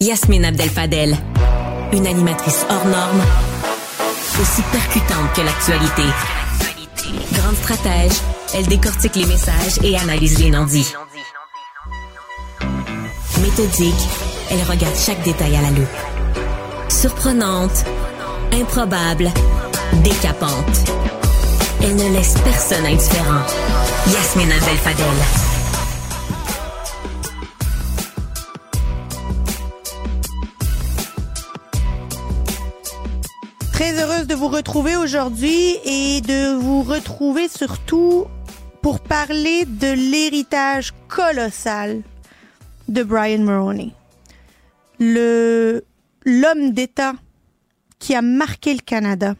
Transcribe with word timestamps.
Yasmine 0.00 0.44
Abdel-Fadel, 0.44 1.16
une 1.92 2.06
animatrice 2.06 2.66
hors 2.70 2.84
norme, 2.84 3.22
aussi 4.40 4.62
percutante 4.70 5.32
que 5.34 5.40
l'actualité. 5.40 6.02
Grande 7.32 7.56
stratège, 7.56 8.12
elle 8.54 8.66
décortique 8.66 9.16
les 9.16 9.26
messages 9.26 9.78
et 9.82 9.96
analyse 9.98 10.38
les 10.38 10.50
non-dits. 10.50 10.92
Méthodique, 13.40 14.08
elle 14.50 14.62
regarde 14.62 14.96
chaque 14.96 15.22
détail 15.22 15.56
à 15.56 15.62
la 15.62 15.70
loupe. 15.70 15.88
Surprenante, 16.88 17.84
improbable, 18.52 19.30
décapante. 20.04 21.25
Elle 21.82 21.96
ne 21.96 22.12
laisse 22.16 22.34
personne 22.42 22.86
indifférent. 22.86 23.42
Yasmine 24.06 24.52
Abdel-Fadel. 24.52 25.06
Très 33.72 34.02
heureuse 34.02 34.26
de 34.26 34.34
vous 34.34 34.48
retrouver 34.48 34.96
aujourd'hui 34.96 35.76
et 35.84 36.20
de 36.22 36.56
vous 36.58 36.82
retrouver 36.82 37.48
surtout 37.48 38.26
pour 38.82 39.00
parler 39.00 39.64
de 39.66 39.92
l'héritage 39.92 40.92
colossal 41.08 42.02
de 42.88 43.02
Brian 43.02 43.38
Mulroney. 43.38 43.92
Le, 44.98 45.84
l'homme 46.24 46.72
d'État 46.72 47.12
qui 47.98 48.14
a 48.14 48.22
marqué 48.22 48.72
le 48.72 48.80
Canada, 48.80 49.34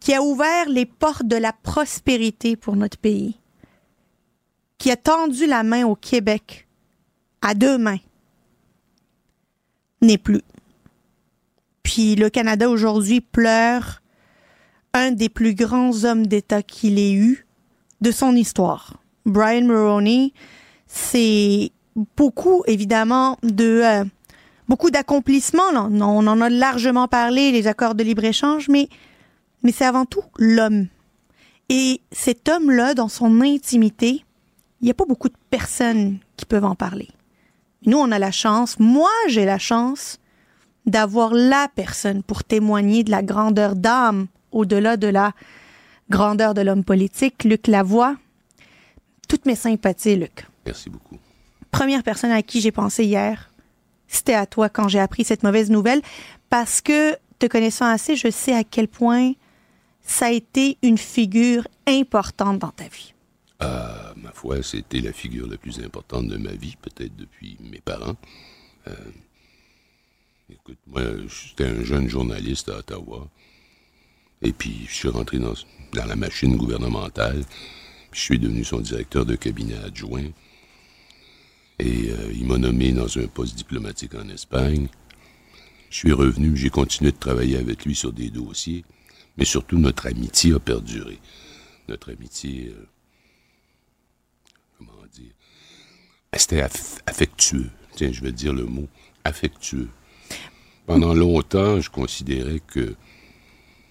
qui 0.00 0.14
a 0.14 0.22
ouvert 0.22 0.68
les 0.68 0.86
portes 0.86 1.26
de 1.26 1.36
la 1.36 1.52
prospérité 1.52 2.56
pour 2.56 2.74
notre 2.74 2.98
pays, 2.98 3.38
qui 4.78 4.90
a 4.90 4.96
tendu 4.96 5.46
la 5.46 5.62
main 5.62 5.86
au 5.86 5.94
Québec 5.94 6.66
à 7.42 7.54
deux 7.54 7.78
mains, 7.78 8.00
n'est 10.02 10.18
plus. 10.18 10.42
Puis 11.82 12.16
le 12.16 12.30
Canada 12.30 12.68
aujourd'hui 12.68 13.20
pleure 13.20 14.00
un 14.92 15.12
des 15.12 15.28
plus 15.28 15.54
grands 15.54 16.04
hommes 16.04 16.26
d'État 16.26 16.62
qu'il 16.62 16.98
ait 16.98 17.12
eu 17.12 17.46
de 18.00 18.10
son 18.10 18.34
histoire. 18.34 18.94
Brian 19.26 19.62
Mulroney, 19.62 20.32
c'est 20.86 21.70
beaucoup 22.16 22.62
évidemment 22.66 23.38
de 23.42 23.82
euh, 23.84 24.04
beaucoup 24.68 24.90
d'accomplissements. 24.90 25.70
On 25.74 26.26
en 26.26 26.40
a 26.40 26.48
largement 26.48 27.08
parlé, 27.08 27.52
les 27.52 27.66
accords 27.66 27.94
de 27.94 28.02
libre-échange, 28.02 28.68
mais, 28.68 28.88
mais 29.62 29.72
c'est 29.72 29.84
avant 29.84 30.06
tout 30.06 30.22
l'homme. 30.38 30.88
Et 31.68 32.00
cet 32.10 32.48
homme-là, 32.48 32.94
dans 32.94 33.08
son 33.08 33.40
intimité, 33.40 34.24
il 34.80 34.84
n'y 34.84 34.90
a 34.90 34.94
pas 34.94 35.04
beaucoup 35.04 35.28
de 35.28 35.36
personnes 35.50 36.18
qui 36.36 36.46
peuvent 36.46 36.64
en 36.64 36.74
parler. 36.74 37.08
Nous, 37.86 37.96
on 37.96 38.10
a 38.10 38.18
la 38.18 38.30
chance, 38.30 38.78
moi 38.78 39.10
j'ai 39.28 39.44
la 39.44 39.58
chance 39.58 40.18
d'avoir 40.86 41.32
la 41.32 41.68
personne 41.74 42.22
pour 42.22 42.44
témoigner 42.44 43.04
de 43.04 43.10
la 43.10 43.22
grandeur 43.22 43.76
d'âme 43.76 44.26
au-delà 44.50 44.96
de 44.96 45.06
la 45.06 45.32
grandeur 46.08 46.54
de 46.54 46.60
l'homme 46.62 46.84
politique, 46.84 47.44
Luc 47.44 47.66
Lavoie. 47.66 48.16
Toutes 49.28 49.46
mes 49.46 49.54
sympathies, 49.54 50.16
Luc. 50.16 50.46
Merci 50.66 50.90
beaucoup. 50.90 51.16
Première 51.70 52.02
personne 52.02 52.32
à 52.32 52.42
qui 52.42 52.60
j'ai 52.60 52.72
pensé 52.72 53.04
hier, 53.04 53.52
c'était 54.08 54.34
à 54.34 54.46
toi 54.46 54.68
quand 54.68 54.88
j'ai 54.88 54.98
appris 54.98 55.24
cette 55.24 55.44
mauvaise 55.44 55.70
nouvelle, 55.70 56.02
parce 56.48 56.80
que, 56.80 57.16
te 57.38 57.46
connaissant 57.46 57.86
assez, 57.86 58.16
je 58.16 58.28
sais 58.28 58.54
à 58.54 58.64
quel 58.64 58.88
point 58.88 59.32
ça 60.10 60.26
a 60.26 60.30
été 60.32 60.76
une 60.82 60.98
figure 60.98 61.68
importante 61.86 62.58
dans 62.58 62.72
ta 62.72 62.88
vie. 62.88 63.14
Ah, 63.60 64.12
ma 64.16 64.32
foi, 64.32 64.60
c'était 64.62 65.00
la 65.00 65.12
figure 65.12 65.46
la 65.46 65.56
plus 65.56 65.78
importante 65.78 66.26
de 66.26 66.36
ma 66.36 66.52
vie, 66.52 66.74
peut-être 66.82 67.14
depuis 67.14 67.56
mes 67.60 67.80
parents. 67.80 68.16
Euh, 68.88 68.94
écoute, 70.52 70.78
moi, 70.88 71.02
j'étais 71.28 71.66
un 71.66 71.84
jeune 71.84 72.08
journaliste 72.08 72.68
à 72.70 72.78
Ottawa. 72.78 73.28
Et 74.42 74.52
puis, 74.52 74.84
je 74.88 74.94
suis 74.94 75.08
rentré 75.08 75.38
dans, 75.38 75.54
la 75.92 76.16
machine 76.16 76.56
gouvernementale. 76.56 77.44
Puis, 78.10 78.20
je 78.20 78.24
suis 78.24 78.38
devenu 78.40 78.64
son 78.64 78.80
directeur 78.80 79.24
de 79.24 79.36
cabinet 79.36 79.76
adjoint. 79.76 80.26
Et 81.78 82.10
euh, 82.10 82.32
il 82.34 82.46
m'a 82.46 82.58
nommé 82.58 82.90
dans 82.90 83.16
un 83.16 83.28
poste 83.28 83.54
diplomatique 83.54 84.16
en 84.16 84.28
Espagne. 84.28 84.88
Je 85.88 85.98
suis 85.98 86.12
revenu, 86.12 86.56
j'ai 86.56 86.70
continué 86.70 87.12
de 87.12 87.16
travailler 87.16 87.58
avec 87.58 87.84
lui 87.84 87.94
sur 87.94 88.12
des 88.12 88.30
dossiers. 88.30 88.84
Mais 89.36 89.44
surtout, 89.44 89.78
notre 89.78 90.06
amitié 90.06 90.54
a 90.54 90.58
perduré. 90.58 91.18
Notre 91.88 92.12
amitié... 92.12 92.74
euh, 92.76 92.86
comment 94.78 94.92
dire, 95.12 95.32
ben, 96.32 96.38
c'était 96.38 96.60
aff- 96.62 96.98
affectueux. 97.06 97.70
Tiens, 97.96 98.10
je 98.12 98.20
vais 98.22 98.32
dire 98.32 98.52
le 98.52 98.64
mot 98.64 98.86
affectueux. 99.24 99.88
Pendant 100.86 101.14
longtemps, 101.14 101.80
je 101.80 101.90
considérais 101.90 102.60
que 102.66 102.94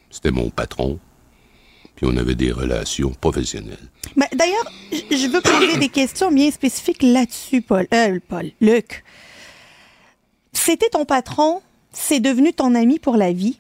c'était 0.10 0.32
mon 0.32 0.50
patron, 0.50 1.00
puis 1.96 2.06
on 2.10 2.18
avait 2.18 2.36
des 2.36 2.52
relations 2.52 3.12
professionnelles. 3.12 3.90
Mais 4.16 4.28
D'ailleurs, 4.34 4.66
je 4.92 5.28
veux 5.32 5.42
poser 5.42 5.78
des 5.78 5.90
questions 5.90 6.32
bien 6.32 6.50
spécifiques 6.52 7.04
là-dessus, 7.04 7.62
Paul. 7.62 7.88
Euh, 7.94 8.20
Paul, 8.28 8.52
Luc. 8.60 9.04
C'était 10.52 10.90
ton 10.90 11.06
patron, 11.06 11.62
c'est 11.92 12.20
devenu 12.20 12.54
ton 12.54 12.74
ami 12.76 13.00
pour 13.00 13.16
la 13.18 13.32
vie. 13.32 13.60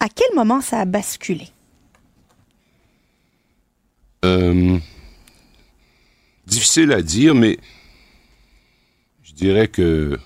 À 0.00 0.08
quel 0.08 0.34
moment 0.34 0.60
ça 0.60 0.80
a 0.80 0.84
basculé? 0.86 1.48
Euh, 4.24 4.78
difficile 6.46 6.92
à 6.92 7.02
dire, 7.02 7.34
mais 7.34 7.58
je 9.22 9.32
dirais 9.32 9.68
que 9.68 10.18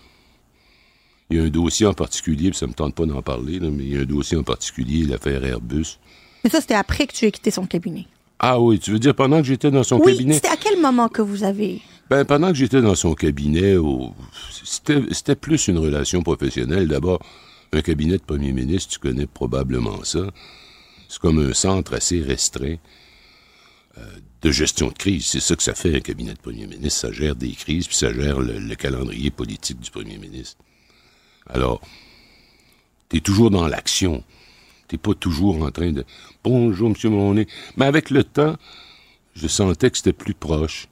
il 1.30 1.38
y 1.38 1.40
a 1.40 1.44
un 1.44 1.48
dossier 1.48 1.86
en 1.86 1.94
particulier, 1.94 2.50
puis 2.50 2.58
ça 2.58 2.66
me 2.66 2.74
tente 2.74 2.94
pas 2.94 3.06
d'en 3.06 3.22
parler, 3.22 3.58
là, 3.58 3.68
mais 3.70 3.84
il 3.84 3.94
y 3.94 3.96
a 3.96 4.00
un 4.00 4.04
dossier 4.04 4.36
en 4.36 4.42
particulier, 4.42 5.04
l'affaire 5.04 5.44
Airbus. 5.44 5.98
Mais 6.44 6.50
ça, 6.50 6.60
c'était 6.60 6.74
après 6.74 7.06
que 7.06 7.12
tu 7.12 7.24
aies 7.24 7.32
quitté 7.32 7.50
son 7.50 7.66
cabinet. 7.66 8.06
Ah 8.38 8.60
oui, 8.60 8.78
tu 8.78 8.91
veux 8.91 8.98
dire 8.98 9.14
pendant 9.14 9.41
que 9.41 9.46
j'étais 9.46 9.70
dans 9.70 9.82
son 9.82 9.98
oui, 10.00 10.12
cabinet? 10.12 10.34
c'était 10.34 10.48
à 10.48 10.56
quel 10.56 10.80
moment 10.80 11.08
que 11.08 11.22
vous 11.22 11.42
avez... 11.44 11.80
Ben, 12.10 12.24
pendant 12.24 12.48
que 12.48 12.54
j'étais 12.54 12.82
dans 12.82 12.94
son 12.94 13.14
cabinet, 13.14 13.76
c'était 14.62 15.36
plus 15.36 15.68
une 15.68 15.78
relation 15.78 16.22
professionnelle. 16.22 16.86
D'abord, 16.86 17.20
un 17.74 17.82
cabinet 17.82 18.18
de 18.18 18.22
premier 18.22 18.52
ministre, 18.52 18.92
tu 18.92 18.98
connais 18.98 19.26
probablement 19.26 20.04
ça. 20.04 20.30
C'est 21.08 21.20
comme 21.20 21.38
un 21.38 21.52
centre 21.52 21.94
assez 21.94 22.20
restreint 22.20 22.76
euh, 23.98 24.02
de 24.42 24.50
gestion 24.50 24.88
de 24.88 24.94
crise. 24.94 25.26
C'est 25.26 25.40
ça 25.40 25.56
que 25.56 25.62
ça 25.62 25.74
fait, 25.74 25.96
un 25.96 26.00
cabinet 26.00 26.34
de 26.34 26.38
premier 26.38 26.66
ministre. 26.66 27.00
Ça 27.00 27.12
gère 27.12 27.36
des 27.36 27.52
crises, 27.52 27.86
puis 27.86 27.96
ça 27.96 28.12
gère 28.12 28.40
le, 28.40 28.58
le 28.58 28.74
calendrier 28.74 29.30
politique 29.30 29.80
du 29.80 29.90
premier 29.90 30.18
ministre. 30.18 30.60
Alors, 31.48 31.80
tu 33.08 33.18
es 33.18 33.20
toujours 33.20 33.50
dans 33.50 33.68
l'action. 33.68 34.24
T'es 34.88 34.98
pas 34.98 35.14
toujours 35.14 35.62
en 35.62 35.70
train 35.70 35.92
de 35.92 36.04
Bonjour, 36.42 36.91
monsieur 36.91 37.10
Monet. 37.10 37.46
Mais 37.76 37.86
avec 37.86 38.10
le 38.10 38.24
temps, 38.24 38.56
je 39.34 39.48
sentais 39.48 39.91
que 39.91 39.96
c'était 39.96 40.12
plus 40.12 40.34
proche. 40.34 40.88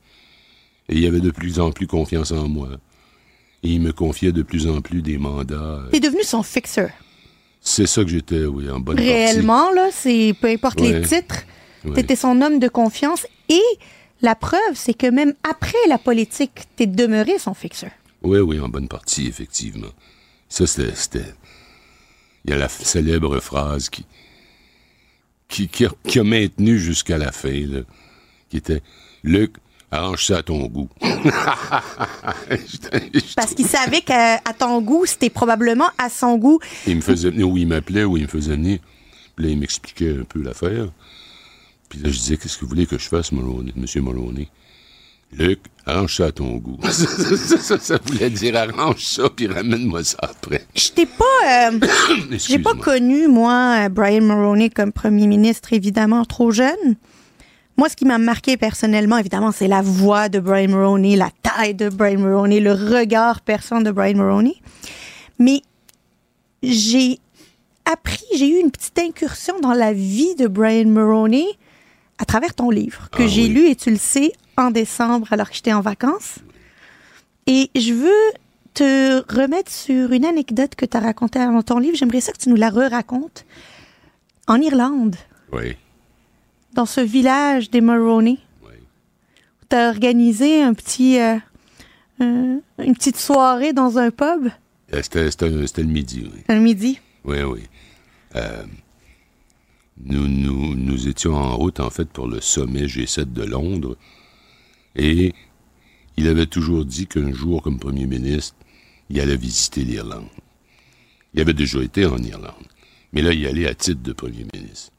Et 0.88 0.96
il 0.96 1.06
avait 1.06 1.20
de 1.20 1.30
plus 1.30 1.60
en 1.60 1.72
plus 1.72 1.86
confiance 1.86 2.32
en 2.32 2.48
moi. 2.48 2.70
Et 3.62 3.68
il 3.70 3.80
me 3.80 3.92
confiait 3.92 4.32
de 4.32 4.42
plus 4.42 4.66
en 4.66 4.80
plus 4.80 5.02
des 5.02 5.18
mandats. 5.18 5.54
euh, 5.54 5.88
T'es 5.90 6.00
devenu 6.00 6.22
son 6.24 6.42
fixeur. 6.42 6.90
C'est 7.60 7.86
ça 7.86 8.02
que 8.02 8.10
j'étais, 8.10 8.44
oui, 8.44 8.68
en 8.68 8.80
bonne 8.80 8.98
Réellement, 8.98 9.70
là, 9.72 9.90
c'est 9.92 10.34
peu 10.40 10.48
importe 10.48 10.80
les 10.80 11.02
titres, 11.02 11.42
Ouais. 11.84 11.94
t'étais 11.94 12.16
son 12.16 12.40
homme 12.42 12.58
de 12.58 12.68
confiance. 12.68 13.26
Et 13.48 13.60
la 14.20 14.34
preuve, 14.34 14.74
c'est 14.74 14.94
que 14.94 15.06
même 15.08 15.34
après 15.48 15.78
la 15.88 15.98
politique, 15.98 16.62
t'es 16.76 16.86
demeuré 16.86 17.38
son 17.38 17.54
fixeur. 17.54 17.90
partie. 17.90 18.08
Oui, 18.22 18.38
oui, 18.38 18.60
en 18.60 18.68
bonne 18.68 18.88
partie, 18.88 19.26
effectivement. 19.28 19.88
Ça, 20.48 20.66
c'était... 20.66 21.24
Il 22.44 22.50
y 22.50 22.54
a 22.54 22.56
la 22.56 22.68
célèbre 22.68 23.38
phrase 23.40 23.88
qui... 23.90 24.04
qui, 25.48 25.68
qui 25.68 25.86
a, 25.86 25.90
qui 26.06 26.18
a 26.18 26.24
maintenu 26.24 26.78
jusqu'à 26.78 27.18
la 27.18 27.30
fin, 27.30 27.66
là, 27.66 27.80
qui 28.48 28.56
était 28.56 28.82
«Luc, 29.24 29.52
arrange 29.92 30.26
ça 30.26 30.38
à 30.38 30.42
ton 30.42 30.66
goût.» 30.66 30.88
Parce 33.36 33.54
qu'il 33.54 33.66
savait 33.66 34.00
qu'à 34.00 34.40
à 34.44 34.52
ton 34.58 34.80
goût, 34.80 35.06
c'était 35.06 35.30
probablement 35.30 35.90
à 35.98 36.08
son 36.08 36.36
goût. 36.36 36.58
Il 36.86 36.96
me 36.96 37.00
faisait 37.02 37.30
venir 37.30 37.48
où 37.48 37.56
il 37.56 37.68
m'appelait, 37.68 38.02
il 38.02 38.22
me 38.22 38.26
faisait 38.26 38.56
venir. 38.56 38.78
Puis 39.36 39.44
là, 39.46 39.52
il 39.52 39.58
m'expliquait 39.58 40.16
un 40.20 40.24
peu 40.24 40.42
l'affaire. 40.42 40.88
Puis 41.88 42.00
là, 42.00 42.10
je 42.10 42.18
disais, 42.18 42.36
qu'est-ce 42.36 42.56
que 42.56 42.62
vous 42.62 42.70
voulez 42.70 42.86
que 42.86 42.98
je 42.98 43.08
fasse, 43.08 43.32
Mulroney, 43.32 43.72
Monsieur 43.76 44.00
Mulroney? 44.00 44.48
Luc, 45.34 45.60
arrange 45.86 46.16
ça 46.16 46.26
à 46.26 46.32
ton 46.32 46.56
goût. 46.56 46.78
ça, 46.90 46.92
ça, 47.36 47.58
ça, 47.58 47.78
ça 47.78 47.98
voulait 48.04 48.28
dire, 48.30 48.56
arrange 48.56 49.02
ça, 49.04 49.28
puis 49.34 49.46
ramène-moi 49.46 50.04
ça 50.04 50.18
après. 50.20 50.66
Je 50.74 50.90
t'ai 50.90 51.06
pas... 51.06 51.70
euh, 51.70 51.80
J'ai 52.32 52.58
pas 52.58 52.74
connu, 52.74 53.28
moi, 53.28 53.84
euh, 53.84 53.88
Brian 53.88 54.20
Mulroney 54.22 54.68
comme 54.68 54.92
premier 54.92 55.26
ministre, 55.26 55.72
évidemment, 55.72 56.24
trop 56.24 56.50
jeune. 56.50 56.96
Moi, 57.76 57.88
ce 57.88 57.96
qui 57.96 58.04
m'a 58.04 58.18
marqué 58.18 58.56
personnellement, 58.56 59.16
évidemment, 59.18 59.50
c'est 59.52 59.68
la 59.68 59.82
voix 59.82 60.28
de 60.28 60.38
Brian 60.40 60.68
Mulroney, 60.68 61.16
la 61.16 61.30
taille 61.42 61.74
de 61.74 61.88
Brian 61.88 62.18
Mulroney, 62.20 62.60
le 62.60 62.72
regard 62.72 63.40
perçant 63.40 63.80
de 63.80 63.90
Brian 63.90 64.16
Mulroney. 64.16 64.54
Mais 65.38 65.62
j'ai 66.62 67.18
appris, 67.90 68.24
j'ai 68.36 68.48
eu 68.48 68.60
une 68.60 68.70
petite 68.70 68.98
incursion 68.98 69.58
dans 69.60 69.72
la 69.72 69.92
vie 69.92 70.34
de 70.36 70.46
Brian 70.46 70.84
Mulroney 70.88 71.46
à 72.18 72.24
travers 72.24 72.54
ton 72.54 72.70
livre, 72.70 73.08
que 73.10 73.22
Ah 73.24 73.26
j'ai 73.26 73.42
oui. 73.44 73.48
lu, 73.48 73.68
et 73.70 73.74
tu 73.74 73.90
le 73.90 73.96
sais, 73.96 74.32
en 74.56 74.70
décembre 74.70 75.26
alors 75.32 75.48
que 75.48 75.56
j'étais 75.56 75.72
en 75.72 75.80
vacances. 75.80 76.36
Et 77.46 77.70
je 77.74 77.92
veux 77.94 78.32
te 78.74 79.34
remettre 79.34 79.72
sur 79.72 80.12
une 80.12 80.24
anecdote 80.24 80.74
que 80.76 80.86
tu 80.86 80.96
as 80.96 81.00
racontée 81.00 81.40
dans 81.40 81.62
ton 81.62 81.78
livre. 81.78 81.96
J'aimerais 81.96 82.20
ça 82.20 82.32
que 82.32 82.38
tu 82.38 82.48
nous 82.48 82.56
la 82.56 82.70
re-racontes. 82.70 83.44
En 84.46 84.60
Irlande, 84.60 85.16
Oui, 85.52 85.76
dans 86.72 86.86
ce 86.86 87.00
village 87.00 87.70
des 87.70 87.80
Mulroney, 87.80 88.38
oui. 88.64 88.74
tu 89.68 89.76
as 89.76 89.88
organisé 89.88 90.62
un 90.62 90.74
petit, 90.74 91.18
euh, 91.18 91.36
euh, 92.20 92.58
une 92.78 92.94
petite 92.94 93.16
soirée 93.18 93.72
dans 93.72 93.98
un 93.98 94.10
pub? 94.10 94.48
Euh, 94.94 95.02
c'était 95.02 95.82
le 95.82 95.88
midi, 95.88 96.28
oui. 96.32 96.42
le 96.48 96.60
midi? 96.60 96.98
Oui, 97.24 97.42
oui. 97.42 97.62
Euh, 98.36 98.64
nous, 100.04 100.26
nous, 100.26 100.74
nous 100.74 101.08
étions 101.08 101.34
en 101.34 101.56
route, 101.56 101.80
en 101.80 101.90
fait, 101.90 102.08
pour 102.08 102.26
le 102.26 102.40
sommet 102.40 102.86
G7 102.86 103.32
de 103.32 103.44
Londres. 103.44 103.96
Et 104.96 105.32
il 106.16 106.28
avait 106.28 106.46
toujours 106.46 106.84
dit 106.84 107.06
qu'un 107.06 107.32
jour, 107.32 107.62
comme 107.62 107.78
premier 107.78 108.06
ministre, 108.06 108.56
il 109.08 109.20
allait 109.20 109.36
visiter 109.36 109.84
l'Irlande. 109.84 110.28
Il 111.34 111.40
avait 111.40 111.54
déjà 111.54 111.82
été 111.82 112.04
en 112.04 112.18
Irlande. 112.18 112.66
Mais 113.12 113.22
là, 113.22 113.32
il 113.32 113.46
allait 113.46 113.68
à 113.68 113.74
titre 113.74 114.02
de 114.02 114.12
premier 114.12 114.46
ministre. 114.54 114.92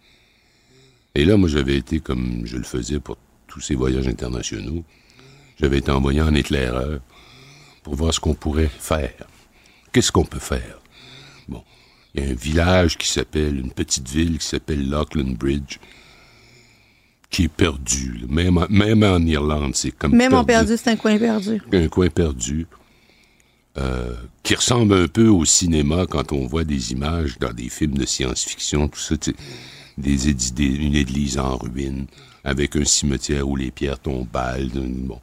Et 1.16 1.26
là, 1.26 1.38
moi, 1.38 1.48
j'avais 1.48 1.78
été, 1.78 2.00
comme 2.00 2.42
je 2.46 2.58
le 2.58 2.64
faisais 2.64 3.00
pour 3.00 3.18
tous 3.48 3.62
ces 3.62 3.76
voyages 3.76 4.08
internationaux, 4.08 4.84
j'avais 5.60 5.78
été 5.78 5.92
envoyé 5.92 6.22
en 6.22 6.34
éclaireur 6.34 7.00
pour 7.84 7.96
voir 7.96 8.14
ce 8.14 8.20
qu'on 8.20 8.34
pourrait 8.34 8.70
faire. 8.80 9.14
Qu'est-ce 9.92 10.12
qu'on 10.12 10.26
peut 10.26 10.40
faire? 10.40 10.80
Bon, 11.48 11.64
il 12.16 12.24
y 12.24 12.28
a 12.28 12.32
un 12.32 12.34
village 12.34 12.98
qui 12.98 13.08
s'appelle, 13.08 13.60
une 13.60 13.70
petite 13.72 14.10
ville 14.10 14.40
qui 14.40 14.48
s'appelle 14.48 14.90
Lockland 14.90 15.36
Bridge, 15.38 15.78
qui 17.30 17.44
est 17.44 17.48
perdu. 17.48 18.18
là. 18.22 18.28
Même, 18.30 18.58
en- 18.58 18.68
même 18.70 19.04
en 19.04 19.20
Irlande, 19.20 19.76
c'est 19.76 19.92
comme 19.92 20.16
Même 20.16 20.34
en 20.34 20.44
perdu, 20.44 20.74
c'est 20.78 20.90
un 20.90 20.96
coin 20.96 21.18
perdu. 21.20 21.62
un 21.72 21.88
coin 21.90 22.10
perdu, 22.10 22.66
euh, 23.78 24.16
qui 24.42 24.56
ressemble 24.56 24.96
un 24.96 25.08
peu 25.08 25.28
au 25.28 25.46
cinéma 25.46 26.08
quand 26.10 26.32
on 26.32 26.48
voit 26.48 26.64
des 26.64 26.92
images 26.92 27.38
dans 27.38 27.54
des 27.54 27.70
films 27.70 27.98
de 28.00 28.06
science-fiction, 28.06 28.88
tout 28.88 29.00
ça, 29.00 29.16
tu 29.18 29.32
sais, 29.32 29.38
des, 29.98 30.30
une 30.66 30.96
église 30.96 31.38
en 31.38 31.58
ruine, 31.58 32.08
avec 32.44 32.76
un 32.76 32.86
cimetière 32.86 33.48
où 33.48 33.56
les 33.56 33.72
pierres 33.72 34.00
tombent, 34.00 34.28
bon, 34.32 35.20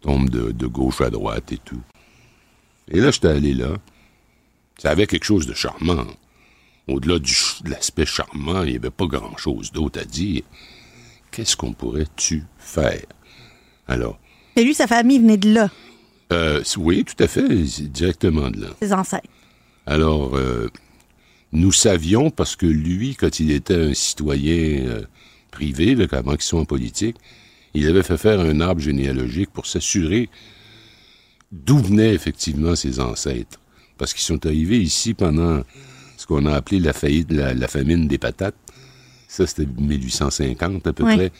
tombent 0.00 0.30
de, 0.30 0.52
de 0.52 0.66
gauche 0.66 1.00
à 1.00 1.10
droite 1.10 1.52
et 1.52 1.58
tout. 1.58 1.82
Et 2.88 3.00
là, 3.00 3.10
j'étais 3.10 3.28
allé 3.28 3.54
là. 3.54 3.76
Ça 4.78 4.90
avait 4.90 5.06
quelque 5.06 5.24
chose 5.24 5.46
de 5.46 5.54
charmant. 5.54 6.06
Au-delà 6.86 7.18
de 7.18 7.70
l'aspect 7.70 8.06
charmant, 8.06 8.62
il 8.62 8.70
n'y 8.70 8.76
avait 8.76 8.90
pas 8.90 9.06
grand-chose 9.06 9.72
d'autre 9.72 10.00
à 10.00 10.04
dire. 10.04 10.42
Qu'est-ce 11.32 11.56
qu'on 11.56 11.72
pourrait-tu 11.72 12.44
faire? 12.58 13.02
Alors, 13.88 14.18
Et 14.54 14.62
lui, 14.64 14.74
sa 14.74 14.86
famille 14.86 15.18
venait 15.18 15.36
de 15.36 15.52
là, 15.52 15.70
euh, 16.32 16.62
oui, 16.76 17.04
tout 17.04 17.22
à 17.22 17.28
fait, 17.28 17.48
directement 17.48 18.50
de 18.50 18.62
là. 18.62 18.68
ses 18.80 18.92
ancêtres. 18.92 19.28
Alors, 19.86 20.36
euh, 20.36 20.68
nous 21.56 21.72
savions, 21.72 22.30
parce 22.30 22.54
que 22.54 22.66
lui, 22.66 23.16
quand 23.16 23.40
il 23.40 23.50
était 23.50 23.74
un 23.74 23.94
citoyen 23.94 24.86
euh, 24.86 25.02
privé, 25.50 25.94
là, 25.94 26.06
avant 26.12 26.32
qu'il 26.32 26.42
soit 26.42 26.60
en 26.60 26.64
politique, 26.66 27.16
il 27.72 27.88
avait 27.88 28.02
fait 28.02 28.18
faire 28.18 28.40
un 28.40 28.60
arbre 28.60 28.80
généalogique 28.80 29.50
pour 29.52 29.66
s'assurer 29.66 30.28
d'où 31.50 31.78
venaient 31.78 32.12
effectivement 32.14 32.76
ses 32.76 33.00
ancêtres. 33.00 33.58
Parce 33.96 34.12
qu'ils 34.12 34.24
sont 34.24 34.44
arrivés 34.44 34.78
ici 34.80 35.14
pendant 35.14 35.62
ce 36.18 36.26
qu'on 36.26 36.44
a 36.46 36.54
appelé 36.54 36.78
la 36.78 36.92
faillite, 36.92 37.32
la, 37.32 37.54
la 37.54 37.68
famine 37.68 38.06
des 38.06 38.18
patates. 38.18 38.54
Ça, 39.28 39.46
c'était 39.46 39.66
1850 39.66 40.86
à 40.86 40.92
peu 40.92 41.04
Oui. 41.04 41.16
près. 41.16 41.32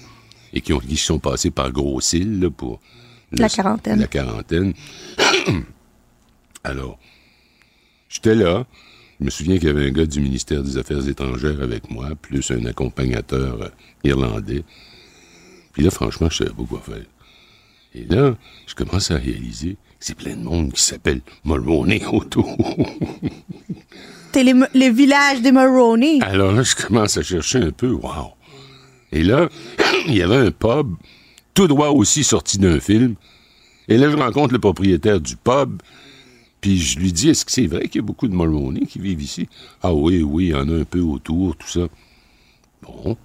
Et 0.55 0.61
qui, 0.63 0.73
ont, 0.73 0.79
qui 0.79 0.97
sont 0.97 1.19
passés 1.19 1.51
par 1.51 1.71
Gros-Île 1.73 2.41
là, 2.41 2.51
pour... 2.51 2.81
La 3.33 3.49
quarantaine. 3.49 4.01
La 4.01 4.07
quarantaine. 4.07 4.73
Alors, 6.65 6.99
j'étais 8.09 8.35
là. 8.35 8.67
Je 9.19 9.25
me 9.25 9.31
souviens 9.31 9.57
qu'il 9.57 9.69
y 9.69 9.71
avait 9.71 9.87
un 9.87 9.93
gars 9.93 10.07
du 10.07 10.21
ministère 10.21 10.63
des 10.63 10.77
Affaires 10.77 11.07
étrangères 11.09 11.63
avec 11.63 11.91
moi, 11.91 12.11
plus 12.21 12.51
un 12.51 12.65
accompagnateur 12.67 13.63
euh, 13.63 13.69
irlandais. 14.05 14.63
Puis 15.73 15.83
là, 15.83 15.91
franchement, 15.91 16.29
je 16.31 16.39
savais 16.39 16.51
pas 16.51 16.65
quoi 16.69 16.81
faire. 16.81 17.05
Et 17.95 18.05
là, 18.05 18.37
je 18.67 18.75
commence 18.75 19.11
à 19.11 19.17
réaliser 19.17 19.73
que 19.75 19.77
c'est 20.01 20.15
plein 20.17 20.37
de 20.37 20.43
monde 20.43 20.73
qui 20.73 20.83
s'appelle 20.83 21.23
Mulroney 21.45 22.05
autour. 22.13 22.57
C'était 24.27 24.53
les, 24.53 24.55
les 24.75 24.91
villages 24.91 25.41
des 25.41 25.51
Mulroney. 25.51 26.19
Alors 26.21 26.53
là, 26.53 26.63
je 26.63 26.75
commence 26.75 27.17
à 27.17 27.23
chercher 27.23 27.59
un 27.59 27.71
peu. 27.71 27.91
Wow! 27.91 28.33
Et 29.13 29.23
là, 29.23 29.49
il 30.09 30.15
y 30.15 30.23
avait 30.23 30.37
un 30.37 30.51
pub, 30.51 30.95
tout 31.55 31.69
droit 31.69 31.89
aussi 31.89 32.23
sorti 32.23 32.59
d'un 32.59 32.81
film. 32.81 33.15
Et 33.89 33.97
là, 33.97 34.11
je 34.11 34.17
rencontre 34.17 34.53
le 34.53 34.59
propriétaire 34.59 35.21
du 35.21 35.37
pub. 35.37 35.81
Puis 36.61 36.79
je 36.81 36.99
lui 36.99 37.13
dis, 37.13 37.29
est-ce 37.29 37.45
que 37.45 37.53
c'est 37.53 37.67
vrai 37.67 37.89
qu'il 37.89 38.01
y 38.01 38.05
a 38.05 38.07
beaucoup 38.07 38.29
de 38.29 38.35
Mulroney 38.35 38.87
qui 38.87 38.99
vivent 38.99 39.23
ici? 39.23 39.49
Ah 39.83 39.93
oui, 39.93 40.23
oui, 40.23 40.47
il 40.47 40.51
y 40.51 40.55
en 40.55 40.69
a 40.69 40.81
un 40.81 40.85
peu 40.85 41.01
autour, 41.01 41.57
tout 41.57 41.69
ça. 41.69 41.87
Bon. 42.83 43.17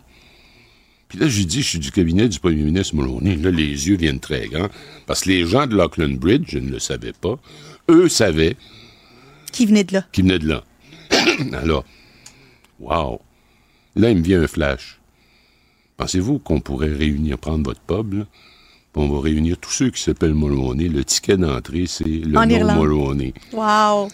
Puis 1.08 1.18
là, 1.20 1.28
je 1.28 1.38
lui 1.40 1.46
dis, 1.46 1.62
je 1.62 1.68
suis 1.68 1.80
du 1.80 1.92
cabinet 1.92 2.30
du 2.30 2.40
premier 2.40 2.64
ministre 2.64 2.96
Mulroney. 2.96 3.36
Là, 3.38 3.52
les 3.52 3.88
yeux 3.88 3.98
viennent 3.98 4.20
très 4.20 4.48
grands. 4.48 4.70
Parce 5.08 5.22
que 5.22 5.30
les 5.30 5.46
gens 5.46 5.66
de 5.68 5.76
Lockland 5.76 6.18
Bridge, 6.18 6.46
je 6.50 6.60
ne 6.60 6.70
le 6.70 6.80
savais 6.80 7.14
pas, 7.14 7.40
eux 7.90 8.08
savaient 8.10 8.56
Qui 9.52 9.66
venait 9.66 9.84
de 9.84 9.94
là. 9.96 10.08
qui 10.12 10.22
venait 10.22 10.40
de 10.40 10.48
là. 10.48 10.64
Alors, 11.54 11.84
wow. 12.80 13.20
Là, 13.96 14.12
il 14.12 14.18
me 14.18 14.24
vient 14.24 14.42
un 14.42 14.48
flash. 14.48 15.00
Pensez-vous 15.98 16.40
qu'on 16.40 16.62
pourrait 16.62 16.94
réunir, 16.94 17.38
prendre 17.38 17.64
votre 17.66 17.82
pub, 17.82 18.14
là, 18.14 18.26
on 18.96 19.08
va 19.08 19.22
réunir 19.22 19.58
tous 19.58 19.72
ceux 19.72 19.90
qui 19.90 20.02
s'appellent 20.02 20.34
Mulroney. 20.34 20.90
Le 20.90 21.04
ticket 21.04 21.38
d'entrée, 21.38 21.86
c'est 21.88 22.04
le 22.04 22.38
En 22.38 22.46
nom 22.46 22.50
Irlande. 22.50 22.80
Mulroney. 22.80 23.34
Wow. 23.54 24.10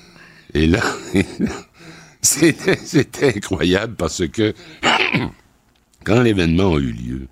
Et 0.53 0.67
là, 0.67 0.83
c'était 2.21 3.35
incroyable 3.35 3.95
parce 3.95 4.27
que 4.27 4.53
quand 6.03 6.21
l'événement 6.21 6.75
a 6.75 6.79
eu 6.79 6.91
lieu, 6.91 7.27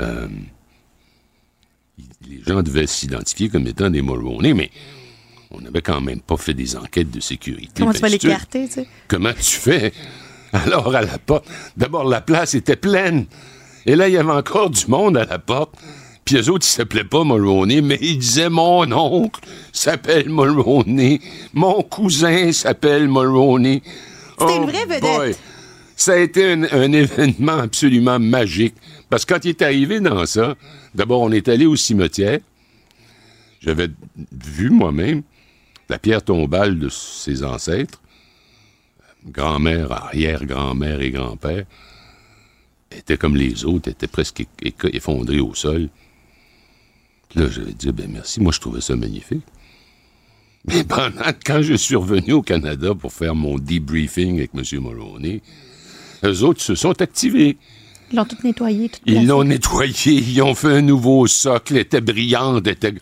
euh, 0.00 0.28
les 2.28 2.42
gens 2.46 2.62
devaient 2.62 2.86
s'identifier 2.86 3.48
comme 3.48 3.66
étant 3.66 3.90
des 3.90 4.02
Mulroney, 4.02 4.54
mais 4.54 4.70
on 5.50 5.60
n'avait 5.60 5.82
quand 5.82 6.00
même 6.00 6.20
pas 6.20 6.36
fait 6.36 6.54
des 6.54 6.76
enquêtes 6.76 7.10
de 7.10 7.20
sécurité. 7.20 7.72
Comment 7.76 7.92
tu 7.92 8.00
vas 8.00 8.08
l'écarter, 8.08 8.66
tu 8.68 8.74
sais? 8.74 8.88
Comment 9.08 9.32
tu 9.32 9.42
fais? 9.56 9.92
Alors, 10.52 10.94
à 10.94 11.02
la 11.02 11.18
porte, 11.18 11.46
d'abord, 11.76 12.04
la 12.04 12.20
place 12.20 12.54
était 12.54 12.76
pleine. 12.76 13.26
Et 13.86 13.96
là, 13.96 14.08
il 14.08 14.14
y 14.14 14.18
avait 14.18 14.32
encore 14.32 14.70
du 14.70 14.86
monde 14.88 15.16
à 15.16 15.24
la 15.24 15.38
porte. 15.38 15.74
Puis 16.24 16.36
eux 16.36 16.50
autres, 16.50 16.66
ils 16.66 16.70
s'appelaient 16.70 17.04
pas 17.04 17.24
Mulroney, 17.24 17.80
mais 17.80 17.98
ils 18.00 18.18
disaient 18.18 18.50
Mon 18.50 18.90
oncle 18.92 19.40
s'appelle 19.72 20.28
Mulroney. 20.28 21.20
Mon 21.54 21.82
cousin 21.82 22.52
s'appelle 22.52 23.08
Mulroney. 23.08 23.82
C'était 24.38 24.56
une 24.56 24.66
vraie 24.66 24.86
vedette. 24.86 25.38
Ça 25.96 26.12
a 26.12 26.16
été 26.16 26.52
un, 26.52 26.62
un 26.64 26.92
événement 26.92 27.58
absolument 27.58 28.18
magique. 28.18 28.74
Parce 29.08 29.24
que 29.24 29.34
quand 29.34 29.44
il 29.44 29.50
est 29.50 29.62
arrivé 29.62 30.00
dans 30.00 30.24
ça, 30.24 30.54
d'abord, 30.94 31.20
on 31.20 31.32
est 31.32 31.48
allé 31.48 31.66
au 31.66 31.76
cimetière. 31.76 32.38
J'avais 33.60 33.88
vu 34.32 34.70
moi-même 34.70 35.22
la 35.88 35.98
pierre 35.98 36.22
tombale 36.22 36.78
de 36.78 36.88
ses 36.88 37.44
ancêtres 37.44 38.00
grand-mère, 39.26 39.92
arrière-grand-mère 39.92 41.00
et 41.00 41.10
grand-père 41.10 41.64
étaient 42.96 43.16
comme 43.16 43.36
les 43.36 43.64
autres, 43.64 43.88
étaient 43.90 44.06
presque 44.08 44.44
effondrés 44.92 45.40
au 45.40 45.54
sol. 45.54 45.88
Puis 47.28 47.40
là, 47.40 47.48
j'avais 47.50 47.72
dit, 47.72 47.92
ben 47.92 48.10
merci, 48.10 48.40
moi 48.40 48.52
je 48.52 48.60
trouvais 48.60 48.80
ça 48.80 48.96
magnifique. 48.96 49.44
Mais 50.66 50.84
pendant, 50.84 51.22
quand 51.44 51.62
je 51.62 51.74
suis 51.74 51.96
revenu 51.96 52.32
au 52.34 52.42
Canada 52.42 52.94
pour 52.94 53.12
faire 53.12 53.34
mon 53.34 53.56
debriefing 53.58 54.38
avec 54.38 54.50
M. 54.54 54.62
Mulroney, 54.82 55.40
eux 56.24 56.42
autres 56.42 56.60
se 56.60 56.74
sont 56.74 57.00
activés. 57.00 57.56
Ils 58.12 58.16
l'ont 58.16 58.24
tout 58.24 58.36
nettoyé, 58.42 58.88
tout 58.88 59.00
Ils 59.06 59.26
l'ont 59.26 59.44
nettoyé, 59.44 59.94
ils 60.12 60.42
ont 60.42 60.54
fait 60.54 60.68
un 60.68 60.82
nouveau 60.82 61.26
socle, 61.28 61.74
elle 61.74 61.80
était 61.82 62.00
brillante, 62.00 62.66
elle 62.66 62.72
était... 62.72 62.94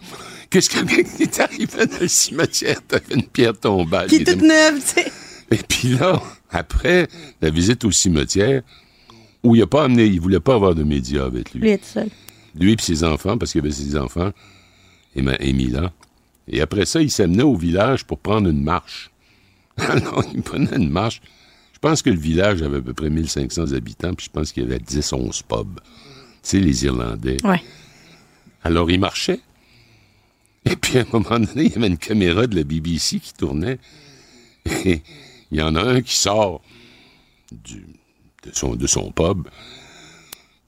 Qu'est-ce 0.50 0.70
qui 0.70 0.78
est 1.22 1.40
arrivé 1.40 1.86
dans 1.86 1.98
le 2.00 2.08
cimetière? 2.08 2.80
T'avais 2.86 3.14
une 3.14 3.26
pierre 3.26 3.58
tombale. 3.58 4.08
Qui 4.08 4.16
est 4.16 4.18
toute 4.24 4.36
était- 4.36 4.46
neuve, 4.46 4.80
tu 4.80 5.02
sais. 5.02 5.12
et 5.50 5.56
puis 5.68 5.88
là, 5.98 6.22
après 6.50 7.08
la 7.42 7.50
visite 7.50 7.84
au 7.84 7.90
cimetière, 7.90 8.62
où 9.42 9.54
il 9.54 9.62
a 9.62 9.66
pas 9.66 9.84
amené, 9.84 10.04
il 10.06 10.20
voulait 10.20 10.40
pas 10.40 10.54
avoir 10.54 10.74
de 10.74 10.82
médias 10.82 11.24
avec 11.24 11.52
lui. 11.54 11.60
Lui 11.60 11.70
est 11.70 11.78
tout 11.78 11.84
seul. 11.84 12.08
Lui 12.54 12.72
et 12.72 12.76
ses 12.80 13.04
enfants, 13.04 13.38
parce 13.38 13.52
qu'il 13.52 13.60
avait 13.60 13.70
ses 13.70 13.96
enfants, 13.96 14.32
et, 15.14 15.22
ma, 15.22 15.34
et. 15.36 15.54
Et 16.48 16.60
après 16.60 16.86
ça, 16.86 17.00
il 17.02 17.10
s'amenait 17.10 17.42
au 17.42 17.54
village 17.56 18.04
pour 18.04 18.18
prendre 18.18 18.48
une 18.48 18.62
marche. 18.62 19.10
Alors, 19.76 20.24
il 20.34 20.42
prenait 20.42 20.76
une 20.76 20.90
marche. 20.90 21.20
Je 21.72 21.78
pense 21.78 22.02
que 22.02 22.10
le 22.10 22.18
village 22.18 22.62
avait 22.62 22.78
à 22.78 22.82
peu 22.82 22.94
près 22.94 23.10
1500 23.10 23.72
habitants, 23.72 24.14
puis 24.14 24.26
je 24.26 24.30
pense 24.30 24.50
qu'il 24.50 24.64
y 24.64 24.66
avait 24.66 24.80
10, 24.80 25.12
11 25.12 25.42
pubs. 25.42 25.78
Tu 25.80 25.82
sais, 26.42 26.58
les 26.60 26.84
Irlandais. 26.84 27.36
Ouais. 27.44 27.62
Alors, 28.64 28.90
il 28.90 28.98
marchait. 28.98 29.40
Et 30.64 30.74
puis, 30.74 30.98
à 30.98 31.02
un 31.02 31.06
moment 31.12 31.38
donné, 31.38 31.64
il 31.66 31.72
y 31.72 31.76
avait 31.76 31.86
une 31.86 31.98
caméra 31.98 32.46
de 32.46 32.56
la 32.56 32.64
BBC 32.64 33.20
qui 33.20 33.32
tournait. 33.34 33.78
Et 34.84 35.02
il 35.52 35.58
y 35.58 35.62
en 35.62 35.76
a 35.76 35.82
un 35.82 36.00
qui 36.02 36.16
sort 36.16 36.60
du- 37.52 37.86
de, 38.44 38.50
son, 38.52 38.74
de 38.76 38.86
son 38.86 39.10
pub. 39.12 39.48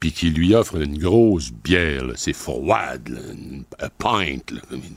puis 0.00 0.12
qui 0.12 0.30
lui 0.30 0.54
offre 0.54 0.76
une 0.80 0.96
grosse 0.98 1.50
bière, 1.52 2.04
c'est 2.16 2.32
froide, 2.32 3.08
là, 3.08 3.20
une 3.32 3.64
un 3.80 3.88
pint. 3.98 4.38
Là, 4.54 4.60
comme 4.68 4.78
une- 4.78 4.96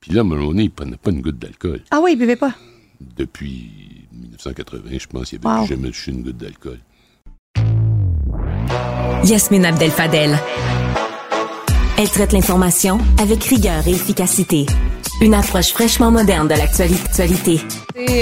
Puis 0.00 0.12
là, 0.12 0.22
Mulroney, 0.24 0.64
il 0.64 0.70
prenait 0.70 0.96
pas 0.96 1.10
une 1.10 1.20
goutte 1.22 1.38
d'alcool. 1.38 1.80
Ah 1.90 2.00
oui, 2.02 2.12
il 2.12 2.18
buvait 2.18 2.36
pas. 2.36 2.54
Depuis 3.16 4.06
1980, 4.12 4.98
je 4.98 5.06
pense, 5.06 5.32
il 5.32 5.36
avait 5.36 5.48
Wow. 5.48 5.64
plus 5.66 5.74
jamais 5.74 5.88
touché 5.88 6.10
une 6.12 6.22
goutte 6.22 6.36
d'alcool. 6.36 6.78
Yasmine 9.24 9.64
Abdel 9.64 9.90
Fadel. 9.90 10.38
Elle 11.98 12.08
traite 12.08 12.32
l'information 12.32 12.98
avec 13.18 13.42
rigueur 13.44 13.86
et 13.86 13.90
efficacité. 13.92 14.66
Une 15.22 15.34
approche 15.34 15.72
fraîchement 15.72 16.10
moderne 16.10 16.48
de 16.48 16.54
l'actualité. 16.54 17.60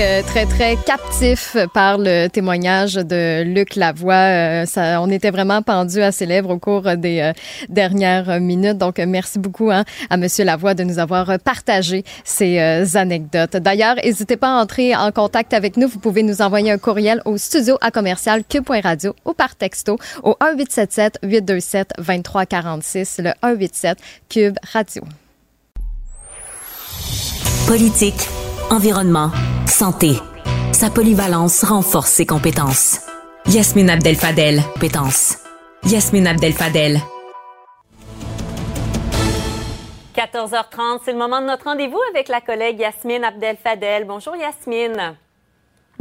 euh, 0.02 0.21
très, 0.23 0.47
très 0.47 0.75
captif 0.75 1.57
par 1.73 1.97
le 1.97 2.26
témoignage 2.26 2.95
de 2.95 3.45
Luc 3.45 3.76
Lavoie. 3.76 4.14
Euh, 4.14 4.67
ça, 4.67 5.00
on 5.00 5.09
était 5.09 5.31
vraiment 5.31 5.62
pendu 5.62 6.02
à 6.02 6.11
ses 6.11 6.26
lèvres 6.26 6.50
au 6.50 6.59
cours 6.59 6.97
des 6.97 7.21
euh, 7.21 7.33
dernières 7.69 8.40
minutes. 8.40 8.78
Donc, 8.78 8.99
merci 8.99 9.38
beaucoup 9.38 9.71
hein, 9.71 9.85
à 10.11 10.17
Monsieur 10.17 10.45
Lavoie 10.45 10.75
de 10.75 10.83
nous 10.83 10.99
avoir 10.99 11.38
partagé 11.38 12.02
ces 12.25 12.59
euh, 12.59 12.85
anecdotes. 12.95 13.57
D'ailleurs, 13.59 13.95
n'hésitez 14.02 14.37
pas 14.37 14.59
à 14.59 14.61
entrer 14.61 14.97
en 14.97 15.12
contact 15.12 15.55
avec 15.55 15.76
nous. 15.76 15.87
Vous 15.87 16.00
pouvez 16.00 16.25
nous 16.25 16.43
envoyer 16.43 16.73
un 16.73 16.78
courriel 16.78 17.23
au 17.26 17.37
studio 17.38 17.78
à 17.81 17.93
commercial 17.93 18.43
cube.radio 18.43 19.14
ou 19.25 19.35
par 19.35 19.55
texto 19.55 19.99
au 20.25 20.35
1877 20.40 21.21
827 21.23 21.93
2346 21.99 23.21
le 23.23 23.31
187 23.40 23.99
cube 24.28 24.57
radio. 24.73 25.05
Politique, 27.67 28.28
environnement, 28.71 29.31
santé. 29.67 30.12
Sa 30.73 30.90
polyvalence 30.90 31.64
renforce 31.64 32.11
ses 32.11 32.26
compétences. 32.26 33.00
Yasmine 33.47 33.90
Abdel 33.90 34.17
Fadel. 34.17 34.62
Compétences. 34.75 35.38
Yasmine 35.85 36.26
Abdel 36.26 36.52
Fadel. 36.52 37.00
14h30, 40.19 41.00
c'est 41.05 41.12
le 41.12 41.19
moment 41.19 41.40
de 41.40 41.47
notre 41.47 41.64
rendez-vous 41.64 42.00
avec 42.11 42.26
la 42.26 42.40
collègue 42.40 42.81
Yasmine 42.81 43.23
Abdel-Fadel. 43.23 44.05
Bonjour 44.05 44.35
Yasmine. 44.35 45.14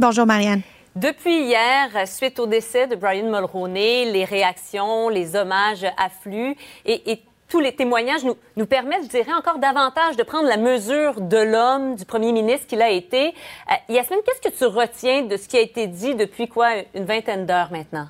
Bonjour, 0.00 0.26
Marianne. 0.26 0.62
Depuis 0.96 1.44
hier, 1.44 2.08
suite 2.08 2.40
au 2.40 2.46
décès 2.46 2.88
de 2.88 2.96
Brian 2.96 3.30
Mulroney, 3.30 4.10
les 4.10 4.24
réactions, 4.24 5.08
les 5.08 5.36
hommages 5.36 5.86
affluent 5.96 6.56
et, 6.84 7.12
et 7.12 7.22
tous 7.48 7.60
les 7.60 7.74
témoignages 7.74 8.24
nous, 8.24 8.36
nous 8.56 8.66
permettent, 8.66 9.04
je 9.04 9.08
dirais, 9.08 9.32
encore 9.32 9.58
davantage 9.58 10.16
de 10.16 10.22
prendre 10.22 10.48
la 10.48 10.58
mesure 10.58 11.20
de 11.20 11.38
l'homme, 11.38 11.96
du 11.96 12.04
premier 12.04 12.32
ministre 12.32 12.66
qu'il 12.66 12.82
a 12.82 12.90
été. 12.90 13.28
Euh, 13.28 13.92
Yasmine, 13.94 14.20
qu'est-ce 14.24 14.48
que 14.50 14.54
tu 14.54 14.64
retiens 14.64 15.22
de 15.22 15.36
ce 15.36 15.48
qui 15.48 15.56
a 15.56 15.60
été 15.60 15.86
dit 15.86 16.14
depuis 16.14 16.48
quoi, 16.48 16.68
une 16.94 17.04
vingtaine 17.04 17.46
d'heures 17.46 17.72
maintenant? 17.72 18.08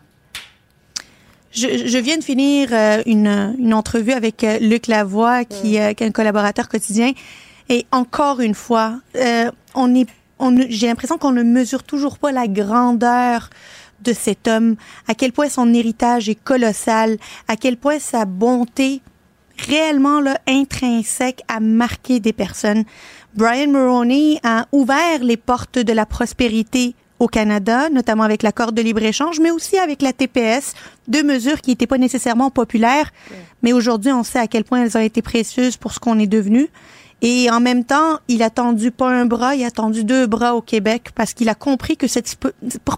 Je, 1.51 1.87
je 1.87 1.99
viens 1.99 2.19
de 2.19 2.25
finir 2.25 2.69
euh, 2.73 3.03
une, 3.07 3.57
une 3.59 3.73
entrevue 3.73 4.13
avec 4.13 4.45
euh, 4.45 4.59
Luc 4.59 4.87
Lavoie, 4.87 5.45
qui, 5.45 5.79
euh, 5.79 5.95
qui 5.95 6.05
est 6.05 6.07
un 6.07 6.11
collaborateur 6.11 6.69
quotidien. 6.69 7.13
Et 7.69 7.87
encore 7.93 8.41
une 8.41 8.55
fois, 8.55 9.01
euh, 9.17 9.51
on 9.75 9.95
est, 9.95 10.09
on, 10.39 10.55
j'ai 10.69 10.89
l'impression 10.89 11.17
qu'on 11.17 11.33
ne 11.33 11.43
mesure 11.43 11.85
toujours 11.85 12.19
pas 12.19 12.33
la 12.33 12.49
grandeur 12.49 13.51
de 14.01 14.13
cet 14.13 14.47
homme, 14.47 14.77
à 15.09 15.15
quel 15.15 15.33
point 15.33 15.49
son 15.49 15.73
héritage 15.75 16.29
est 16.29 16.41
colossal, 16.43 17.17
à 17.49 17.57
quel 17.57 17.77
point 17.77 17.99
sa 17.99 18.27
bonté 18.27 19.01
réellement 19.67 20.21
là, 20.21 20.39
intrinsèque 20.49 21.43
à 21.49 21.61
marquer 21.61 22.21
des 22.21 22.33
personnes. 22.33 22.85
Brian 23.35 23.69
Mulroney 23.69 24.41
a 24.43 24.67
ouvert 24.73 25.23
les 25.23 25.37
portes 25.37 25.79
de 25.79 25.93
la 25.93 26.07
prospérité 26.07 26.95
au 27.19 27.27
Canada, 27.27 27.89
notamment 27.91 28.23
avec 28.23 28.43
l'accord 28.45 28.73
de 28.73 28.81
libre-échange, 28.81 29.41
mais 29.41 29.51
aussi 29.51 29.77
avec 29.77 30.03
la 30.03 30.13
TPS, 30.13 30.75
deux 31.09 31.25
mesures 31.25 31.61
qui 31.61 31.71
n'étaient 31.71 31.87
pas 31.89 31.99
nécessairement 31.99 32.51
populaires, 32.51 33.11
mais 33.63 33.73
aujourd'hui, 33.73 34.13
on 34.13 34.23
sait 34.23 34.39
à 34.39 34.47
quel 34.47 34.63
point 34.63 34.83
elles 34.83 34.97
ont 34.97 35.01
été 35.01 35.21
précieuses 35.21 35.77
pour 35.77 35.93
ce 35.93 35.99
qu'on 35.99 36.19
est 36.21 36.29
devenu. 36.29 36.69
Et 37.21 37.51
en 37.51 37.59
même 37.59 37.83
temps, 37.83 38.21
il 38.29 38.45
a 38.45 38.51
tendu 38.51 38.93
pas 38.93 39.09
un 39.09 39.27
bras, 39.27 39.57
il 39.57 39.65
a 39.65 39.73
tendu 39.73 40.05
deux 40.05 40.29
bras 40.29 40.55
au 40.55 40.63
Québec 40.63 41.09
parce 41.17 41.35
qu'il 41.35 41.49
a 41.49 41.57
compris 41.57 41.97
que 41.97 42.07
cette 42.07 42.29
sp- 42.29 42.53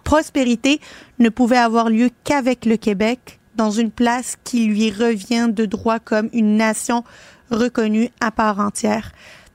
prospérité 0.05 0.79
ne 1.19 1.31
pouvait 1.31 1.57
avoir 1.57 1.89
lieu 1.89 2.11
qu'avec 2.25 2.67
le 2.67 2.77
Québec 2.77 3.40
dans 3.55 3.71
une 3.71 3.91
place 3.91 4.37
qui 4.45 4.67
lui 4.67 4.91
revient 4.91 5.49
de 5.51 5.67
droit 5.67 5.99
comme 5.99 6.29
une 6.33 6.57
nation 6.57 7.05
reconnue 7.51 8.11
à 8.21 8.31
part 8.31 8.61
entière. 8.61 9.13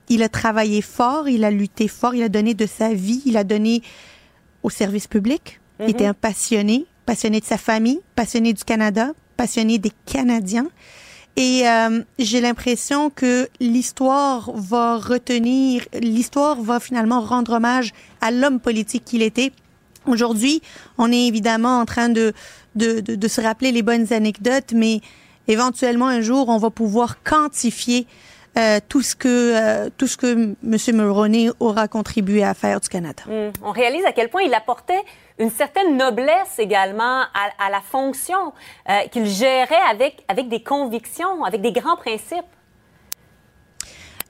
Il 0.08 0.22
a 0.22 0.28
travaillé 0.28 0.82
fort, 0.82 1.28
il 1.28 1.44
a 1.44 1.50
lutté 1.50 1.88
fort, 1.88 2.14
il 2.14 2.22
a 2.22 2.28
donné 2.28 2.54
de 2.54 2.66
sa 2.66 2.92
vie, 2.92 3.22
il 3.24 3.36
a 3.36 3.44
donné 3.44 3.82
au 4.62 4.70
service 4.70 5.06
public. 5.06 5.60
Il 5.80 5.90
était 5.90 6.06
un 6.06 6.14
passionné, 6.14 6.86
passionné 7.04 7.40
de 7.40 7.44
sa 7.44 7.58
famille, 7.58 8.00
passionné 8.14 8.52
du 8.52 8.64
Canada, 8.64 9.12
passionné 9.36 9.78
des 9.78 9.92
Canadiens. 10.06 10.68
Et 11.36 11.68
euh, 11.68 12.02
j'ai 12.18 12.40
l'impression 12.40 13.10
que 13.10 13.48
l'histoire 13.60 14.50
va 14.54 14.96
retenir, 14.96 15.84
l'histoire 16.00 16.62
va 16.62 16.80
finalement 16.80 17.20
rendre 17.20 17.52
hommage 17.52 17.92
à 18.22 18.30
l'homme 18.30 18.58
politique 18.58 19.04
qu'il 19.04 19.20
était. 19.20 19.52
Aujourd'hui, 20.06 20.62
on 20.96 21.12
est 21.12 21.26
évidemment 21.26 21.80
en 21.80 21.84
train 21.84 22.08
de, 22.08 22.32
de, 22.76 23.00
de, 23.00 23.14
de 23.14 23.28
se 23.28 23.40
rappeler 23.40 23.72
les 23.72 23.82
bonnes 23.82 24.12
anecdotes, 24.12 24.72
mais 24.74 25.00
éventuellement 25.48 26.06
un 26.08 26.20
jour, 26.20 26.48
on 26.48 26.58
va 26.58 26.70
pouvoir 26.70 27.22
quantifier 27.22 28.06
euh, 28.58 28.80
tout 28.88 29.02
ce 29.02 29.14
que 29.14 29.28
euh, 29.54 29.90
tout 29.98 30.06
ce 30.06 30.16
que 30.16 30.32
M. 30.32 30.56
Mulroney 30.96 31.50
aura 31.60 31.88
contribué 31.88 32.42
à 32.42 32.54
faire 32.54 32.80
du 32.80 32.88
Canada. 32.88 33.22
Hum, 33.28 33.52
On 33.62 33.70
réalise 33.70 34.04
à 34.06 34.12
quel 34.12 34.30
point 34.30 34.42
il 34.42 34.54
apportait 34.54 35.02
une 35.38 35.50
certaine 35.50 35.96
noblesse 35.98 36.58
également 36.58 37.20
à, 37.34 37.66
à 37.66 37.70
la 37.70 37.82
fonction 37.82 38.54
euh, 38.88 39.00
qu'il 39.12 39.26
gérait 39.26 39.84
avec, 39.90 40.24
avec 40.28 40.48
des 40.48 40.62
convictions, 40.62 41.44
avec 41.44 41.60
des 41.60 41.72
grands 41.72 41.96
principes. 41.96 42.46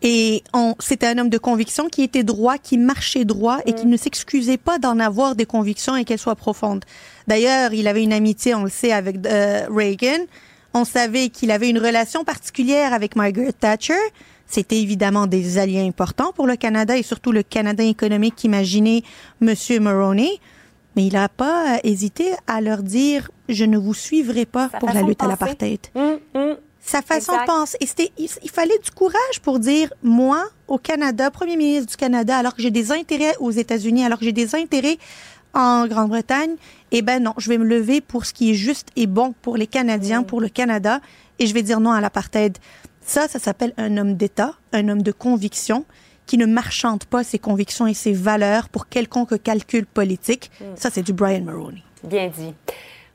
Et 0.08 0.44
on, 0.54 0.76
c'était 0.78 1.08
un 1.08 1.18
homme 1.18 1.30
de 1.30 1.38
conviction 1.38 1.88
qui 1.88 2.02
était 2.04 2.22
droit, 2.22 2.58
qui 2.58 2.78
marchait 2.78 3.25
droit 3.25 3.58
et 3.66 3.72
qui 3.72 3.86
ne 3.86 3.96
s'excusait 3.96 4.56
pas 4.56 4.78
d'en 4.78 5.00
avoir 5.00 5.34
des 5.34 5.46
convictions 5.46 5.96
et 5.96 6.04
qu'elles 6.04 6.20
soient 6.20 6.36
profondes. 6.36 6.84
D'ailleurs, 7.26 7.72
il 7.75 7.88
avait 7.88 8.04
une 8.04 8.12
amitié, 8.12 8.54
on 8.54 8.62
le 8.62 8.70
sait, 8.70 8.92
avec 8.92 9.26
euh, 9.26 9.66
Reagan. 9.68 10.25
On 10.75 10.84
savait 10.84 11.28
qu'il 11.28 11.50
avait 11.50 11.68
une 11.70 11.80
relation 11.80 12.22
particulière 12.22 12.92
avec 12.92 13.16
Margaret 13.16 13.52
Thatcher. 13.52 13.94
C'était 14.46 14.78
évidemment 14.78 15.26
des 15.26 15.58
alliés 15.58 15.80
importants 15.84 16.30
pour 16.32 16.46
le 16.46 16.54
Canada 16.54 16.96
et 16.96 17.02
surtout 17.02 17.32
le 17.32 17.42
Canada 17.42 17.82
économique 17.82 18.36
qu'imaginait 18.36 19.02
Monsieur 19.40 19.80
Mulroney. 19.80 20.38
Mais 20.94 21.06
il 21.06 21.14
n'a 21.14 21.28
pas 21.28 21.75
euh, 21.75 21.78
hésité 21.82 22.26
à 22.46 22.60
leur 22.60 22.84
dire 22.84 23.28
je 23.48 23.64
ne 23.64 23.76
vous 23.76 23.92
suivrai 23.92 24.46
pas 24.46 24.68
pour 24.68 24.90
la 24.92 25.02
lutte 25.02 25.25
à 25.25 25.26
l'apartheid 25.26 25.80
Hum, 25.96 26.18
hum. 26.34 26.56
Sa 26.86 27.02
façon 27.02 27.32
Exact. 27.32 27.42
de 27.42 27.46
penser. 27.46 27.76
Et 27.80 27.86
c'était, 27.86 28.12
il, 28.16 28.28
il 28.42 28.50
fallait 28.50 28.78
du 28.78 28.90
courage 28.90 29.40
pour 29.42 29.58
dire, 29.58 29.92
moi, 30.02 30.44
au 30.68 30.78
Canada, 30.78 31.30
premier 31.30 31.56
ministre 31.56 31.90
du 31.90 31.96
Canada, 31.96 32.38
alors 32.38 32.54
que 32.54 32.62
j'ai 32.62 32.70
des 32.70 32.92
intérêts 32.92 33.34
aux 33.40 33.50
États-Unis, 33.50 34.04
alors 34.04 34.18
que 34.18 34.24
j'ai 34.24 34.32
des 34.32 34.54
intérêts 34.54 34.98
en 35.52 35.86
Grande-Bretagne, 35.86 36.56
eh 36.92 37.02
ben 37.02 37.22
non, 37.22 37.34
je 37.38 37.48
vais 37.48 37.58
me 37.58 37.64
lever 37.64 38.00
pour 38.00 38.24
ce 38.26 38.32
qui 38.32 38.50
est 38.50 38.54
juste 38.54 38.88
et 38.94 39.06
bon 39.06 39.34
pour 39.42 39.56
les 39.56 39.66
Canadiens, 39.66 40.22
pour 40.22 40.40
le 40.40 40.48
Canada, 40.48 41.00
et 41.38 41.46
je 41.46 41.54
vais 41.54 41.62
dire 41.62 41.80
non 41.80 41.90
à 41.92 42.00
l'apartheid. 42.00 42.56
Ça, 43.00 43.26
ça 43.26 43.38
s'appelle 43.38 43.72
un 43.76 43.96
homme 43.96 44.14
d'État, 44.14 44.54
un 44.72 44.88
homme 44.88 45.02
de 45.02 45.12
conviction, 45.12 45.84
qui 46.26 46.38
ne 46.38 46.46
marchande 46.46 47.04
pas 47.04 47.24
ses 47.24 47.38
convictions 47.38 47.86
et 47.86 47.94
ses 47.94 48.12
valeurs 48.12 48.68
pour 48.68 48.88
quelconque 48.88 49.40
calcul 49.42 49.86
politique. 49.86 50.50
Ça, 50.74 50.90
c'est 50.90 51.02
du 51.02 51.12
Brian 51.12 51.42
Mulroney. 51.42 51.82
Bien 52.02 52.28
dit. 52.28 52.52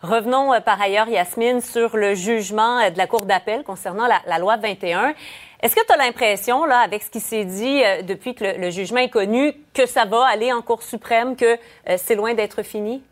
Revenons 0.01 0.51
euh, 0.51 0.59
par 0.61 0.81
ailleurs, 0.81 1.07
Yasmine, 1.07 1.61
sur 1.61 1.95
le 1.95 2.15
jugement 2.15 2.79
euh, 2.79 2.89
de 2.89 2.97
la 2.97 3.05
Cour 3.05 3.25
d'appel 3.25 3.63
concernant 3.63 4.07
la, 4.07 4.39
loi 4.39 4.57
21. 4.57 5.13
Est-ce 5.61 5.75
que 5.75 5.85
tu 5.85 5.93
as 5.93 5.97
l'impression, 5.97 6.65
là, 6.65 6.79
avec 6.79 7.03
ce 7.03 7.11
qui 7.11 7.19
s'est 7.19 7.45
dit 7.45 7.83
euh, 7.83 8.01
depuis 8.01 8.33
que 8.33 8.43
le, 8.43 8.71
jugement 8.71 8.99
est 8.99 9.09
connu, 9.09 9.53
que 9.75 9.85
ça 9.85 10.05
va 10.05 10.25
aller 10.25 10.51
en 10.51 10.63
Cour 10.63 10.81
suprême, 10.81 11.35
que 11.35 11.57
c'est 11.97 12.15
loin 12.15 12.33
d'être 12.33 12.63
fini? 12.63 13.03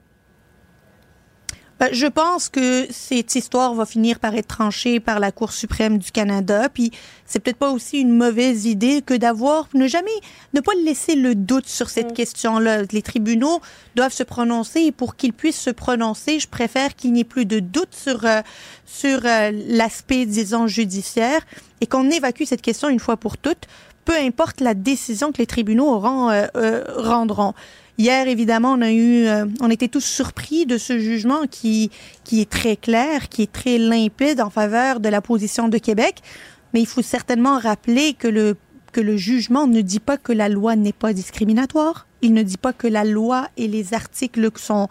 Ben, 1.79 1.88
je 1.93 2.07
pense 2.07 2.50
que 2.50 2.88
cette 2.89 3.36
histoire 3.36 3.74
va 3.74 3.86
finir 3.86 4.19
par 4.19 4.36
être 4.36 4.48
tranchée 4.48 5.00
par 5.00 5.21
la 5.21 5.31
Cour 5.31 5.53
suprême 5.53 5.98
du 5.98 6.12
Canada. 6.12 6.67
Puis 6.67 6.91
c'est 7.25 7.39
peut-être 7.39 7.57
pas 7.57 7.71
aussi 7.71 8.01
une 8.01 8.12
mauvaise 8.12 8.65
idée 8.65 9.01
que 9.01 9.13
d'avoir 9.13 9.69
ne 9.74 9.88
jamais 9.88 10.12
ne 10.53 10.59
pas 10.59 10.74
laisser 10.83 11.15
le 11.15 11.36
doute 11.36 11.67
sur 11.67 11.89
cette 11.89 12.13
question-là. 12.13 12.81
Les 12.91 13.01
tribunaux 13.01 13.62
doivent 13.95 14.12
se 14.12 14.24
prononcer 14.24 14.81
et 14.81 14.91
pour 14.91 15.15
qu'ils 15.15 15.31
puissent 15.31 15.62
se 15.62 15.69
prononcer, 15.69 16.41
je 16.41 16.50
préfère 16.50 16.95
qu'il 16.98 17.13
n'y 17.13 17.21
ait 17.21 17.24
plus 17.24 17.45
de 17.45 17.59
doute 17.59 17.95
sur 17.95 18.25
euh, 18.25 18.41
sur 18.86 19.21
euh, 19.24 19.51
l'aspect 19.67 20.25
disons 20.25 20.67
judiciaire 20.67 21.39
et 21.79 21.88
qu'on 21.88 22.09
évacue 22.12 22.43
cette 22.43 22.62
question 22.62 22.89
une 22.89 23.00
fois 23.00 23.15
pour 23.15 23.38
toutes, 23.38 23.67
peu 24.09 24.15
importe 24.17 24.59
la 24.59 24.74
décision 24.74 25.31
que 25.31 25.38
les 25.38 25.45
tribunaux 25.45 25.88
auront 25.88 26.29
euh, 26.31 26.48
euh, 26.55 26.83
rendront. 26.98 27.53
Hier, 28.00 28.29
évidemment, 28.29 28.75
on 28.75 28.82
a 28.82 28.91
eu, 28.94 29.25
euh, 29.25 29.46
on 29.60 29.70
était 29.70 29.89
tous 29.89 30.06
surpris 30.06 30.65
de 30.65 30.77
ce 30.77 31.00
jugement 31.00 31.48
qui 31.51 31.91
qui 32.24 32.39
est 32.39 32.50
très 32.50 32.77
clair, 32.77 33.27
qui 33.27 33.41
est 33.41 33.51
très 33.51 33.77
limpide 33.77 34.39
en 34.39 34.50
faveur 34.50 35.01
de 35.01 35.10
la 35.10 35.20
position 35.20 35.68
de 35.68 35.77
Québec. 35.77 36.22
Mais 36.74 36.79
il 36.79 36.86
faut 36.86 37.01
certainement 37.01 37.60
rappeler 37.60 38.13
que 38.13 38.29
le 38.29 38.56
que 38.94 39.01
le 39.01 39.18
jugement 39.18 39.68
ne 39.68 39.82
dit 39.82 40.00
pas 40.00 40.15
que 40.15 40.32
la 40.32 40.48
loi 40.48 40.77
n'est 40.77 40.94
pas 40.94 41.12
discriminatoire. 41.12 42.08
Il 42.22 42.34
ne 42.34 42.41
dit 42.41 42.58
pas 42.58 42.72
que 42.72 42.88
la 42.88 43.03
loi 43.03 43.50
et 43.58 43.68
les 43.68 43.94
articles 43.94 44.50
sont 44.56 44.88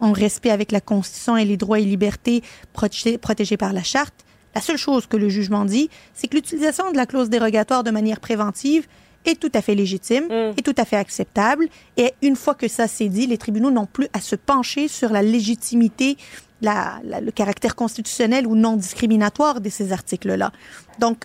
en 0.00 0.12
respect 0.12 0.50
avec 0.50 0.72
la 0.72 0.80
Constitution 0.80 1.36
et 1.36 1.44
les 1.44 1.58
droits 1.58 1.78
et 1.78 1.84
libertés 1.84 2.42
protégés, 2.72 3.18
protégés 3.18 3.58
par 3.58 3.74
la 3.74 3.82
Charte. 3.82 4.14
La 4.54 4.62
seule 4.62 4.78
chose 4.78 5.06
que 5.06 5.18
le 5.18 5.28
jugement 5.28 5.66
dit, 5.66 5.90
c'est 6.14 6.28
que 6.28 6.36
l'utilisation 6.36 6.90
de 6.90 6.96
la 6.96 7.04
clause 7.04 7.28
dérogatoire 7.28 7.84
de 7.84 7.90
manière 7.90 8.20
préventive 8.20 8.86
est 9.24 9.38
tout 9.40 9.50
à 9.54 9.62
fait 9.62 9.74
légitime, 9.74 10.24
Mm. 10.26 10.54
est 10.58 10.64
tout 10.64 10.74
à 10.76 10.84
fait 10.84 10.96
acceptable. 10.96 11.68
Et 11.96 12.12
une 12.22 12.36
fois 12.36 12.54
que 12.54 12.68
ça 12.68 12.86
s'est 12.88 13.08
dit, 13.08 13.26
les 13.26 13.38
tribunaux 13.38 13.70
n'ont 13.70 13.86
plus 13.86 14.08
à 14.12 14.20
se 14.20 14.36
pencher 14.36 14.88
sur 14.88 15.10
la 15.12 15.22
légitimité, 15.22 16.16
la, 16.62 17.00
la- 17.04 17.20
le 17.20 17.30
caractère 17.30 17.74
constitutionnel 17.74 18.46
ou 18.46 18.54
non 18.56 18.76
discriminatoire 18.76 19.60
de 19.60 19.68
ces 19.68 19.92
articles-là. 19.92 20.52
Donc, 20.98 21.24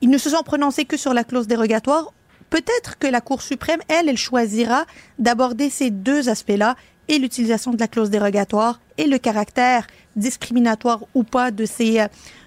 ils 0.00 0.10
ne 0.10 0.18
se 0.18 0.30
sont 0.30 0.42
prononcés 0.42 0.84
que 0.84 0.96
sur 0.96 1.14
la 1.14 1.24
clause 1.24 1.46
dérogatoire. 1.46 2.12
Peut-être 2.50 2.98
que 2.98 3.06
la 3.06 3.20
Cour 3.20 3.42
suprême, 3.42 3.80
elle, 3.88 4.08
elle 4.08 4.16
choisira 4.18 4.84
d'aborder 5.18 5.70
ces 5.70 5.90
deux 5.90 6.28
aspects-là 6.28 6.76
et 7.08 7.18
l'utilisation 7.18 7.72
de 7.72 7.78
la 7.80 7.88
clause 7.88 8.10
dérogatoire 8.10 8.80
et 8.98 9.06
le 9.06 9.18
caractère 9.18 9.86
discriminatoire 10.16 11.04
ou 11.14 11.22
pas 11.22 11.50
de 11.50 11.64
ces, 11.64 12.00
euh, 12.00 12.06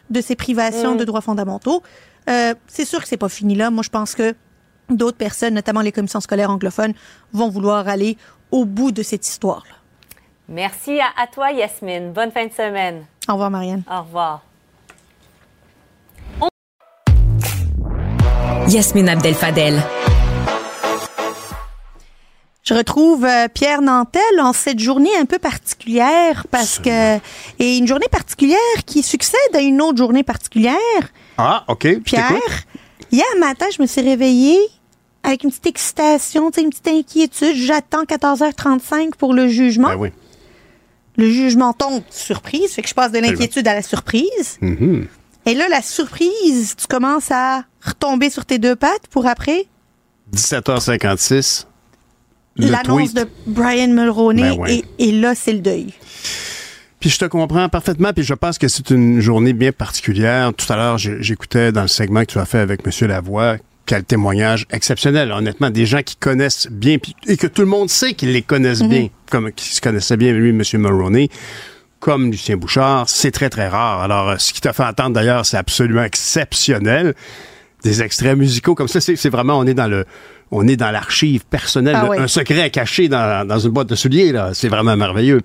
de 0.10 0.22
ces 0.22 0.36
privations 0.36 0.96
Mm. 0.96 0.98
de 0.98 1.04
droits 1.06 1.22
fondamentaux. 1.22 1.82
Euh, 2.30 2.54
c'est 2.68 2.86
sûr 2.86 3.02
que 3.02 3.08
c'est 3.08 3.18
pas 3.18 3.30
fini 3.30 3.56
là. 3.56 3.72
Moi, 3.72 3.84
je 3.84 3.90
pense 3.90 4.16
que 4.16 4.36
d'autres 4.90 5.18
personnes, 5.18 5.54
notamment 5.54 5.82
les 5.82 5.92
commissions 5.92 6.20
scolaires 6.20 6.50
anglophones, 6.50 6.94
vont 7.34 7.50
vouloir 7.50 7.88
aller 7.88 8.18
au 8.52 8.66
bout 8.66 8.92
de 8.92 9.04
cette 9.04 9.28
histoire-là. 9.28 9.76
Merci 10.48 11.00
à, 11.00 11.22
à 11.22 11.28
toi, 11.28 11.52
Yasmine. 11.52 12.12
Bonne 12.12 12.32
fin 12.32 12.46
de 12.48 12.52
semaine. 12.54 13.06
Au 13.28 13.34
revoir, 13.34 13.52
Marianne. 13.52 13.84
Au 13.90 14.02
revoir. 14.02 14.42
Yasmine 18.68 19.10
Abdel-Fadel. 19.10 19.82
Je 22.64 22.76
retrouve 22.76 23.26
euh, 23.26 23.48
Pierre 23.52 23.82
Nantel 23.82 24.22
en 24.40 24.54
cette 24.54 24.78
journée 24.78 25.16
un 25.20 25.26
peu 25.26 25.40
particulière 25.40 26.46
parce 26.52 26.78
que 26.78 27.16
et 27.58 27.78
une 27.78 27.88
journée 27.88 28.08
particulière 28.12 28.60
qui 28.86 29.02
succède 29.02 29.56
à 29.56 29.60
une 29.60 29.82
autre 29.82 29.98
journée 29.98 30.22
particulière. 30.22 30.76
Ah, 31.40 31.64
OK. 31.68 31.88
Pierre, 32.04 32.28
hier 33.12 33.26
matin, 33.40 33.66
je 33.76 33.82
me 33.82 33.88
suis 33.88 34.02
réveillée 34.02 34.60
avec 35.30 35.44
une 35.44 35.50
petite 35.50 35.68
excitation, 35.68 36.52
une 36.58 36.70
petite 36.70 36.88
inquiétude. 36.88 37.56
J'attends 37.56 38.04
14h35 38.04 39.12
pour 39.18 39.34
le 39.34 39.48
jugement. 39.48 39.90
Ben 39.90 39.98
oui. 39.98 40.10
Le 41.18 41.30
jugement 41.30 41.74
tombe, 41.74 42.02
surprise, 42.10 42.72
fait 42.72 42.82
que 42.82 42.88
je 42.88 42.94
passe 42.94 43.12
de 43.12 43.20
l'inquiétude 43.20 43.68
à 43.68 43.74
la 43.74 43.82
surprise. 43.82 44.58
Mhm. 44.62 45.08
Et 45.46 45.54
là, 45.54 45.68
la 45.70 45.82
surprise, 45.82 46.76
tu 46.78 46.88
commences 46.88 47.32
à 47.32 47.64
retomber 47.82 48.30
sur 48.30 48.46
tes 48.46 48.58
deux 48.58 48.76
pattes 48.76 49.08
pour 49.10 49.26
après? 49.26 49.66
17h56. 50.34 51.66
le 52.56 52.70
l'annonce 52.70 53.14
de 53.14 53.28
Brian 53.48 53.88
Mulroney. 53.88 54.56
Ben 54.56 54.60
ouais. 54.60 54.84
et, 55.00 55.10
et 55.10 55.12
là, 55.12 55.36
c'est 55.36 55.54
le 55.54 55.60
deuil. 55.60 55.94
Puis 57.00 57.10
je 57.10 57.18
te 57.18 57.26
comprends 57.26 57.70
parfaitement, 57.70 58.12
puis 58.14 58.24
je 58.24 58.34
pense 58.34 58.58
que 58.58 58.68
c'est 58.68 58.90
une 58.90 59.22
journée 59.22 59.54
bien 59.54 59.72
particulière. 59.72 60.54
Tout 60.54 60.72
à 60.72 60.76
l'heure, 60.76 60.98
j'écoutais 60.98 61.72
dans 61.72 61.84
le 61.84 61.88
segment 61.88 62.22
que 62.22 62.32
tu 62.32 62.40
as 62.40 62.46
fait 62.46 62.60
avec 62.60 62.82
M. 62.86 63.08
Lavoie, 63.08 63.58
quel 63.90 64.04
témoignage 64.04 64.68
exceptionnel, 64.72 65.32
honnêtement, 65.32 65.72
des 65.72 65.88
gens 65.88 66.04
qui 66.04 66.16
connaissent 66.16 66.68
bien, 66.70 66.98
et 67.26 67.38
que 67.38 67.48
tout 67.48 67.64
le 67.64 67.68
monde 67.68 67.90
sait 67.90 68.14
qu'ils 68.14 68.32
les 68.32 68.44
connaissent 68.44 68.84
bien, 68.84 69.08
comme 69.32 69.52
qui 69.52 69.66
se 69.74 69.82
connaissaient 69.82 70.16
bien, 70.16 70.32
lui, 70.32 70.52
M. 70.52 70.62
Mulroney, 70.74 71.28
comme 72.00 72.30
Lucien 72.30 72.56
Bouchard, 72.56 73.10
c'est 73.10 73.32
très, 73.32 73.50
très 73.50 73.68
rare. 73.68 74.02
Alors, 74.04 74.30
euh, 74.30 74.36
ce 74.38 74.54
qui 74.54 74.62
t'a 74.62 74.74
fait 74.74 74.84
entendre, 74.84 75.16
d'ailleurs, 75.16 75.44
c'est 75.44 75.58
absolument 75.58 76.04
exceptionnel. 76.04 77.16
Des 77.84 78.04
extraits 78.04 78.38
musicaux 78.38 78.76
comme 78.76 78.88
ça, 78.88 79.02
c'est 79.02 79.30
vraiment, 79.30 79.58
on 79.58 79.66
est 79.66 79.74
dans 79.74 79.88
le... 79.88 80.06
On 80.52 80.68
est 80.68 80.78
dans 80.78 80.92
l'archive 80.92 81.46
personnelle, 81.46 81.96
Ah 81.98 82.08
oui. 82.10 82.18
un 82.20 82.28
secret 82.28 82.70
caché 82.72 83.08
dans, 83.08 83.48
dans 83.48 83.60
une 83.60 83.70
boîte 83.72 83.90
de 83.90 83.96
souliers, 83.96 84.32
là. 84.32 84.52
C'est 84.54 84.68
vraiment 84.68 84.96
merveilleux. 84.96 85.42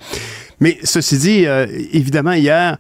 Mais 0.61 0.79
ceci 0.83 1.17
dit, 1.19 1.47
euh, 1.47 1.67
évidemment, 1.93 2.33
hier, 2.33 2.77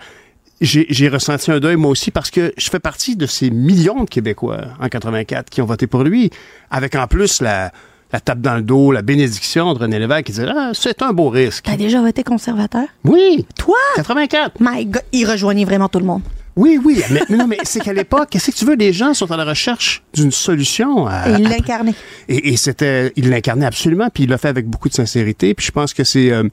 j'ai 0.64 0.86
j'ai 0.90 1.08
ressenti 1.08 1.50
un 1.50 1.60
deuil 1.60 1.76
moi 1.76 1.90
aussi 1.90 2.10
parce 2.10 2.30
que 2.30 2.52
je 2.56 2.68
fais 2.70 2.78
partie 2.80 3.16
de 3.16 3.26
ces 3.26 3.50
millions 3.50 4.04
de 4.04 4.08
Québécois 4.10 4.62
en 4.80 4.88
84 4.88 5.50
qui 5.50 5.60
ont 5.62 5.66
voté 5.66 5.86
pour 5.86 6.02
lui, 6.04 6.30
avec 6.70 6.94
en 6.94 7.06
plus 7.06 7.40
la, 7.40 7.72
la 8.12 8.20
tape 8.20 8.40
dans 8.40 8.54
le 8.56 8.62
dos, 8.62 8.92
la 8.92 9.02
bénédiction 9.02 9.72
de 9.74 9.78
René 9.78 9.98
Lévesque 9.98 10.24
qui 10.24 10.32
disait 10.32 10.46
ah, 10.48 10.70
c'est 10.74 11.02
un 11.02 11.12
beau 11.12 11.28
risque. 11.28 11.64
T'as 11.64 11.76
déjà 11.76 12.00
voté 12.00 12.22
conservateur? 12.22 12.84
Oui, 13.04 13.46
Toi? 13.58 13.76
84. 13.96 14.52
My 14.60 14.86
God, 14.86 15.02
il 15.12 15.28
rejoignait 15.28 15.64
vraiment 15.64 15.88
tout 15.88 15.98
le 16.00 16.06
monde. 16.06 16.22
Oui, 16.56 16.78
oui, 16.84 17.02
mais, 17.10 17.20
mais 17.28 17.36
non, 17.36 17.48
mais 17.48 17.58
c'est 17.64 17.80
qu'à 17.80 17.92
l'époque, 17.92 18.28
qu'est-ce 18.30 18.52
que 18.52 18.56
tu 18.56 18.64
veux, 18.64 18.76
les 18.76 18.92
gens 18.92 19.12
sont 19.12 19.28
à 19.32 19.36
la 19.36 19.44
recherche 19.44 20.04
d'une 20.14 20.30
solution. 20.30 21.08
à- 21.08 21.28
Et 21.30 21.32
il 21.42 21.48
l'incarnait. 21.48 21.94
et, 22.28 22.50
et 22.52 22.56
c'était, 22.56 23.12
il 23.16 23.28
l'incarnait 23.28 23.66
absolument, 23.66 24.06
puis 24.14 24.22
il 24.22 24.30
l'a 24.30 24.38
fait 24.38 24.46
avec 24.50 24.68
beaucoup 24.68 24.88
de 24.88 24.94
sincérité. 24.94 25.52
Puis 25.54 25.66
je 25.66 25.72
pense 25.72 25.92
que 25.92 26.04
c'est 26.04 26.30
euh, 26.30 26.44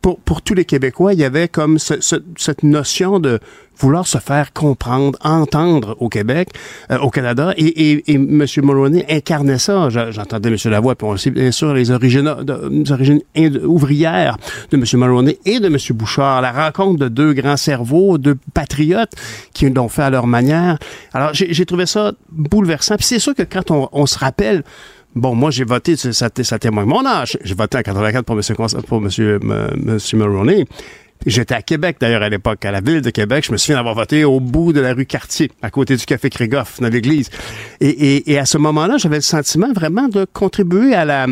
pour 0.00 0.18
pour 0.20 0.40
tous 0.40 0.54
les 0.54 0.64
Québécois, 0.64 1.12
il 1.12 1.18
y 1.20 1.24
avait 1.24 1.46
comme 1.48 1.78
ce- 1.78 2.00
ce- 2.00 2.22
cette 2.38 2.62
notion 2.62 3.20
de 3.20 3.38
vouloir 3.80 4.06
se 4.06 4.18
faire 4.18 4.52
comprendre, 4.52 5.18
entendre 5.22 5.96
au 6.00 6.08
Québec, 6.08 6.48
euh, 6.90 6.98
au 6.98 7.10
Canada. 7.10 7.52
Et, 7.56 7.64
et, 7.92 8.12
et 8.12 8.14
M. 8.14 8.44
Mulroney 8.62 9.04
incarnait 9.10 9.58
ça. 9.58 9.88
Je- 9.88 10.10
J'entendais 10.12 10.48
M. 10.50 10.56
Lavoie, 10.66 10.94
puis 10.94 11.06
on 11.08 11.16
sait 11.16 11.30
bien 11.30 11.50
sûr 11.50 11.72
les 11.74 11.90
origines, 11.90 12.32
les 12.70 12.92
origines 12.92 13.20
ouvrières 13.64 14.36
de 14.70 14.76
M. 14.76 14.84
Mulroney 14.94 15.38
et 15.44 15.60
de 15.60 15.66
M. 15.66 15.76
Bouchard. 15.94 16.42
La 16.42 16.52
rencontre 16.52 16.98
de 17.00 17.08
deux 17.08 17.32
grands 17.32 17.56
cerveaux, 17.56 18.18
deux 18.18 18.36
patriotes 18.54 19.12
qui 19.54 19.68
l'ont 19.70 19.88
fait 19.88 20.02
à 20.02 20.10
leur 20.10 20.26
manière. 20.26 20.78
Alors 21.12 21.30
j'ai 21.32 21.64
trouvé 21.66 21.86
ça 21.86 22.12
bouleversant. 22.30 22.96
Puis 22.96 23.06
c'est 23.06 23.18
sûr 23.18 23.34
que 23.34 23.42
quand 23.42 23.70
on, 23.70 23.88
on 23.92 24.06
se 24.06 24.18
rappelle 24.18 24.62
Bon, 25.16 25.34
moi, 25.34 25.50
j'ai 25.50 25.64
voté, 25.64 25.96
ça, 25.96 26.12
ça 26.12 26.58
témoigne 26.60 26.86
mon 26.86 27.04
âge. 27.04 27.36
J'ai 27.42 27.54
voté 27.56 27.76
en 27.78 27.82
84 27.82 28.24
pour 28.86 29.02
M. 29.02 29.90
Mulroney. 30.12 30.64
J'étais 31.26 31.54
à 31.54 31.60
Québec, 31.60 31.98
d'ailleurs, 32.00 32.22
à 32.22 32.30
l'époque, 32.30 32.64
à 32.64 32.70
la 32.70 32.80
ville 32.80 33.02
de 33.02 33.10
Québec. 33.10 33.44
Je 33.46 33.52
me 33.52 33.58
souviens 33.58 33.76
d'avoir 33.76 33.94
voté 33.94 34.24
au 34.24 34.40
bout 34.40 34.72
de 34.72 34.80
la 34.80 34.94
rue 34.94 35.04
Cartier, 35.04 35.50
à 35.60 35.68
côté 35.70 35.94
du 35.96 36.06
Café 36.06 36.30
Crégoff, 36.30 36.80
dans 36.80 36.88
l'église. 36.88 37.28
Et, 37.80 37.88
et, 37.88 38.32
et 38.32 38.38
à 38.38 38.46
ce 38.46 38.56
moment-là, 38.56 38.96
j'avais 38.96 39.16
le 39.16 39.22
sentiment 39.22 39.70
vraiment 39.74 40.08
de 40.08 40.24
contribuer 40.32 40.94
à 40.94 41.04
la, 41.04 41.26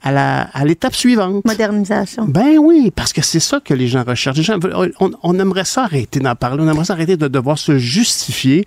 à 0.00 0.12
la, 0.12 0.42
à 0.52 0.64
l'étape 0.64 0.94
suivante. 0.94 1.44
Modernisation. 1.44 2.24
Ben 2.26 2.56
oui, 2.60 2.92
parce 2.94 3.12
que 3.12 3.20
c'est 3.20 3.40
ça 3.40 3.58
que 3.58 3.74
les 3.74 3.88
gens 3.88 4.04
recherchent. 4.04 4.36
Les 4.36 4.44
gens 4.44 4.58
veulent- 4.60 4.92
on, 5.00 5.10
on 5.24 5.38
aimerait 5.40 5.64
ça 5.64 5.84
arrêter 5.84 6.20
d'en 6.20 6.36
parler. 6.36 6.62
On 6.62 6.70
aimerait 6.70 6.84
ça 6.84 6.92
arrêter 6.92 7.16
de 7.16 7.26
devoir 7.26 7.58
se 7.58 7.78
justifier. 7.78 8.64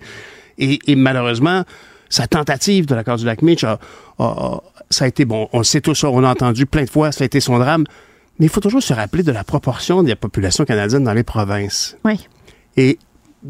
Et, 0.58 0.78
et 0.86 0.94
malheureusement, 0.94 1.62
sa 2.10 2.26
tentative 2.26 2.84
de 2.84 2.94
l'accord 2.94 3.16
du 3.16 3.24
lac 3.24 3.40
Mitch, 3.40 3.64
a- 3.64 3.78
a- 4.18 4.22
a- 4.24 4.62
ça 4.90 5.06
a 5.06 5.08
été, 5.08 5.24
bon, 5.24 5.48
on 5.54 5.58
le 5.58 5.64
sait 5.64 5.80
tous, 5.80 6.04
on 6.04 6.20
l'a 6.20 6.28
entendu 6.28 6.66
plein 6.66 6.84
de 6.84 6.90
fois, 6.90 7.12
ça 7.12 7.24
a 7.24 7.26
été 7.26 7.40
son 7.40 7.58
drame. 7.58 7.84
Mais 8.38 8.46
il 8.46 8.48
faut 8.48 8.60
toujours 8.60 8.82
se 8.82 8.92
rappeler 8.92 9.22
de 9.22 9.32
la 9.32 9.44
proportion 9.44 10.02
de 10.02 10.08
la 10.08 10.16
population 10.16 10.64
canadienne 10.64 11.04
dans 11.04 11.14
les 11.14 11.22
provinces. 11.24 11.96
Oui. 12.04 12.26
Et 12.76 12.98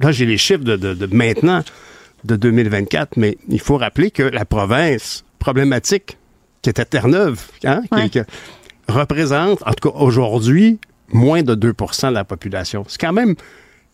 là, 0.00 0.12
j'ai 0.12 0.26
les 0.26 0.38
chiffres 0.38 0.62
de, 0.64 0.76
de- 0.76 0.94
de 0.94 1.06
maintenant, 1.14 1.62
de 2.24 2.36
2024, 2.36 3.16
mais 3.16 3.36
il 3.48 3.60
faut 3.60 3.76
rappeler 3.76 4.10
que 4.10 4.22
la 4.22 4.44
province 4.44 5.24
problématique, 5.38 6.18
qui 6.62 6.70
était 6.70 6.84
Terre-Neuve, 6.84 7.40
hein, 7.64 7.82
qui- 7.90 7.94
Ouais. 7.98 8.08
qui 8.08 8.20
représente, 8.88 9.62
en 9.66 9.72
tout 9.72 9.90
cas 9.90 9.96
aujourd'hui, 9.98 10.78
moins 11.12 11.42
de 11.42 11.54
2% 11.54 12.08
de 12.10 12.14
la 12.14 12.24
population. 12.24 12.84
C'est 12.88 13.00
quand 13.00 13.12
même 13.12 13.34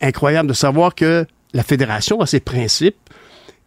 incroyable 0.01 0.49
de 0.49 0.55
savoir 0.55 0.95
que 0.95 1.27
la 1.55 1.63
fédération 1.63 2.21
a 2.21 2.27
ses 2.27 2.41
principes. 2.41 2.97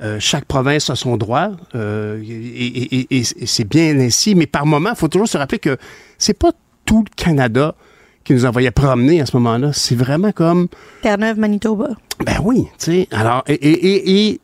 Euh, 0.01 0.17
chaque 0.19 0.45
province 0.45 0.89
a 0.89 0.95
son 0.95 1.15
droit 1.15 1.51
euh, 1.73 2.21
et, 2.21 2.25
et- 2.27 2.95
et- 2.99 3.07
et- 3.17 3.43
et 3.43 3.45
c'est 3.45 3.63
bien 3.63 3.97
ainsi, 3.99 4.35
mais 4.35 4.45
par 4.45 4.65
moment, 4.65 4.89
il 4.89 4.95
faut 4.97 5.07
toujours 5.07 5.27
se 5.29 5.37
rappeler 5.37 5.59
que 5.59 5.77
c'est 6.17 6.37
pas 6.37 6.51
tout 6.85 6.99
le 7.03 7.09
Canada 7.15 7.75
qui 8.23 8.33
nous 8.33 8.45
envoyait 8.45 8.71
promener 8.71 9.21
à 9.21 9.25
ce 9.25 9.35
moment-là. 9.37 9.71
C'est 9.73 9.95
vraiment 9.95 10.31
comme 10.31 10.67
Terre-Neuve, 11.01 11.37
Manitoba. 11.37 11.89
ben 12.25 12.37
oui, 12.43 12.63
tu 12.79 12.85
sais. 12.85 13.07
Alors, 13.11 13.43
et, 13.47 13.53
et, 13.53 13.87
et- 13.87 14.29
et 14.31 14.39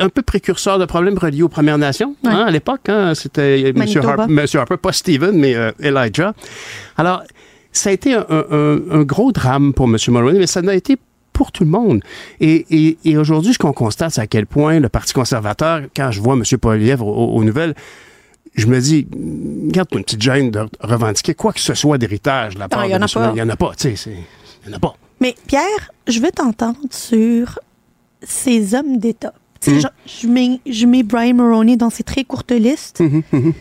un 0.00 0.08
peu 0.08 0.22
précurseur 0.22 0.78
de 0.78 0.84
problèmes 0.84 1.16
reliés 1.16 1.42
aux 1.42 1.48
Premières 1.48 1.78
Nations. 1.78 2.16
Ouais. 2.24 2.30
hein, 2.32 2.44
à 2.46 2.50
l'époque, 2.50 2.88
hein, 2.88 3.14
c'était 3.14 3.70
M. 3.70 3.76
Harper, 4.04 4.56
Harper, 4.58 4.76
pas 4.76 4.92
Stephen, 4.92 5.32
mais 5.38 5.54
euh, 5.54 5.70
Elijah. 5.80 6.34
Alors, 6.96 7.22
ça 7.70 7.90
a 7.90 7.92
été 7.92 8.14
un, 8.14 8.26
un- 8.28 8.44
un- 8.50 8.80
un 8.90 9.02
gros 9.02 9.32
drame 9.32 9.72
pour 9.72 9.86
M. 9.86 9.96
Mulroney, 10.08 10.38
mais 10.40 10.46
ça 10.46 10.60
n'a 10.60 10.74
été 10.74 10.96
pour 11.32 11.52
tout 11.52 11.64
le 11.64 11.70
monde. 11.70 12.00
Et, 12.40 12.66
et- 12.70 12.98
et 13.04 13.16
aujourd'hui, 13.16 13.54
ce 13.54 13.58
qu'on 13.58 13.72
constate, 13.72 14.10
c'est 14.12 14.20
à 14.20 14.26
quel 14.26 14.46
point 14.46 14.78
le 14.80 14.88
Parti 14.90 15.12
conservateur, 15.14 15.82
quand 15.96 16.10
je 16.10 16.20
vois 16.20 16.34
M. 16.34 16.42
Poilievre 16.60 17.06
aux, 17.06 17.36
aux 17.36 17.44
nouvelles, 17.44 17.74
je 18.54 18.66
me 18.66 18.80
dis, 18.80 19.06
garde 19.10 19.88
une 19.92 20.04
petite 20.04 20.22
gêne 20.22 20.50
de 20.50 20.66
revendiquer 20.80 21.34
quoi 21.34 21.52
que 21.52 21.60
ce 21.60 21.74
soit 21.74 21.98
d'héritage 21.98 22.54
de 22.54 22.58
la 22.58 22.68
part 22.68 22.84
il 22.84 22.90
y 22.90 22.98
de. 22.98 23.06
Il 23.30 23.34
n'y 23.34 23.42
en 23.42 23.48
a 23.48 23.56
pas, 23.56 23.72
tu 23.76 23.96
sais. 23.96 24.10
Il 24.64 24.68
n'y 24.68 24.74
en 24.74 24.76
a 24.76 24.80
pas. 24.80 24.94
Mais 25.20 25.34
Pierre, 25.46 25.90
je 26.06 26.20
veux 26.20 26.30
t'entendre 26.30 26.78
sur 26.90 27.58
ces 28.22 28.74
hommes 28.74 28.98
d'État. 28.98 29.32
Mm. 29.32 29.60
sais, 29.60 29.80
je, 29.80 29.86
je 30.22 30.26
mets, 30.28 30.60
je 30.66 30.86
mets 30.86 31.02
Brian 31.02 31.34
Mulroney 31.34 31.76
dans 31.76 31.90
ces 31.90 32.02
très 32.02 32.24
courtes 32.24 32.52
listes 32.52 33.00
Mm-hmm, 33.00 33.52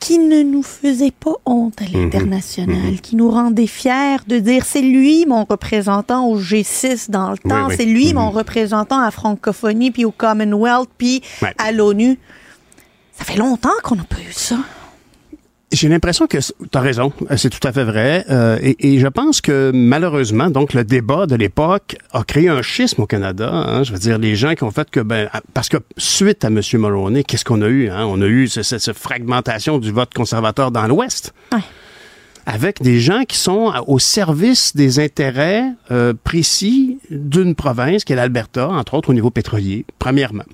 qui 0.00 0.18
ne 0.18 0.42
nous 0.42 0.62
faisaient 0.62 1.10
pas 1.18 1.32
honte 1.46 1.80
à 1.80 1.86
l'international, 1.86 3.00
qui 3.00 3.16
nous 3.16 3.30
rendaient 3.30 3.66
fiers 3.66 4.18
de 4.26 4.38
dire 4.38 4.66
c'est 4.66 4.82
lui 4.82 5.24
mon 5.26 5.44
représentant 5.44 6.26
au 6.28 6.38
G6 6.38 7.10
dans 7.10 7.30
le 7.30 7.38
temps, 7.38 7.68
oui. 7.68 7.74
c'est 7.76 7.86
lui 7.86 8.12
mon 8.12 8.30
représentant 8.30 9.00
à 9.00 9.10
francophonie, 9.10 9.90
puis 9.90 10.04
au 10.04 10.10
Commonwealth, 10.10 10.90
puis 10.98 11.22
Ouais. 11.40 11.54
à 11.56 11.72
l'ONU. 11.72 12.18
Ça 13.18 13.24
fait 13.24 13.36
longtemps 13.36 13.70
qu'on 13.82 13.96
n'a 13.96 14.04
pas 14.04 14.20
eu 14.20 14.32
ça. 14.32 14.58
J'ai 15.74 15.88
l'impression 15.88 16.28
que 16.28 16.38
tu 16.38 16.52
as 16.72 16.80
raison, 16.80 17.12
c'est 17.36 17.50
tout 17.50 17.66
à 17.66 17.72
fait 17.72 17.82
vrai. 17.82 18.24
Euh, 18.30 18.58
et, 18.62 18.94
et, 18.94 19.00
je 19.00 19.08
pense 19.08 19.40
que 19.40 19.72
malheureusement, 19.74 20.48
donc 20.48 20.72
le 20.72 20.84
débat 20.84 21.26
de 21.26 21.34
l'époque 21.34 21.96
a 22.12 22.22
créé 22.22 22.48
un 22.48 22.62
schisme 22.62 23.02
au 23.02 23.06
Canada. 23.06 23.50
Hein, 23.50 23.82
je 23.82 23.92
veux 23.92 23.98
dire, 23.98 24.18
les 24.18 24.36
gens 24.36 24.54
qui 24.54 24.62
ont 24.62 24.70
fait 24.70 24.88
que 24.88 25.00
ben 25.00 25.28
parce 25.52 25.68
que 25.68 25.78
suite 25.96 26.44
à 26.44 26.48
M. 26.48 26.60
Mulroney, 26.74 27.24
qu'est-ce 27.24 27.44
qu'on 27.44 27.60
a 27.62 27.66
eu 27.66 27.88
hein? 27.88 28.04
On 28.06 28.20
a 28.22 28.26
eu 28.26 28.46
cette, 28.46 28.92
fragmentation 28.92 29.78
du 29.78 29.90
vote 29.90 30.14
conservateur 30.14 30.70
dans 30.70 30.86
l'Ouest. 30.86 31.34
Ouais. 31.52 31.58
Avec 32.46 32.80
des 32.80 33.00
gens 33.00 33.24
qui 33.24 33.38
sont 33.38 33.72
au 33.88 33.98
service 33.98 34.76
des 34.76 35.00
intérêts 35.00 35.64
euh, 35.90 36.12
précis 36.22 36.98
d'une 37.10 37.56
province 37.56 38.04
qui 38.04 38.12
est 38.12 38.16
l'Alberta, 38.16 38.68
entre 38.68 38.94
autres 38.94 39.10
au 39.10 39.14
niveau 39.14 39.30
pétrolier, 39.30 39.86
premièrement. 39.98 40.44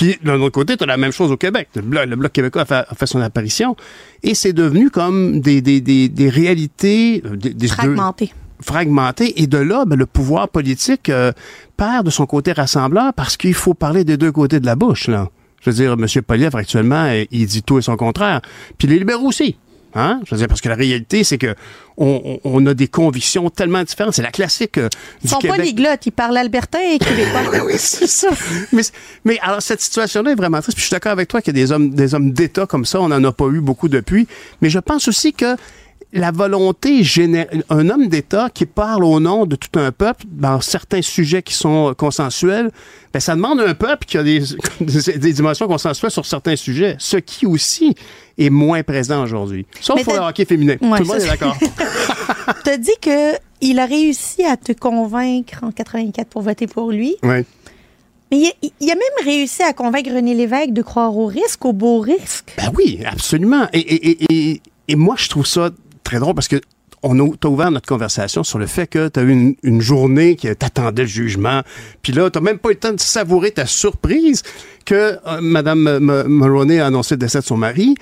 Puis, 0.00 0.16
d'un 0.24 0.40
autre 0.40 0.54
côté, 0.54 0.78
tu 0.78 0.84
as 0.84 0.86
la 0.86 0.96
même 0.96 1.12
chose 1.12 1.30
au 1.30 1.36
Québec. 1.36 1.68
Le 1.74 1.82
Bloc, 2.16 2.32
québécois 2.32 2.64
a 2.66 2.94
fait, 2.94 3.06
son 3.06 3.20
apparition 3.20 3.76
et 4.22 4.34
c'est 4.34 4.54
devenu 4.54 4.88
comme 4.88 5.42
des, 5.42 5.60
des, 5.60 5.82
des, 5.82 6.08
des 6.08 6.30
réalités... 6.30 7.22
Euh, 7.26 7.36
des, 7.36 7.68
fragmentées. 7.68 8.32
fragmentées. 8.62 9.42
Et 9.42 9.46
de 9.46 9.58
là, 9.58 9.84
ben, 9.84 9.96
le 9.96 10.06
pouvoir 10.06 10.48
politique 10.48 11.10
euh, 11.10 11.32
perd 11.76 12.06
de 12.06 12.10
son 12.10 12.24
côté 12.24 12.52
rassembleur 12.52 13.12
parce 13.12 13.36
qu'il 13.36 13.52
faut 13.52 13.74
parler 13.74 14.04
des 14.04 14.16
deux 14.16 14.32
côtés 14.32 14.58
de 14.58 14.64
la 14.64 14.74
bouche. 14.74 15.06
Là. 15.06 15.28
Je 15.60 15.68
veux 15.68 15.76
dire, 15.76 15.92
M. 15.92 16.06
Poliev, 16.22 16.56
actuellement, 16.56 17.12
il 17.30 17.46
dit 17.46 17.62
tout 17.62 17.76
et 17.76 17.82
son 17.82 17.98
contraire. 17.98 18.40
Puis 18.78 18.88
les 18.88 18.98
libéraux 18.98 19.28
aussi. 19.28 19.58
Hein? 19.94 20.20
Je 20.24 20.34
veux 20.34 20.38
dire, 20.38 20.48
parce 20.48 20.60
que 20.60 20.68
la 20.68 20.74
réalité, 20.74 21.24
c'est 21.24 21.38
que 21.38 21.54
on, 21.96 22.66
a 22.66 22.72
des 22.72 22.88
convictions 22.88 23.50
tellement 23.50 23.82
différentes. 23.82 24.14
C'est 24.14 24.22
la 24.22 24.30
classique 24.30 24.78
euh, 24.78 24.88
du 24.88 24.96
Ils 25.24 25.30
sont 25.30 25.38
pas 25.38 25.58
ils 25.58 26.12
parlent 26.12 26.36
albertain 26.36 26.78
et 26.80 26.98
québécois. 26.98 27.42
oui, 27.66 27.74
c'est 27.76 28.06
ça. 28.06 28.28
Mais, 28.72 28.82
mais, 29.24 29.38
alors, 29.40 29.60
cette 29.60 29.82
situation-là 29.82 30.32
est 30.32 30.34
vraiment 30.34 30.62
triste. 30.62 30.76
Puis 30.76 30.82
je 30.82 30.86
suis 30.86 30.94
d'accord 30.94 31.12
avec 31.12 31.28
toi 31.28 31.42
qu'il 31.42 31.54
y 31.54 31.60
a 31.60 31.62
des 31.62 31.72
hommes, 31.72 31.90
des 31.90 32.14
hommes 32.14 32.32
d'État 32.32 32.64
comme 32.64 32.86
ça. 32.86 33.00
On 33.00 33.08
n'en 33.08 33.22
a 33.22 33.32
pas 33.32 33.48
eu 33.48 33.60
beaucoup 33.60 33.88
depuis. 33.88 34.26
Mais 34.62 34.70
je 34.70 34.78
pense 34.78 35.08
aussi 35.08 35.34
que 35.34 35.56
la 36.12 36.32
volonté 36.32 37.04
générale, 37.04 37.62
un 37.70 37.88
homme 37.88 38.08
d'État 38.08 38.48
qui 38.52 38.66
parle 38.66 39.04
au 39.04 39.20
nom 39.20 39.46
de 39.46 39.54
tout 39.54 39.78
un 39.78 39.92
peuple 39.92 40.24
dans 40.28 40.60
certains 40.60 41.02
sujets 41.02 41.42
qui 41.42 41.54
sont 41.54 41.94
consensuels, 41.96 42.70
ben 43.12 43.20
ça 43.20 43.36
demande 43.36 43.60
un 43.60 43.74
peuple 43.74 44.06
qui 44.06 44.18
a 44.18 44.22
des, 44.22 44.42
des 44.80 45.32
dimensions 45.32 45.68
consensuelles 45.68 46.10
sur 46.10 46.26
certains 46.26 46.56
sujets, 46.56 46.96
ce 46.98 47.16
qui 47.16 47.46
aussi 47.46 47.94
est 48.38 48.50
moins 48.50 48.82
présent 48.82 49.22
aujourd'hui. 49.22 49.66
Sauf 49.80 50.02
pour 50.02 50.14
le 50.14 50.20
hockey 50.20 50.44
féminin. 50.44 50.76
tout 50.76 50.84
le 50.84 51.04
monde 51.04 51.20
est 51.20 51.28
d'accord. 51.28 51.56
tu 52.64 52.70
as 52.70 52.76
dit 52.76 52.90
qu'il 53.00 53.78
a 53.78 53.86
réussi 53.86 54.44
à 54.44 54.56
te 54.56 54.72
convaincre 54.72 55.60
en 55.62 55.70
84 55.70 56.28
pour 56.28 56.42
voter 56.42 56.66
pour 56.66 56.90
lui. 56.90 57.16
Oui. 57.22 57.44
Mais 58.32 58.54
il, 58.62 58.90
a 58.90 58.94
même 58.94 59.24
réussi 59.24 59.62
à 59.62 59.72
convaincre 59.72 60.14
René 60.14 60.34
Lévesque 60.34 60.70
de 60.70 60.82
croire 60.82 61.16
au 61.16 61.26
risque, 61.26 61.64
au 61.64 61.72
beau 61.72 61.98
risque. 61.98 62.54
Ben 62.56 62.70
oui, 62.76 63.00
absolument. 63.04 63.66
Et, 63.72 63.80
et, 63.80 64.18
et, 64.30 64.62
et 64.86 64.94
moi, 64.94 65.16
je 65.18 65.28
trouve 65.28 65.46
ça 65.46 65.70
très 66.10 66.18
drôle 66.18 66.34
parce 66.34 66.48
que 66.48 66.60
on 67.02 67.18
a, 67.18 67.46
ouvert 67.46 67.70
notre 67.70 67.88
conversation 67.88 68.44
sur 68.44 68.58
le 68.58 68.66
fait 68.66 68.86
que 68.86 69.08
tu 69.08 69.20
as 69.20 69.22
eu 69.22 69.56
une, 69.62 69.80
journée 69.80 70.36
qui 70.36 70.54
t'attendait 70.54 71.02
le 71.02 71.08
jugement. 71.08 71.62
Puis 72.02 72.12
là, 72.12 72.28
tu 72.28 72.38
même 72.40 72.58
pas 72.58 72.68
eu 72.68 72.72
le 72.72 72.78
temps 72.78 72.92
de 72.92 73.00
savourer 73.00 73.52
ta 73.52 73.64
surprise 73.64 74.42
que 74.84 75.16
euh, 75.26 75.40
Mme 75.40 76.26
Mulroney 76.26 76.78
a 76.78 76.86
annoncé 76.86 77.14
le 77.14 77.20
décès 77.20 77.38
de 77.40 77.44
son 77.44 77.56
mari. 77.56 77.94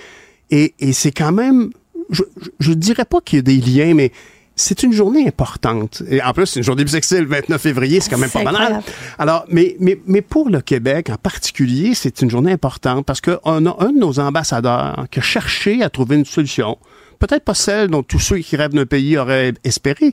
Et, 0.50 0.74
c'est 0.92 1.12
quand 1.12 1.30
même, 1.30 1.70
je, 2.10 2.24
je, 2.58 2.72
dirais 2.72 3.04
pas 3.04 3.20
qu'il 3.20 3.36
y 3.36 3.38
a 3.38 3.42
des 3.42 3.58
liens, 3.58 3.94
mais 3.94 4.10
c'est 4.58 4.82
une 4.82 4.92
journée 4.92 5.26
importante. 5.26 6.02
Et 6.10 6.22
en 6.22 6.32
plus, 6.32 6.46
c'est 6.46 6.60
une 6.60 6.64
journée 6.64 6.84
bisexuelle, 6.84 7.22
le 7.22 7.28
29 7.28 7.60
février, 7.60 8.00
c'est 8.00 8.10
quand 8.10 8.18
même 8.18 8.30
pas 8.30 8.44
banal. 8.44 8.82
Alors, 9.18 9.44
mais, 9.48 9.76
mais, 9.80 9.98
mais 10.06 10.20
pour 10.20 10.50
le 10.50 10.60
Québec 10.60 11.10
en 11.10 11.16
particulier, 11.16 11.94
c'est 11.94 12.20
une 12.22 12.30
journée 12.30 12.52
importante 12.52 13.06
parce 13.06 13.20
qu'on 13.20 13.36
a 13.66 13.76
un 13.78 13.92
de 13.92 13.98
nos 13.98 14.18
ambassadeurs 14.18 15.06
qui 15.10 15.20
a 15.20 15.22
cherché 15.22 15.82
à 15.82 15.90
trouver 15.90 16.16
une 16.16 16.26
solution 16.26 16.76
peut-être 17.18 17.44
pas 17.44 17.54
celle 17.54 17.88
dont 17.88 18.02
tous 18.02 18.20
ceux 18.20 18.38
qui 18.38 18.56
rêvent 18.56 18.74
d'un 18.74 18.86
pays 18.86 19.18
auraient 19.18 19.52
espéré, 19.64 20.12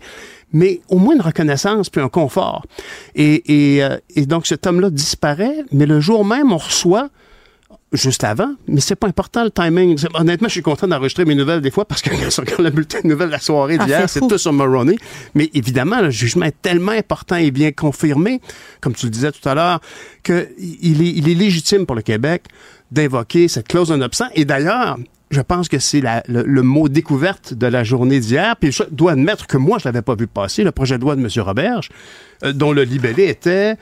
mais 0.54 0.82
au 0.90 0.98
moins 0.98 1.16
une 1.16 1.22
reconnaissance 1.22 1.90
puis 1.90 2.02
un 2.02 2.10
confort. 2.10 2.66
Et, 3.16 3.76
et, 3.76 3.84
euh, 3.84 3.98
et 4.16 4.26
donc 4.26 4.48
cet 4.48 4.66
homme-là 4.68 4.90
disparaît, 4.90 5.64
mais 5.72 5.86
le 5.86 6.00
jour 6.00 6.26
même, 6.26 6.52
on 6.52 6.58
reçoit 6.58 7.10
juste 7.96 8.24
avant, 8.24 8.54
mais 8.68 8.82
c'est 8.82 8.96
pas 8.96 9.08
important 9.08 9.44
le 9.44 9.52
timing. 9.52 9.98
Honnêtement, 10.14 10.48
je 10.48 10.54
suis 10.54 10.62
content 10.62 10.88
d'enregistrer 10.88 11.26
mes 11.26 11.36
nouvelles 11.36 11.62
des 11.62 11.72
fois 11.72 11.86
parce 11.86 12.02
que 12.02 12.10
quand 12.56 12.62
la 12.62 12.70
bulletin 12.70 13.02
de 13.02 13.08
nouvelles 13.08 13.28
de 13.28 13.34
la 13.34 13.40
soirée 13.40 13.78
ah, 13.80 13.86
d'hier, 13.86 14.10
c'est 14.10 14.20
tout 14.20 14.38
sur 14.38 14.54
Maroney. 14.54 14.96
Mais 15.34 15.50
évidemment, 15.54 16.02
le 16.02 16.10
jugement 16.10 16.46
est 16.46 16.62
tellement 16.62 16.92
important 16.92 17.36
et 17.36 17.52
bien 17.52 17.72
confirmé, 17.72 18.42
comme 18.82 18.94
tu 18.94 19.06
le 19.06 19.12
disais 19.12 19.32
tout 19.32 19.48
à 19.48 19.56
l'heure, 19.56 19.82
qu'il 20.24 20.36
est, 20.36 21.12
il 21.16 21.30
est 21.30 21.36
légitime 21.36 21.86
pour 21.86 21.96
le 21.96 22.02
Québec 22.02 22.44
d'invoquer 22.92 23.48
cette 23.48 23.68
clause 23.68 23.92
en 23.92 24.02
absent. 24.02 24.26
Et 24.36 24.46
d'ailleurs, 24.46 24.98
je 25.32 25.42
pense 25.42 25.68
que 25.70 25.80
c'est 25.80 26.02
le, 26.28 26.62
mot 26.62 26.88
découverte 26.88 27.54
de 27.54 27.68
la 27.68 27.84
journée 27.84 28.20
d'hier. 28.20 28.56
Puis 28.58 28.72
je 28.72 28.84
dois 28.92 29.14
admettre 29.14 29.48
que 29.48 29.58
moi, 29.58 29.78
je 29.80 29.88
l'avais 29.88 30.02
pas 30.02 30.16
vu 30.16 30.28
passer, 30.28 30.64
le 30.64 30.72
projet 30.72 30.98
de 30.98 31.04
loi 31.04 31.16
de 31.16 31.22
M. 31.22 31.30
Roberge, 31.44 31.90
euh, 32.44 32.54
dont 32.54 32.72
le 32.72 32.84
libellé 32.84 33.26
était 33.26 33.76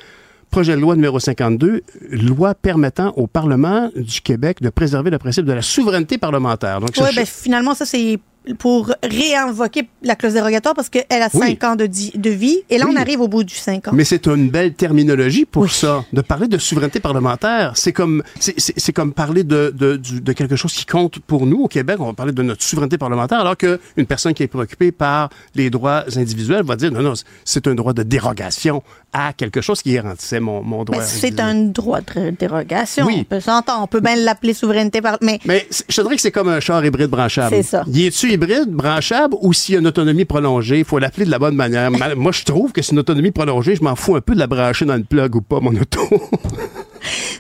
projet 0.53 0.75
de 0.75 0.81
loi 0.81 0.95
numéro 0.95 1.19
52, 1.19 1.81
loi 2.11 2.53
permettant 2.53 3.11
au 3.17 3.25
Parlement 3.25 3.89
du 3.95 4.21
Québec 4.21 4.61
de 4.61 4.69
préserver 4.69 5.09
le 5.09 5.17
principe 5.17 5.45
de 5.45 5.51
la 5.51 5.63
souveraineté 5.63 6.19
parlementaire. 6.19 6.79
oui, 6.79 7.09
ben, 7.15 7.25
finalement, 7.25 7.73
ça, 7.73 7.87
c'est 7.87 8.19
pour 8.57 8.93
réinvoquer 9.03 9.87
la 10.01 10.15
clause 10.15 10.33
dérogatoire 10.33 10.75
parce 10.75 10.89
qu'elle 10.89 11.05
a 11.09 11.29
cinq 11.29 11.63
ans 11.63 11.75
de, 11.75 11.85
de, 11.87 12.29
vie. 12.29 12.59
Et 12.69 12.77
là, 12.77 12.85
on 12.89 12.95
arrive 12.95 13.21
au 13.21 13.27
bout 13.27 13.43
du 13.43 13.55
cinq 13.55 13.87
ans. 13.87 13.91
Mais 13.93 14.03
c'est 14.03 14.27
une 14.27 14.49
belle 14.49 14.73
terminologie 14.73 15.45
pour 15.45 15.71
ça. 15.71 16.03
De 16.13 16.21
parler 16.21 16.47
de 16.47 16.57
souveraineté 16.57 16.99
parlementaire, 16.99 17.73
c'est 17.75 17.93
comme, 17.93 18.23
c'est 18.39 18.93
comme 18.93 19.13
parler 19.13 19.43
de, 19.43 19.73
de, 19.75 19.95
de, 19.97 20.33
quelque 20.33 20.55
chose 20.55 20.73
qui 20.73 20.85
compte 20.85 21.19
pour 21.19 21.45
nous 21.45 21.63
au 21.63 21.67
Québec. 21.67 21.97
On 21.99 22.05
va 22.05 22.13
parler 22.13 22.33
de 22.33 22.43
notre 22.43 22.63
souveraineté 22.63 22.97
parlementaire, 22.97 23.39
alors 23.39 23.57
qu'une 23.57 24.05
personne 24.07 24.33
qui 24.33 24.43
est 24.43 24.47
préoccupée 24.47 24.91
par 24.91 25.29
les 25.55 25.69
droits 25.69 26.03
individuels 26.15 26.63
va 26.63 26.75
dire 26.75 26.91
non, 26.91 27.01
non, 27.01 27.13
c'est 27.45 27.67
un 27.67 27.75
droit 27.75 27.93
de 27.93 28.03
dérogation 28.03 28.83
à 29.13 29.31
quelque 29.33 29.61
chose 29.61 29.81
qui 29.81 29.93
garantissait 29.93 30.39
mon, 30.39 30.63
mon 30.63 30.83
droit. 30.83 31.01
C'est 31.01 31.39
un 31.39 31.55
droit 31.55 32.01
de 32.01 32.31
dérogation. 32.31 33.05
Oui. 33.05 33.19
On 33.19 33.23
peut 33.23 33.39
s'entendre. 33.39 33.83
On 33.83 33.87
peut 33.87 33.99
bien 33.99 34.15
l'appeler 34.15 34.53
souveraineté 34.53 35.01
parlementaire. 35.01 35.27
Mais, 35.27 35.39
mais 35.45 35.67
je 35.87 36.01
dirais 36.01 36.15
que 36.15 36.21
c'est 36.21 36.31
comme 36.31 36.49
un 36.49 36.59
char 36.59 36.83
hybride 36.83 37.09
branchable. 37.09 37.55
C'est 37.55 37.63
ça. 37.63 37.83
Y 37.87 38.07
est-tu 38.07 38.32
hybride, 38.33 38.69
branchable, 38.69 39.35
ou 39.41 39.53
s'il 39.53 39.73
y 39.73 39.75
a 39.77 39.79
une 39.79 39.87
autonomie 39.87 40.25
prolongée, 40.25 40.79
il 40.79 40.85
faut 40.85 40.99
l'appeler 40.99 41.25
de 41.25 41.31
la 41.31 41.39
bonne 41.39 41.55
manière. 41.55 41.91
Moi, 41.91 42.31
je 42.31 42.43
trouve 42.43 42.71
que 42.71 42.81
c'est 42.81 42.91
une 42.91 42.99
autonomie 42.99 43.31
prolongée. 43.31 43.75
Je 43.75 43.83
m'en 43.83 43.95
fous 43.95 44.15
un 44.15 44.21
peu 44.21 44.33
de 44.33 44.39
la 44.39 44.47
brancher 44.47 44.85
dans 44.85 44.95
le 44.95 45.03
plug 45.03 45.35
ou 45.35 45.41
pas, 45.41 45.59
mon 45.59 45.75
auto. 45.75 46.01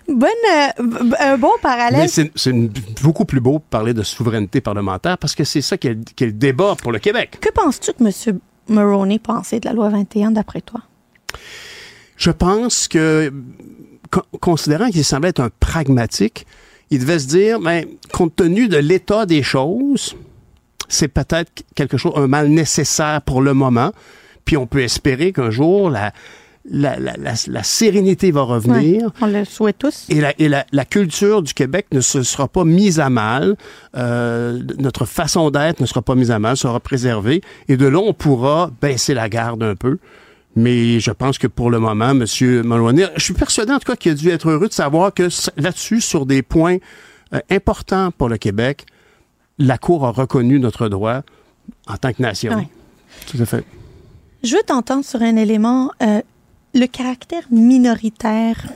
Bonne, 0.07 0.29
euh, 0.51 1.11
un 1.19 1.37
bon 1.37 1.53
parallèle. 1.61 2.09
c'est 2.09 2.53
beaucoup 3.01 3.23
plus 3.23 3.39
beau 3.39 3.59
de 3.59 3.63
parler 3.69 3.93
de 3.93 4.03
souveraineté 4.03 4.59
parlementaire 4.59 5.17
parce 5.17 5.33
que 5.33 5.45
c'est 5.45 5.61
ça 5.61 5.77
qui 5.77 5.87
est, 5.87 6.21
le 6.21 6.31
débat 6.33 6.75
pour 6.81 6.91
le 6.91 6.99
Québec. 6.99 7.37
Que 7.39 7.49
penses-tu 7.49 7.93
que 7.93 8.03
M. 8.03 8.39
Maroney 8.67 9.19
pensait 9.19 9.61
de 9.61 9.65
la 9.65 9.73
loi 9.73 9.89
21 9.89 10.31
d'après 10.31 10.61
toi? 10.61 10.81
Je 12.17 12.31
pense 12.31 12.87
que, 12.87 13.33
considérant 14.39 14.89
qu'il 14.89 15.05
semblait 15.05 15.29
être 15.29 15.39
un 15.39 15.49
pragmatique, 15.59 16.45
il 16.91 16.99
devait 16.99 17.19
se 17.19 17.27
dire, 17.27 17.59
mais 17.59 17.85
ben, 17.85 17.91
compte 18.11 18.35
tenu 18.35 18.67
de 18.67 18.77
l'état 18.77 19.25
des 19.25 19.41
choses, 19.41 20.15
c'est 20.87 21.07
peut-être 21.07 21.51
quelque 21.75 21.97
chose, 21.97 22.13
un 22.15 22.27
mal 22.27 22.47
nécessaire 22.47 23.21
pour 23.21 23.41
le 23.41 23.53
moment. 23.53 23.91
Puis 24.45 24.57
on 24.57 24.67
peut 24.67 24.81
espérer 24.81 25.31
qu'un 25.31 25.51
jour, 25.51 25.89
la, 25.89 26.11
la, 26.65 26.97
la, 26.97 27.15
la, 27.47 27.63
sérénité 27.63 28.31
va 28.31 28.41
revenir. 28.41 29.11
on 29.21 29.27
le 29.27 29.45
souhaite 29.45 29.77
tous. 29.79 30.05
Et, 30.09 30.21
la, 30.21 30.33
et 30.39 30.47
la, 30.49 30.85
culture 30.85 31.41
du 31.41 31.53
Québec 31.53 31.87
ne 31.91 32.01
se 32.01 32.23
sera 32.23 32.47
pas 32.47 32.63
mise 32.63 32.99
à 32.99 33.09
mal. 33.09 33.55
Euh, 33.95 34.61
notre 34.79 35.05
façon 35.05 35.49
d'être 35.49 35.79
ne 35.79 35.85
sera 35.85 36.01
pas 36.01 36.15
mise 36.15 36.31
à 36.31 36.39
mal, 36.39 36.57
sera 36.57 36.79
préservée. 36.79 37.41
Et 37.67 37.77
de 37.77 37.85
là, 37.85 37.99
on 37.99 38.13
pourra 38.13 38.71
baisser 38.81 39.13
la 39.13 39.29
garde 39.29 39.63
un 39.63 39.75
peu. 39.75 39.97
Mais 40.55 40.99
je 40.99 41.11
pense 41.11 41.37
que 41.37 41.47
pour 41.47 41.71
le 41.71 41.79
moment, 41.79 42.11
M. 42.11 42.25
Malouane, 42.63 43.09
je 43.15 43.23
suis 43.23 43.33
persuadé 43.33 43.73
en 43.73 43.79
tout 43.79 43.91
cas 43.91 43.95
qu'il 43.95 44.11
a 44.11 44.15
dû 44.15 44.29
être 44.29 44.49
heureux 44.49 44.67
de 44.67 44.73
savoir 44.73 45.13
que 45.13 45.27
là-dessus, 45.57 45.99
sur 45.99 46.25
des 46.25 46.43
points 46.43 46.77
euh, 47.33 47.39
importants 47.49 48.11
pour 48.11 48.29
le 48.29 48.37
Québec, 48.37 48.85
la 49.57 49.77
Cour 49.77 50.05
a 50.05 50.11
reconnu 50.11 50.59
notre 50.59 50.89
droit 50.89 51.21
en 51.87 51.97
tant 51.97 52.13
que 52.13 52.21
nation. 52.21 52.67
Tout 53.27 53.37
à 53.41 53.45
fait. 53.45 53.65
Je 54.43 54.55
veux 54.55 54.63
t'entendre 54.63 55.05
sur 55.05 55.21
un 55.21 55.35
élément, 55.35 55.91
euh, 56.01 56.21
le 56.73 56.85
caractère 56.87 57.43
minoritaire 57.51 58.73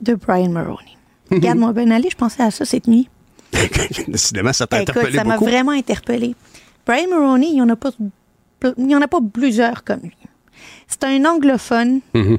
de 0.00 0.14
Brian 0.14 0.50
Maroney. 0.50 0.96
Regarde-moi 1.30 1.72
bien 1.72 1.90
aller, 1.90 2.08
je 2.10 2.16
pensais 2.16 2.42
à 2.42 2.50
ça 2.50 2.64
cette 2.64 2.86
nuit. 2.86 3.08
Décidément, 4.08 4.52
ça 4.52 4.66
t'a 4.66 4.78
interpellé 4.78 5.16
ça 5.16 5.24
m'a 5.24 5.36
vraiment 5.36 5.72
interpellé. 5.72 6.34
Brian 6.86 7.08
Maroney, 7.10 7.48
il 7.48 7.54
n'y 7.54 7.62
en, 7.62 7.68
a 7.68 7.76
pas, 7.76 7.90
il 8.78 8.90
y 8.90 8.94
en 8.94 9.02
a 9.02 9.08
pas 9.08 9.18
plusieurs 9.32 9.82
comme 9.84 10.00
lui. 10.00 10.16
C'est 10.86 11.04
un 11.04 11.24
anglophone 11.24 12.00
mm-hmm. 12.14 12.38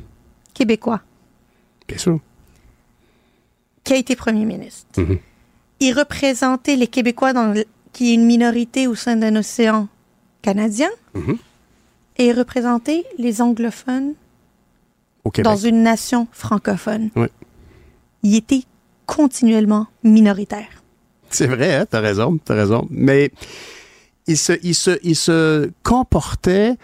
québécois. 0.54 1.02
Bien 1.88 1.98
sûr. 1.98 2.20
Qui 3.84 3.94
a 3.94 3.98
été 3.98 4.16
premier 4.16 4.46
ministre. 4.46 4.88
Mm-hmm 4.96 5.20
il 5.80 5.94
représentait 5.94 6.76
les 6.76 6.88
Québécois 6.88 7.34
dans 7.34 7.54
qui 7.94 8.12
est 8.12 8.14
une 8.14 8.26
minorité 8.26 8.88
au 8.88 8.96
sein 8.96 9.16
d'un 9.16 9.36
océan 9.36 9.88
canadien. 10.42 10.90
Mhm. 11.14 11.38
Et 12.18 12.28
il 12.28 12.34
représentait 12.34 13.06
les 13.18 13.42
anglophones 13.42 14.14
dans 15.44 15.56
une 15.56 15.84
nation 15.84 16.28
francophone. 16.32 17.10
Il 18.24 18.36
était 18.36 18.64
continuellement 19.06 19.88
minoritaire. 20.04 20.84
C'est 21.30 21.48
vrai, 21.48 21.76
hein? 21.76 21.86
t'as 21.90 22.00
raison, 22.00 22.38
t'as 22.44 22.56
raison. 22.56 22.88
Mais 22.90 23.32
il 24.28 24.38
se, 24.38 24.54
il 24.64 24.76
se, 24.76 24.98
il 25.04 25.16
se 25.16 25.70
comportait 25.84 26.76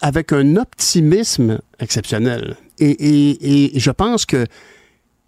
avec 0.00 0.32
un 0.32 0.56
optimisme 0.56 1.60
exceptionnel. 1.78 2.56
Et, 2.78 2.90
et, 2.90 3.76
et 3.76 3.80
je 3.80 3.90
pense 3.90 4.26
que 4.26 4.46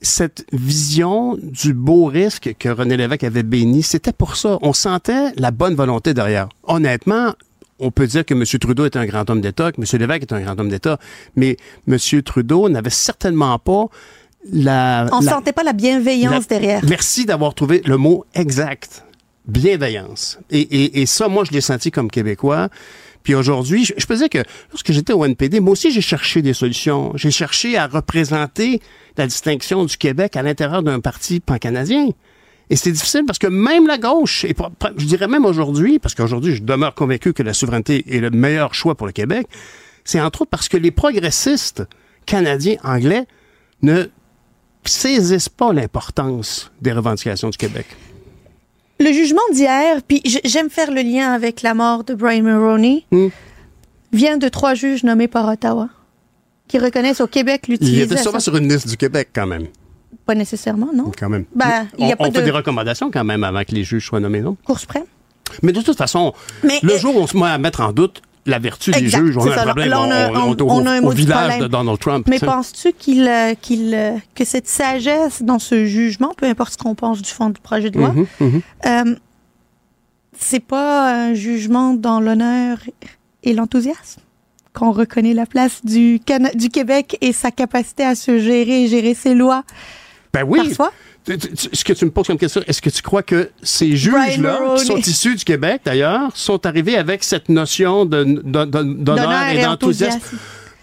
cette 0.07 0.47
vision 0.53 1.37
du 1.43 1.75
beau 1.75 2.07
risque 2.07 2.55
que 2.59 2.69
René 2.69 2.97
Lévesque 2.97 3.25
avait 3.25 3.43
béni, 3.43 3.83
c'était 3.83 4.13
pour 4.13 4.37
ça. 4.37 4.59
On 4.63 4.73
sentait 4.73 5.33
la 5.37 5.51
bonne 5.51 5.75
volonté 5.75 6.15
derrière. 6.15 6.49
Honnêtement, 6.63 7.35
on 7.79 7.91
peut 7.91 8.07
dire 8.07 8.25
que 8.25 8.33
M. 8.33 8.45
Trudeau 8.45 8.87
est 8.87 8.97
un 8.97 9.05
grand 9.05 9.29
homme 9.29 9.41
d'État, 9.41 9.73
que 9.73 9.81
M. 9.81 10.01
Lévesque 10.01 10.23
est 10.23 10.33
un 10.33 10.41
grand 10.41 10.59
homme 10.59 10.71
d'État, 10.71 10.99
mais 11.35 11.57
M. 11.87 11.99
Trudeau 12.23 12.69
n'avait 12.69 12.91
certainement 12.91 13.59
pas 13.59 13.87
la... 14.53 15.07
On 15.13 15.21
sentait 15.21 15.53
pas 15.53 15.65
la 15.65 15.73
bienveillance 15.73 16.47
la- 16.49 16.59
derrière. 16.59 16.81
Merci 16.89 17.27
d'avoir 17.27 17.55
trouvé 17.55 17.83
le 17.85 17.97
mot 17.97 18.25
exact. 18.35 19.05
Bienveillance. 19.49 20.39
Et, 20.51 20.61
et, 20.61 21.03
et 21.03 21.07
ça, 21.07 21.29
moi, 21.29 21.45
je 21.45 21.53
l'ai 21.53 21.61
senti 21.61 21.91
comme 21.91 22.11
Québécois. 22.11 22.69
Puis 23.27 23.35
aujourd'hui, 23.35 23.85
je, 23.85 24.07
peux 24.07 24.15
dire 24.15 24.29
que 24.29 24.39
lorsque 24.71 24.93
j'étais 24.93 25.13
au 25.13 25.25
NPD, 25.25 25.59
moi 25.59 25.73
aussi, 25.73 25.91
j'ai 25.91 26.01
cherché 26.01 26.43
des 26.43 26.55
solutions. 26.55 27.11
J'ai 27.17 27.33
cherché 27.33 27.77
à 27.77 27.89
représenter 27.89 28.81
la 29.17 29.27
distinction 29.27 29.85
du 29.85 29.97
Québec 29.97 30.37
à 30.37 30.43
l'intérieur 30.43 30.85
d'un 30.85 31.01
parti 31.01 31.41
pan-canadien. 31.41 32.11
Et 32.71 32.77
c'est 32.77 32.93
difficile 32.93 33.25
parce 33.27 33.41
que 33.41 33.49
même 33.49 33.89
la 33.89 33.99
gauche, 33.99 34.45
et 34.45 34.55
je 34.97 35.07
dirais 35.07 35.27
même 35.27 35.45
aujourd'hui, 35.45 35.99
parce 35.99 36.15
qu'aujourd'hui, 36.15 36.55
je 36.55 36.63
demeure 36.63 36.95
convaincu 36.95 37.33
que 37.33 37.43
la 37.43 37.53
souveraineté 37.53 38.05
est 38.15 38.21
le 38.21 38.31
meilleur 38.31 38.75
choix 38.75 38.95
pour 38.95 39.09
le 39.09 39.13
Québec, 39.13 39.49
c'est 40.05 40.21
entre 40.21 40.43
autres 40.43 40.51
parce 40.53 40.69
que 40.69 40.77
les 40.77 40.93
progressistes 40.93 41.83
canadiens, 42.27 42.77
anglais, 42.85 43.27
ne 43.83 44.05
saisissent 44.85 45.49
pas 45.49 45.73
l'importance 45.73 46.71
des 46.81 46.93
revendications 46.93 47.51
du 47.51 47.59
Québec. 47.59 47.87
Le 48.99 49.13
jugement 49.13 49.41
d'hier, 49.53 50.01
puis 50.07 50.23
j'aime 50.45 50.71
faire 50.71 50.91
le 50.91 51.03
lien 51.03 51.33
avec 51.33 51.63
la 51.63 51.75
mort 51.75 52.05
de 52.05 52.15
Brian 52.15 52.43
Mulroney, 52.43 53.05
Mm. 53.11 53.29
vient 54.13 54.39
de 54.39 54.49
trois 54.49 54.75
juges 54.75 55.05
nommés 55.05 55.29
par 55.29 55.47
Ottawa 55.49 55.89
qui 56.69 56.79
reconnaissent 56.79 57.21
au 57.21 57.27
Québec 57.27 57.65
Il 57.69 57.75
était 57.75 57.85
l'utilisation. 57.85 58.23
sûrement 58.25 58.41
sur 58.41 58.57
une 58.57 58.69
liste 58.73 58.89
du 58.89 58.97
Québec 58.97 59.29
quand 59.35 59.47
même. 59.47 59.67
Pas 60.25 60.35
nécessairement, 60.35 60.89
non? 60.95 61.13
Quand 61.17 61.29
même. 61.29 61.45
Ben, 61.55 61.87
il 61.99 62.09
y 62.09 62.11
a 62.11 62.15
on 62.15 62.17
pas 62.17 62.29
on 62.29 62.33
fait 62.33 62.41
de- 62.41 62.45
des 62.47 62.51
recommandations 62.51 63.11
quand 63.11 63.23
même 63.23 63.45
avant 63.45 63.63
que 63.65 63.73
les 63.73 63.85
juges 63.85 64.07
soient 64.07 64.19
nommés, 64.19 64.41
non? 64.41 64.57
Cour 64.65 64.79
suprême? 64.79 65.05
Mais 65.63 65.73
de 65.73 65.81
toute 65.83 65.97
façon, 65.97 66.33
Mais, 66.65 66.81
le 66.83 66.95
euh, 66.95 66.99
jour 66.99 67.15
où 67.17 67.21
on 67.21 67.27
se 67.29 67.37
met 67.37 67.47
à 67.47 67.59
mettre 67.59 67.81
en 67.83 67.93
doute 67.93 68.23
la 68.47 68.59
vertu 68.59 68.91
des 68.93 68.99
Exact, 68.99 69.19
juges, 69.25 69.37
on 69.37 69.47
a 69.51 69.61
un 69.61 69.65
problème. 69.65 69.89
Là, 69.91 70.01
on 70.01 70.11
a- 70.11 70.31
on, 70.31 70.35
on 70.51 70.55
est 70.57 70.63
au, 70.63 70.71
on 70.71 70.87
a 70.87 70.93
un 70.93 70.99
au 71.01 71.03
mot 71.07 71.11
village 71.11 71.59
de 71.59 71.67
Donald 71.67 71.99
Trump. 71.99 72.27
Mais 72.29 72.39
penses-tu 72.39 72.93
qu'il, 72.93 73.27
euh, 73.29 73.55
qu'il, 73.61 73.93
euh, 73.95 74.13
que 74.35 74.45
cette 74.45 74.69
sagesse 74.69 75.43
dans 75.43 75.59
ce 75.59 75.85
jugement, 75.85 76.33
peu 76.37 76.47
importe 76.47 76.73
ce 76.73 76.79
qu'on 76.79 76.95
pense 76.95 77.21
du 77.23 77.31
fond 77.31 77.51
du 77.51 77.61
projet 77.61 77.91
de 77.91 77.99
loi, 77.99 78.13
Mhm, 78.13 78.27
mhm. 78.41 78.61
euh, 78.87 79.15
c'est 80.39 80.61
pas 80.61 81.13
un 81.13 81.35
jugement 81.35 81.95
dans 81.95 82.21
l'honneur 82.21 82.79
et 83.43 83.53
l'enthousiasme? 83.55 84.21
Qu'on 84.73 84.93
reconnaît 84.93 85.33
la 85.33 85.47
place 85.47 85.85
du, 85.85 86.21
Cana- 86.25 86.53
du 86.55 86.69
Québec 86.69 87.17
et 87.23 87.33
sa 87.33 87.51
capacité 87.51 88.05
à 88.05 88.15
se 88.15 88.39
gérer 88.39 88.85
et 88.85 88.89
gérer 88.89 89.15
ses 89.15 89.35
lois 89.35 89.63
Ben 90.35 90.45
oui. 90.47 90.59
parfois? 90.67 90.93
Ce 91.27 91.85
que 91.85 91.93
tu 91.93 92.05
me 92.05 92.11
poses 92.11 92.27
comme 92.27 92.39
question, 92.39 92.63
est-ce 92.67 92.81
que 92.81 92.91
tu 92.91 93.03
crois 93.03 93.23
que 93.23 93.51
ces 93.63 93.97
juges-là, 93.97 94.77
qui 94.79 94.85
sont 94.85 94.97
issus 94.97 95.35
du 95.35 95.45
Québec 95.45 95.83
d'ailleurs, 95.85 96.31
sont 96.37 96.65
arrivés 96.67 96.97
avec 96.97 97.25
cette 97.25 97.49
notion 97.49 98.05
d'honneur 98.07 99.49
et 99.53 99.63
d'enthousiasme? 99.63 100.21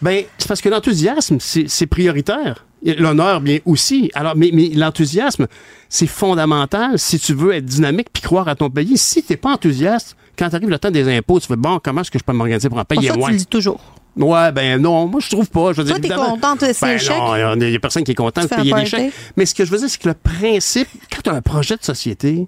Ben, 0.01 0.25
c'est 0.37 0.47
parce 0.49 0.61
que 0.61 0.67
l'enthousiasme, 0.67 1.37
c'est 1.39 1.87
prioritaire. 1.87 2.65
L'honneur, 2.85 3.39
bien 3.39 3.59
aussi. 3.65 4.11
Alors, 4.13 4.35
mais, 4.35 4.49
mais 4.51 4.69
l'enthousiasme, 4.73 5.47
c'est 5.87 6.07
fondamental 6.07 6.99
si 6.99 7.17
tu 7.17 7.33
veux 7.33 7.53
être 7.53 7.63
dynamique 7.63 8.07
puis 8.11 8.21
croire 8.21 8.49
à 8.49 8.55
ton 8.55 8.69
pays. 8.69 8.97
Si 8.97 9.23
t'es 9.23 9.37
pas 9.37 9.53
enthousiaste, 9.53 10.17
quand 10.37 10.53
arrive 10.53 10.69
le 10.69 10.77
temps 10.77 10.91
des 10.91 11.07
impôts, 11.15 11.39
tu 11.39 11.47
fais 11.47 11.55
bon, 11.55 11.79
comment 11.81 12.01
est-ce 12.01 12.11
que 12.11 12.19
je 12.19 12.23
peux 12.25 12.33
m'organiser 12.33 12.67
pour 12.67 12.79
en 12.79 12.83
payer 12.83 13.07
ça, 13.07 13.13
tu 13.13 13.19
moins? 13.19 13.31
le 13.31 13.37
dis 13.37 13.45
toujours. 13.45 13.79
Ouais, 14.15 14.51
ben 14.51 14.79
non, 14.81 15.07
moi 15.07 15.19
je 15.19 15.29
trouve 15.29 15.49
pas. 15.49 15.73
Je 15.73 15.77
veux 15.81 15.83
dire, 15.85 15.99
Toi, 15.99 16.09
t'es 16.09 16.15
contente 16.15 16.61
de 16.61 16.73
ces 16.73 16.85
ben 16.85 16.97
chèques? 16.99 17.17
non, 17.17 17.55
il 17.55 17.71
y 17.71 17.75
a 17.75 17.79
personne 17.79 18.03
qui 18.03 18.11
est 18.11 18.15
content 18.15 18.41
de 18.43 18.47
payer 18.47 18.73
des 18.73 18.85
chèques. 18.85 19.13
Mais 19.37 19.45
ce 19.45 19.55
que 19.55 19.65
je 19.65 19.71
veux 19.71 19.77
dire, 19.79 19.89
c'est 19.89 19.99
que 20.01 20.09
le 20.09 20.13
principe, 20.15 20.87
quand 21.11 21.21
tu 21.23 21.29
as 21.29 21.33
un 21.33 21.41
projet 21.41 21.75
de 21.77 21.83
société, 21.83 22.47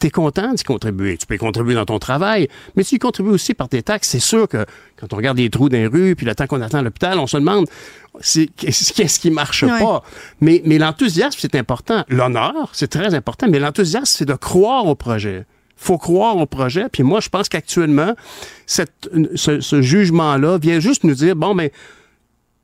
tu 0.00 0.06
es 0.06 0.10
content 0.10 0.52
d'y 0.52 0.62
contribuer. 0.64 1.16
Tu 1.16 1.26
peux 1.26 1.34
y 1.34 1.38
contribuer 1.38 1.74
dans 1.74 1.84
ton 1.84 1.98
travail, 1.98 2.48
mais 2.76 2.82
tu 2.84 2.96
y 2.96 2.98
contribues 2.98 3.30
aussi 3.30 3.54
par 3.54 3.68
tes 3.68 3.82
taxes. 3.82 4.08
C'est 4.10 4.18
sûr 4.20 4.46
que 4.48 4.64
quand 4.96 5.12
on 5.12 5.16
regarde 5.16 5.38
les 5.38 5.48
trous 5.50 5.68
dans 5.68 5.76
les 5.78 5.86
rues, 5.86 6.14
puis 6.16 6.26
le 6.26 6.34
temps 6.34 6.46
qu'on 6.46 6.60
attend 6.60 6.78
à 6.78 6.82
l'hôpital, 6.82 7.18
on 7.18 7.26
se 7.26 7.36
demande 7.36 7.66
c'est- 8.20 8.48
qu'est-ce 8.56 8.92
qu'est-ce 8.92 9.18
qui 9.20 9.30
marche 9.30 9.62
Ouais. 9.64 9.78
pas? 9.80 10.02
Mais, 10.40 10.62
mais 10.66 10.78
l'enthousiasme, 10.78 11.38
c'est 11.40 11.54
important. 11.56 12.04
L'honneur, 12.08 12.70
c'est 12.72 12.88
très 12.90 13.14
important, 13.14 13.46
mais 13.48 13.58
l'enthousiasme, 13.58 14.04
c'est 14.06 14.24
de 14.24 14.34
croire 14.34 14.86
au 14.86 14.94
projet 14.94 15.46
faut 15.82 15.98
croire 15.98 16.36
au 16.36 16.46
projet. 16.46 16.88
Puis 16.90 17.02
moi, 17.02 17.20
je 17.20 17.28
pense 17.28 17.48
qu'actuellement, 17.48 18.14
ce, 18.66 18.82
ce 19.34 19.82
jugement-là 19.82 20.58
vient 20.58 20.80
juste 20.80 21.04
nous 21.04 21.14
dire, 21.14 21.36
bon, 21.36 21.54
mais 21.54 21.72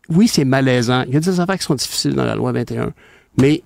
oui, 0.09 0.29
c'est 0.29 0.45
malaisant. 0.45 1.05
Il 1.09 1.15
y 1.15 1.17
a 1.17 1.21
des 1.21 1.41
affaires 1.41 1.59
qui 1.59 1.65
sont 1.65 1.75
difficiles 1.75 2.15
dans 2.15 2.25
la 2.25 2.35
loi 2.35 2.53
21, 2.53 2.93
mais 3.41 3.63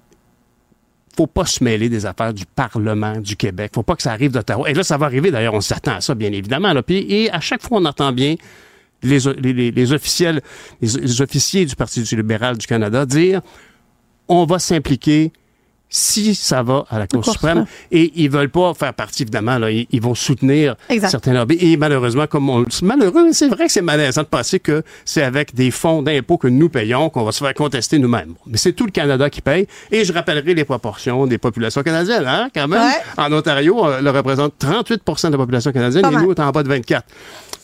faut 1.16 1.26
pas 1.26 1.44
se 1.44 1.62
mêler 1.62 1.88
des 1.90 2.06
affaires 2.06 2.32
du 2.32 2.46
Parlement 2.46 3.20
du 3.20 3.36
Québec. 3.36 3.72
faut 3.74 3.82
pas 3.82 3.94
que 3.96 4.02
ça 4.02 4.12
arrive 4.12 4.32
d'Ottawa. 4.32 4.68
Et 4.70 4.74
là, 4.74 4.82
ça 4.82 4.96
va 4.96 5.06
arriver, 5.06 5.30
d'ailleurs, 5.30 5.54
on 5.54 5.60
s'attend 5.60 5.96
à 5.96 6.00
ça, 6.00 6.14
bien 6.14 6.32
évidemment. 6.32 6.72
Là. 6.72 6.82
Puis, 6.82 7.04
et 7.08 7.30
à 7.30 7.40
chaque 7.40 7.62
fois, 7.62 7.78
on 7.80 7.84
entend 7.84 8.12
bien 8.12 8.36
les, 9.02 9.18
les, 9.38 9.70
les- 9.70 9.92
officiels, 9.92 10.40
les, 10.80 10.88
les 10.88 11.20
officiers 11.20 11.66
du 11.66 11.76
Parti 11.76 12.00
libéral 12.16 12.56
du 12.56 12.66
Canada 12.66 13.04
dire 13.04 13.42
on 14.28 14.46
va 14.46 14.58
s'impliquer 14.58 15.32
si 15.92 16.35
ça 16.35 16.62
va 16.62 16.87
à 16.90 16.98
la 16.98 17.07
Cour 17.07 17.24
suprême. 17.24 17.66
Et 17.92 18.11
ils 18.16 18.31
veulent 18.31 18.48
pas 18.48 18.72
faire 18.74 18.94
partie, 18.94 19.22
évidemment, 19.22 19.59
là, 19.59 19.70
ils, 19.70 19.87
ils 19.90 20.00
vont 20.00 20.14
soutenir 20.14 20.74
Exact. 20.88 21.11
certains 21.11 21.35
lobbies. 21.35 21.59
Et 21.61 21.76
malheureusement, 21.76 22.26
comme 22.26 22.48
on 22.48 22.64
c'est 22.70 22.83
malheureux, 22.83 23.33
c'est 23.33 23.48
vrai 23.48 23.66
que 23.66 23.72
c'est 23.72 23.83
malaisant 23.83 24.22
de 24.22 24.26
penser 24.26 24.59
que 24.59 24.83
c'est 25.05 25.22
avec 25.22 25.55
des 25.55 25.70
fonds 25.70 26.02
d'impôts 26.02 26.38
que 26.38 26.48
nous 26.48 26.70
payons 26.70 27.11
qu'on 27.11 27.24
va 27.24 27.33
se 27.33 27.44
faire 27.44 27.52
contester 27.55 27.98
nous-mêmes. 27.98 28.35
Mais 28.46 28.57
c'est 28.57 28.72
tout 28.72 28.87
le 28.87 28.90
Canada 28.90 29.28
qui 29.28 29.42
paye. 29.42 29.66
Et 29.90 30.05
je 30.05 30.12
rappellerai 30.14 30.55
les 30.55 30.64
proportions 30.64 31.26
des 31.26 31.37
populations 31.38 31.83
canadiennes, 31.83 32.26
hein, 32.26 32.48
quand 32.55 32.66
même. 32.68 32.81
Ouais. 32.81 33.02
En 33.18 33.31
Ontario, 33.31 33.76
on 33.78 34.00
le 34.00 34.11
représente 34.11 34.55
38% 34.59 35.26
de 35.26 35.33
la 35.33 35.37
population 35.38 35.72
canadienne 35.72 36.07
et 36.07 36.16
nous, 36.16 36.31
on 36.31 36.33
est 36.35 36.40
en 36.40 36.50
bas 36.50 36.62
de 36.62 36.68
24. 36.68 37.05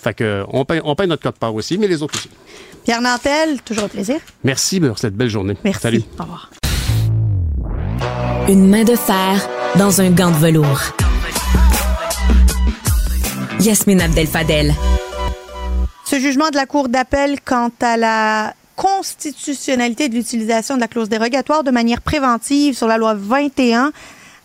Fait 0.03 0.13
que, 0.15 0.45
on 0.53 0.67
paye, 0.67 0.81
on 0.85 0.95
paye 0.95 1.09
notre 1.09 1.31
part 1.33 1.55
aussi, 1.55 1.79
mais 1.79 1.89
les 1.89 2.03
autres 2.03 2.15
aussi. 2.17 2.29
Pierre 2.85 3.01
Nantel, 3.01 3.63
toujours 3.63 3.85
un 3.85 3.89
plaisir. 3.89 4.17
Merci 4.45 4.81
pour 4.81 4.99
cette 4.99 5.15
belle 5.17 5.31
journée. 5.31 5.57
Merci. 5.65 5.81
Salut. 5.81 6.03
Au 6.19 6.23
revoir. 6.23 6.51
Une 8.49 8.67
main 8.67 8.83
de 8.83 8.97
fer 8.97 9.47
dans 9.77 10.01
un 10.01 10.11
gant 10.11 10.31
de 10.31 10.37
velours. 10.37 10.81
Yasmine 13.61 14.01
Abdel-Fadel. 14.01 14.73
Ce 16.07 16.19
jugement 16.19 16.49
de 16.49 16.57
la 16.57 16.65
Cour 16.65 16.89
d'appel 16.89 17.41
quant 17.45 17.71
à 17.83 17.99
la 17.99 18.55
constitutionnalité 18.75 20.09
de 20.09 20.15
l'utilisation 20.15 20.77
de 20.77 20.81
la 20.81 20.89
clause 20.89 21.11
dérogatoire 21.11 21.63
de 21.63 21.71
manière 21.71 22.01
préventive 22.01 22.75
sur 22.75 22.87
la 22.87 22.97
loi 22.97 23.13
21 23.13 23.93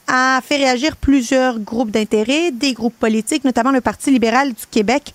a 0.07 0.41
fait 0.43 0.57
réagir 0.57 0.97
plusieurs 0.97 1.59
groupes 1.59 1.91
d'intérêt, 1.91 2.51
des 2.51 2.73
groupes 2.73 2.99
politiques, 2.99 3.45
notamment 3.45 3.71
le 3.71 3.79
Parti 3.79 4.11
libéral 4.11 4.49
du 4.49 4.65
Québec. 4.69 5.13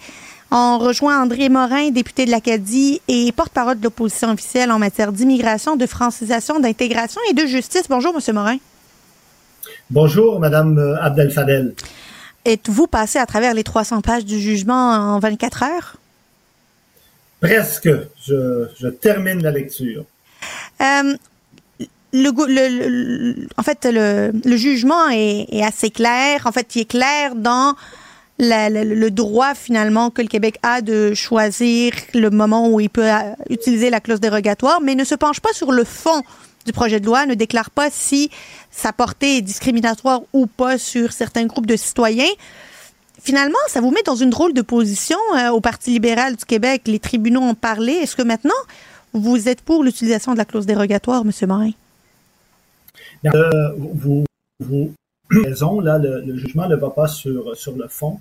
On 0.51 0.79
rejoint 0.79 1.23
André 1.23 1.51
Morin, 1.51 1.91
député 1.91 2.25
de 2.25 2.31
l'Acadie 2.31 3.03
et 3.07 3.31
porte-parole 3.33 3.79
de 3.81 3.85
l'opposition 3.85 4.31
officielle 4.31 4.73
en 4.73 4.79
matière 4.79 5.13
d'immigration, 5.13 5.77
de 5.77 5.85
francisation, 5.85 6.59
d'intégration 6.59 7.21
et 7.29 7.35
de 7.35 7.45
justice. 7.45 7.83
Bonjour, 7.91 8.15
Monsieur 8.15 8.33
Morin. 8.33 8.57
Bonjour, 9.91 10.39
Madame 10.41 10.79
euh, 10.79 10.97
Abdel 11.01 11.31
Fadel. 11.31 11.75
Êtes-vous 12.45 12.87
passé 12.87 13.19
à 13.19 13.27
travers 13.27 13.55
les 13.55 13.65
300 13.65 14.01
pages 14.01 14.25
du 14.25 14.39
jugement 14.41 14.91
en 15.15 15.19
24 15.19 15.63
heures? 15.65 15.97
Presque, 17.41 17.89
je, 18.27 18.67
je 18.81 18.89
termine 18.89 19.43
la 19.43 19.51
lecture. 19.51 20.05
Euh, 20.81 21.15
le, 22.13 22.31
go- 22.31 22.47
le- 22.47 22.69
le- 22.69 22.89
le- 22.89 23.49
en 23.57 23.63
fait, 23.63 23.87
le, 23.91 24.33
le 24.45 24.57
jugement 24.57 25.09
est, 25.11 25.47
est 25.51 25.63
assez 25.63 25.91
clair. 25.91 26.43
En 26.47 26.53
fait, 26.53 26.75
il 26.77 26.83
est 26.83 26.91
clair 26.91 27.35
dans 27.37 27.75
la- 28.41 28.71
le 28.71 29.11
droit 29.11 29.55
finalement 29.55 30.11
que 30.11 30.23
le 30.23 30.29
Québec 30.29 30.59
a 30.63 30.81
de 30.81 31.13
choisir 31.15 31.93
le 32.15 32.31
moment 32.31 32.69
où 32.71 32.81
il 32.81 32.89
peut 32.91 33.09
euh, 33.13 33.33
utiliser 33.51 33.91
la 33.91 34.01
clause 34.01 34.21
dérogatoire, 34.21 34.81
mais 34.81 34.95
ne 34.95 35.05
se 35.05 35.15
penche 35.15 35.41
pas 35.41 35.53
sur 35.53 35.71
le 35.73 35.85
fond 35.85 36.23
du 36.69 36.73
projet 36.75 37.01
de 37.01 37.07
loi, 37.07 37.25
ne 37.25 37.33
déclare 37.33 37.71
pas 37.71 37.89
si 37.91 38.31
sa 38.71 38.93
portée 38.93 39.39
est 39.39 39.41
discriminatoire 39.41 40.21
ou 40.35 40.47
pas 40.47 40.77
sur 40.77 41.13
certains 41.13 41.47
groupes 41.47 41.65
de 41.65 41.77
citoyens. 41.77 42.29
Finalement, 43.23 43.59
ça 43.69 43.81
vous 43.81 43.91
met 43.91 44.03
dans 44.05 44.17
une 44.17 44.29
drôle 44.29 44.53
de 44.53 44.61
position 44.61 45.17
euh, 45.35 45.49
au 45.49 45.63
Parti 45.63 45.93
libéral 45.93 46.37
du 46.37 46.45
Québec. 46.45 46.83
Les 46.87 46.99
tribunaux 46.99 47.41
ont 47.41 47.55
parlé. 47.55 47.93
Est-ce 47.93 48.15
que 48.15 48.23
maintenant, 48.23 48.61
vous 49.15 49.49
êtes 49.49 49.63
pour 49.63 49.83
l'utilisation 49.83 50.35
de 50.35 50.39
la 50.39 50.45
clause 50.45 50.67
dérogatoire, 50.67 51.23
M. 51.23 51.33
Morin? 51.49 51.71
Euh, 53.25 53.73
vous, 53.79 54.27
vous 54.61 54.93
raison, 55.31 55.81
là, 55.81 55.99
le, 55.99 56.37
jugement 56.37 56.69
ne 56.69 56.77
va 56.77 56.91
pas 56.91 57.09
sur, 57.09 57.57
sur 57.57 57.77
le 57.77 57.89
fond, 57.89 58.21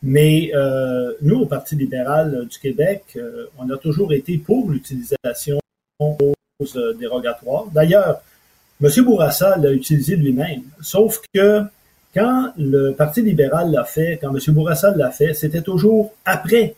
mais 0.00 0.52
euh, 0.54 1.12
nous, 1.22 1.40
au 1.40 1.46
Parti 1.46 1.74
libéral 1.74 2.46
du 2.48 2.58
Québec, 2.58 3.18
on 3.58 3.68
a 3.68 3.76
toujours 3.76 4.12
été 4.12 4.38
pour 4.38 4.70
l'utilisation 4.70 5.60
euh, 6.76 6.92
dérogatoires. 6.94 7.66
D'ailleurs, 7.72 8.22
M. 8.82 8.90
Bourassa 9.04 9.56
l'a 9.58 9.72
utilisé 9.72 10.16
lui-même, 10.16 10.62
sauf 10.80 11.20
que 11.32 11.62
Quand 12.12 12.52
le 12.58 12.90
Parti 12.90 13.22
libéral 13.22 13.70
l'a 13.70 13.84
fait, 13.84 14.18
quand 14.20 14.34
M. 14.34 14.54
Bourassa 14.54 14.90
l'a 14.96 15.12
fait, 15.12 15.32
c'était 15.32 15.62
toujours 15.62 16.12
après 16.24 16.74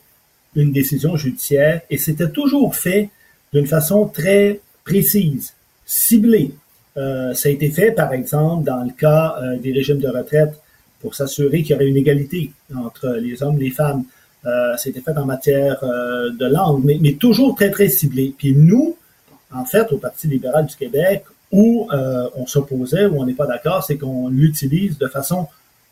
une 0.55 0.71
décision 0.71 1.15
judiciaire 1.15 1.81
et 1.89 1.97
c'était 1.97 2.29
toujours 2.29 2.75
fait 2.75 3.09
d'une 3.51 3.65
façon 3.65 4.05
très 4.05 4.59
précise, 4.83 5.53
ciblée. 5.85 6.51
Euh, 6.97 7.33
ça 7.33 7.49
a 7.49 7.51
été 7.51 7.71
fait, 7.71 7.91
par 7.91 8.13
exemple, 8.13 8.63
dans 8.63 8.83
le 8.83 8.91
cas 8.91 9.35
euh, 9.41 9.57
des 9.57 9.71
régimes 9.71 9.97
de 9.97 10.07
retraite 10.07 10.53
pour 10.99 11.15
s'assurer 11.15 11.63
qu'il 11.63 11.71
y 11.71 11.75
aurait 11.75 11.87
une 11.87 11.97
égalité 11.97 12.51
entre 12.75 13.09
les 13.19 13.41
hommes 13.41 13.57
et 13.59 13.65
les 13.65 13.71
femmes. 13.71 14.03
Euh, 14.45 14.75
été 14.85 14.99
fait 14.99 15.17
en 15.17 15.25
matière 15.25 15.81
euh, 15.83 16.29
de 16.31 16.45
langue, 16.45 16.83
mais, 16.83 16.97
mais, 16.99 17.13
toujours 17.13 17.55
très, 17.55 17.71
très 17.71 17.87
ciblé. 17.87 18.33
Puis 18.37 18.53
nous, 18.53 18.97
en 19.53 19.65
fait, 19.65 19.91
au 19.91 19.97
Parti 19.97 20.27
libéral 20.27 20.65
du 20.65 20.75
Québec, 20.75 21.23
où 21.51 21.87
euh, 21.91 22.27
on 22.35 22.47
s'opposait, 22.47 23.05
où 23.05 23.21
on 23.21 23.25
n'est 23.25 23.33
pas 23.33 23.45
d'accord, 23.45 23.83
c'est 23.83 23.97
qu'on 23.97 24.27
l'utilise 24.27 24.97
de 24.97 25.07
façon 25.07 25.47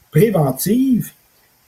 préventive, 0.10 1.12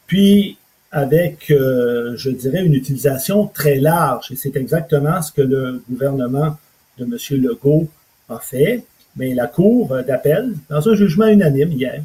puis 0.08 0.58
avec, 0.92 1.50
euh, 1.52 2.16
je 2.18 2.32
dirais, 2.32 2.64
une 2.64 2.74
utilisation 2.74 3.48
très 3.48 3.76
large. 3.76 4.32
Et 4.32 4.36
c'est 4.36 4.56
exactement 4.56 5.22
ce 5.22 5.32
que 5.32 5.42
le 5.42 5.84
gouvernement 5.90 6.58
de 6.98 7.06
M. 7.06 7.18
Legault 7.42 7.88
a 8.30 8.40
fait. 8.40 8.84
Mais 9.16 9.34
la 9.36 9.46
Cour 9.46 9.96
d'appel, 10.08 10.54
dans 10.70 10.90
un 10.90 10.96
jugement 10.96 11.28
unanime 11.28 11.72
hier, 11.72 12.02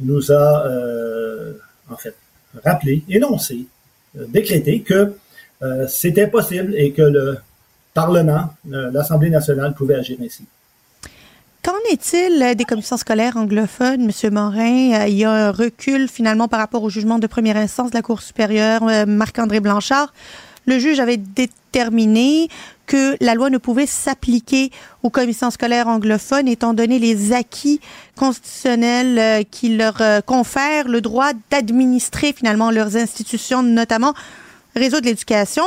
nous 0.00 0.32
a, 0.32 0.66
euh, 0.66 1.52
en 1.90 1.96
fait, 1.96 2.14
rappelé, 2.64 3.04
énoncé, 3.08 3.66
décrété 4.14 4.80
que 4.80 5.12
c'était 5.88 6.26
possible 6.26 6.74
et 6.76 6.92
que 6.92 7.02
le 7.02 7.38
Parlement, 7.96 8.50
euh, 8.74 8.90
l'Assemblée 8.92 9.30
nationale 9.30 9.72
pouvait 9.72 9.94
agir 9.94 10.18
ainsi. 10.22 10.44
Qu'en 11.62 11.72
est-il 11.90 12.54
des 12.54 12.64
commissions 12.66 12.98
scolaires 12.98 13.38
anglophones, 13.38 14.10
M. 14.10 14.34
Morin? 14.34 15.06
Il 15.06 15.14
y 15.14 15.24
a 15.24 15.30
un 15.30 15.50
recul 15.50 16.06
finalement 16.06 16.46
par 16.46 16.60
rapport 16.60 16.82
au 16.82 16.90
jugement 16.90 17.18
de 17.18 17.26
première 17.26 17.56
instance 17.56 17.90
de 17.90 17.96
la 17.96 18.02
Cour 18.02 18.20
supérieure, 18.20 18.82
Marc-André 19.06 19.60
Blanchard. 19.60 20.12
Le 20.66 20.78
juge 20.78 21.00
avait 21.00 21.16
déterminé 21.16 22.48
que 22.84 23.16
la 23.24 23.34
loi 23.34 23.48
ne 23.48 23.56
pouvait 23.56 23.86
s'appliquer 23.86 24.70
aux 25.02 25.10
commissions 25.10 25.50
scolaires 25.50 25.88
anglophones 25.88 26.48
étant 26.48 26.74
donné 26.74 26.98
les 26.98 27.32
acquis 27.32 27.80
constitutionnels 28.14 29.46
qui 29.50 29.74
leur 29.74 30.02
confèrent 30.26 30.86
le 30.86 31.00
droit 31.00 31.30
d'administrer 31.50 32.34
finalement 32.34 32.70
leurs 32.70 32.96
institutions, 32.96 33.62
notamment 33.62 34.12
réseau 34.76 35.00
de 35.00 35.06
l'éducation. 35.06 35.64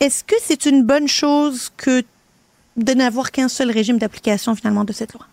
Est-ce 0.00 0.22
que 0.24 0.36
c'est 0.40 0.66
une 0.66 0.84
bonne 0.84 1.08
chose 1.08 1.70
que 1.76 2.02
de 2.76 2.92
n'avoir 2.92 3.32
qu'un 3.32 3.48
seul 3.48 3.70
régime 3.70 3.98
d'application 3.98 4.54
finalement 4.54 4.84
de 4.84 4.92
cette 4.92 5.12
loi? 5.12 5.26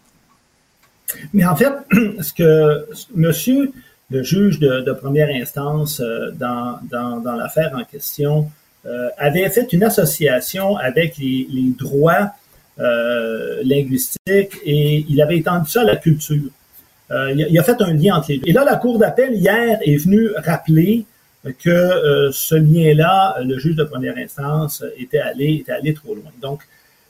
Mais 1.33 1.45
en 1.45 1.55
fait, 1.55 1.71
ce 2.21 2.33
que 2.33 2.87
monsieur 3.13 3.71
le 4.11 4.23
juge 4.23 4.59
de, 4.59 4.91
première 4.93 5.29
instance 5.29 5.99
euh, 5.99 6.31
dans, 6.31 6.79
dans, 6.89 7.35
l'affaire 7.35 7.71
en 7.75 7.83
question 7.83 8.49
euh, 8.85 9.09
avait 9.17 9.49
fait 9.49 9.73
une 9.73 9.83
association 9.83 10.77
avec 10.77 11.17
les, 11.17 11.73
droits 11.77 12.31
euh, 12.79 13.61
linguistiques 13.63 14.57
et 14.63 15.05
il 15.09 15.21
avait 15.21 15.37
étendu 15.37 15.69
ça 15.69 15.81
à 15.81 15.85
la 15.85 15.95
culture. 15.95 16.49
Il, 17.09 17.13
a, 17.43 17.47
il, 17.47 17.59
a, 17.59 17.63
fait 17.63 17.79
un 17.81 17.93
lien 17.93 18.15
entre 18.15 18.29
les 18.29 18.39
deux. 18.39 18.47
Et 18.47 18.51
là, 18.51 18.63
la 18.63 18.77
Cour 18.77 18.97
d'appel, 18.97 19.35
hier, 19.35 19.79
est 19.83 19.95
venue 19.95 20.29
rappeler 20.43 21.05
que 21.53 21.69
euh, 21.69 22.31
ce 22.31 22.55
lien-là, 22.55 23.37
le 23.43 23.57
juge 23.57 23.75
de 23.75 23.83
première 23.83 24.17
instance 24.17 24.83
était 24.97 25.19
allé, 25.19 25.53
était 25.61 25.71
allé 25.71 25.93
trop 25.93 26.15
loin. 26.15 26.31
Donc, 26.41 26.61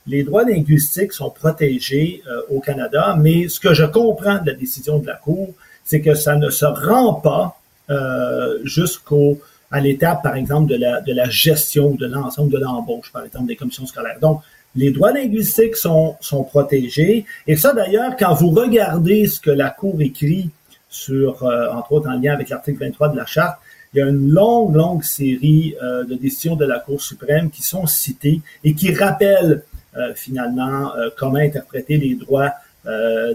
les 0.06 0.22
droits 0.22 0.44
linguistiques 0.44 1.12
sont 1.12 1.30
protégés 1.30 2.22
euh, 2.28 2.40
au 2.50 2.60
Canada, 2.60 3.16
mais 3.18 3.48
ce 3.48 3.58
que 3.58 3.74
je 3.74 3.84
comprends 3.84 4.38
de 4.38 4.50
la 4.50 4.56
décision 4.56 4.98
de 4.98 5.06
la 5.06 5.14
Cour, 5.14 5.54
c'est 5.84 6.00
que 6.00 6.14
ça 6.14 6.36
ne 6.36 6.50
se 6.50 6.64
rend 6.64 7.14
pas 7.14 7.58
euh, 7.90 8.58
jusqu'au 8.64 9.40
à 9.70 9.80
l'étape, 9.80 10.22
par 10.22 10.36
exemple, 10.36 10.70
de 10.70 10.76
la, 10.76 11.00
de 11.00 11.12
la 11.12 11.28
gestion 11.28 11.94
de 11.94 12.06
l'ensemble 12.06 12.52
de 12.52 12.58
l'embauche, 12.58 13.10
par 13.12 13.24
exemple, 13.24 13.46
des 13.46 13.56
commissions 13.56 13.86
scolaires. 13.86 14.18
Donc, 14.20 14.42
les 14.76 14.90
droits 14.90 15.12
linguistiques 15.12 15.76
sont, 15.76 16.16
sont 16.20 16.44
protégés. 16.44 17.24
Et 17.46 17.56
ça, 17.56 17.72
d'ailleurs, 17.72 18.14
quand 18.16 18.34
vous 18.34 18.50
regardez 18.50 19.26
ce 19.26 19.40
que 19.40 19.50
la 19.50 19.70
Cour 19.70 20.00
écrit 20.00 20.50
sur, 20.88 21.42
euh, 21.42 21.72
entre 21.72 21.92
autres, 21.92 22.08
en 22.08 22.18
lien 22.20 22.32
avec 22.32 22.48
l'article 22.50 22.78
23 22.78 23.08
de 23.08 23.16
la 23.16 23.26
Charte, 23.26 23.58
il 23.92 24.00
y 24.00 24.02
a 24.02 24.08
une 24.08 24.30
longue, 24.30 24.74
longue 24.74 25.04
série 25.04 25.74
euh, 25.82 26.04
de 26.04 26.14
décisions 26.14 26.56
de 26.56 26.64
la 26.64 26.80
Cour 26.80 27.00
suprême 27.00 27.50
qui 27.50 27.62
sont 27.62 27.86
citées 27.86 28.40
et 28.64 28.74
qui 28.74 28.92
rappellent 28.92 29.62
euh, 29.96 30.12
finalement 30.14 30.94
euh, 30.94 31.08
comment 31.16 31.38
interpréter 31.38 31.96
les 31.96 32.14
droits 32.14 32.52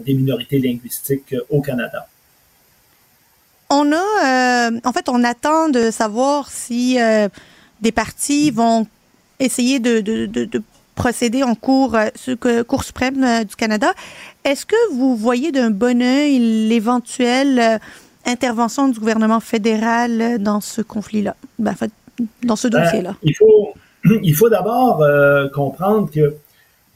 des 0.05 0.13
minorités 0.13 0.59
linguistiques 0.59 1.35
au 1.49 1.59
Canada. 1.59 2.07
On 3.69 3.91
a, 3.91 4.71
en 4.85 4.93
fait, 4.93 5.09
on 5.09 5.25
attend 5.25 5.67
de 5.67 5.91
savoir 5.91 6.49
si 6.49 6.97
des 7.81 7.91
partis 7.91 8.49
vont 8.49 8.87
essayer 9.39 9.81
de, 9.81 9.99
de, 9.99 10.25
de, 10.25 10.45
de 10.45 10.63
procéder 10.95 11.43
en 11.43 11.53
cours, 11.53 11.97
cour 12.65 12.83
suprême 12.85 13.43
du 13.43 13.57
Canada. 13.57 13.93
Est-ce 14.45 14.65
que 14.65 14.93
vous 14.93 15.17
voyez 15.17 15.51
d'un 15.51 15.69
bon 15.69 16.01
œil 16.01 16.39
l'éventuel 16.69 17.81
intervention 18.25 18.87
du 18.87 18.99
gouvernement 18.99 19.39
fédéral 19.39 20.41
dans 20.41 20.61
ce 20.61 20.81
conflit-là, 20.81 21.35
ben, 21.59 21.75
dans 22.43 22.55
ce 22.55 22.67
dossier-là? 22.67 23.15
il 23.23 23.35
faut, 23.35 23.73
il 24.23 24.35
faut 24.35 24.49
d'abord 24.49 25.01
euh, 25.01 25.47
comprendre 25.49 26.09
que 26.11 26.35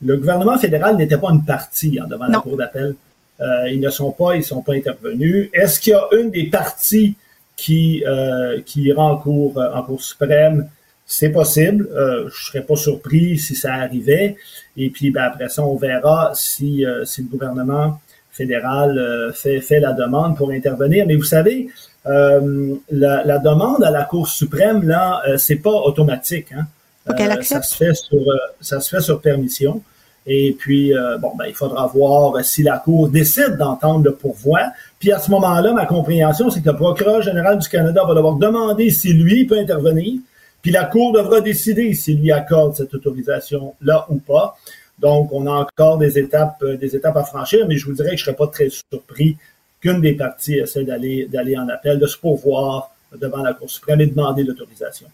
le 0.01 0.17
gouvernement 0.17 0.57
fédéral 0.57 0.97
n'était 0.97 1.17
pas 1.17 1.31
une 1.31 1.43
partie 1.43 1.99
hein, 1.99 2.07
devant 2.07 2.25
non. 2.25 2.33
la 2.33 2.39
Cour 2.39 2.57
d'appel. 2.57 2.95
Euh, 3.41 3.69
ils 3.69 3.79
ne 3.79 3.89
sont 3.89 4.11
pas, 4.11 4.35
ils 4.35 4.43
sont 4.43 4.61
pas 4.61 4.73
intervenus. 4.73 5.49
Est-ce 5.53 5.79
qu'il 5.79 5.91
y 5.91 5.95
a 5.95 6.07
une 6.17 6.31
des 6.31 6.45
parties 6.49 7.15
qui, 7.57 8.03
euh, 8.05 8.61
qui 8.65 8.83
ira 8.83 9.03
en 9.03 9.17
cour, 9.17 9.57
en 9.57 9.83
cour 9.83 10.01
suprême? 10.01 10.69
C'est 11.05 11.29
possible. 11.29 11.87
Euh, 11.93 12.29
je 12.29 12.45
serais 12.45 12.61
pas 12.61 12.75
surpris 12.75 13.37
si 13.37 13.55
ça 13.55 13.73
arrivait. 13.73 14.37
Et 14.77 14.89
puis, 14.89 15.11
ben, 15.11 15.23
après 15.23 15.49
ça, 15.49 15.63
on 15.63 15.75
verra 15.75 16.31
si, 16.33 16.85
si 17.03 17.21
le 17.21 17.27
gouvernement 17.27 17.99
fédéral 18.35 18.97
euh, 18.97 19.31
fait, 19.31 19.61
fait 19.61 19.79
la 19.79 19.93
demande 19.93 20.35
pour 20.35 20.51
intervenir. 20.51 21.05
Mais 21.07 21.15
vous 21.15 21.23
savez, 21.23 21.69
euh, 22.05 22.75
la, 22.91 23.23
la, 23.23 23.39
demande 23.39 23.83
à 23.83 23.91
la 23.91 24.03
Cour 24.03 24.27
suprême, 24.27 24.85
là, 24.87 25.21
euh, 25.27 25.37
c'est 25.37 25.55
pas 25.55 25.71
automatique. 25.71 26.47
Hein? 26.51 26.65
Okay, 27.07 27.27
ça, 27.43 27.61
se 27.61 27.75
fait 27.75 27.93
sur, 27.93 28.19
ça 28.59 28.81
se 28.81 28.89
fait 28.95 29.01
sur 29.01 29.21
permission. 29.21 29.81
Et 30.27 30.55
puis, 30.57 30.91
bon, 31.21 31.33
ben, 31.37 31.45
il 31.47 31.53
faudra 31.53 31.85
voir 31.85 32.43
si 32.43 32.63
la 32.63 32.79
Cour 32.79 33.09
décide 33.09 33.57
d'entendre 33.59 34.03
le 34.05 34.15
pourvoi. 34.15 34.61
Puis 34.97 35.11
à 35.11 35.19
ce 35.19 35.29
moment-là, 35.29 35.71
ma 35.71 35.85
compréhension, 35.85 36.49
c'est 36.49 36.61
que 36.61 36.69
le 36.69 36.75
procureur 36.75 37.21
général 37.21 37.59
du 37.59 37.69
Canada 37.69 38.03
va 38.07 38.15
devoir 38.15 38.33
demander 38.37 38.89
si 38.89 39.13
lui 39.13 39.45
peut 39.45 39.59
intervenir. 39.59 40.19
Puis 40.63 40.71
la 40.71 40.85
Cour 40.85 41.13
devra 41.13 41.41
décider 41.41 41.93
s'il 41.93 42.21
lui 42.21 42.31
accorde 42.31 42.73
cette 42.73 42.91
autorisation-là 42.95 44.07
ou 44.09 44.15
pas. 44.15 44.57
Donc, 44.99 45.31
on 45.31 45.45
a 45.47 45.51
encore 45.51 45.97
des 45.97 46.17
étapes, 46.17 46.63
des 46.63 46.95
étapes 46.95 47.17
à 47.17 47.23
franchir, 47.23 47.67
mais 47.67 47.77
je 47.77 47.85
vous 47.85 47.93
dirais 47.93 48.11
que 48.11 48.17
je 48.17 48.21
ne 48.21 48.25
serais 48.25 48.35
pas 48.35 48.47
très 48.47 48.69
surpris 48.69 49.37
qu'une 49.81 50.01
des 50.01 50.13
parties 50.13 50.55
essaie 50.55 50.83
d'aller, 50.83 51.27
d'aller 51.29 51.57
en 51.57 51.67
appel, 51.69 51.99
de 51.99 52.07
se 52.07 52.17
pourvoir 52.17 52.91
devant 53.15 53.43
la 53.43 53.53
Cour 53.53 53.69
suprême 53.69 54.01
et 54.01 54.07
demander 54.07 54.43
l'autorisation. 54.43 55.07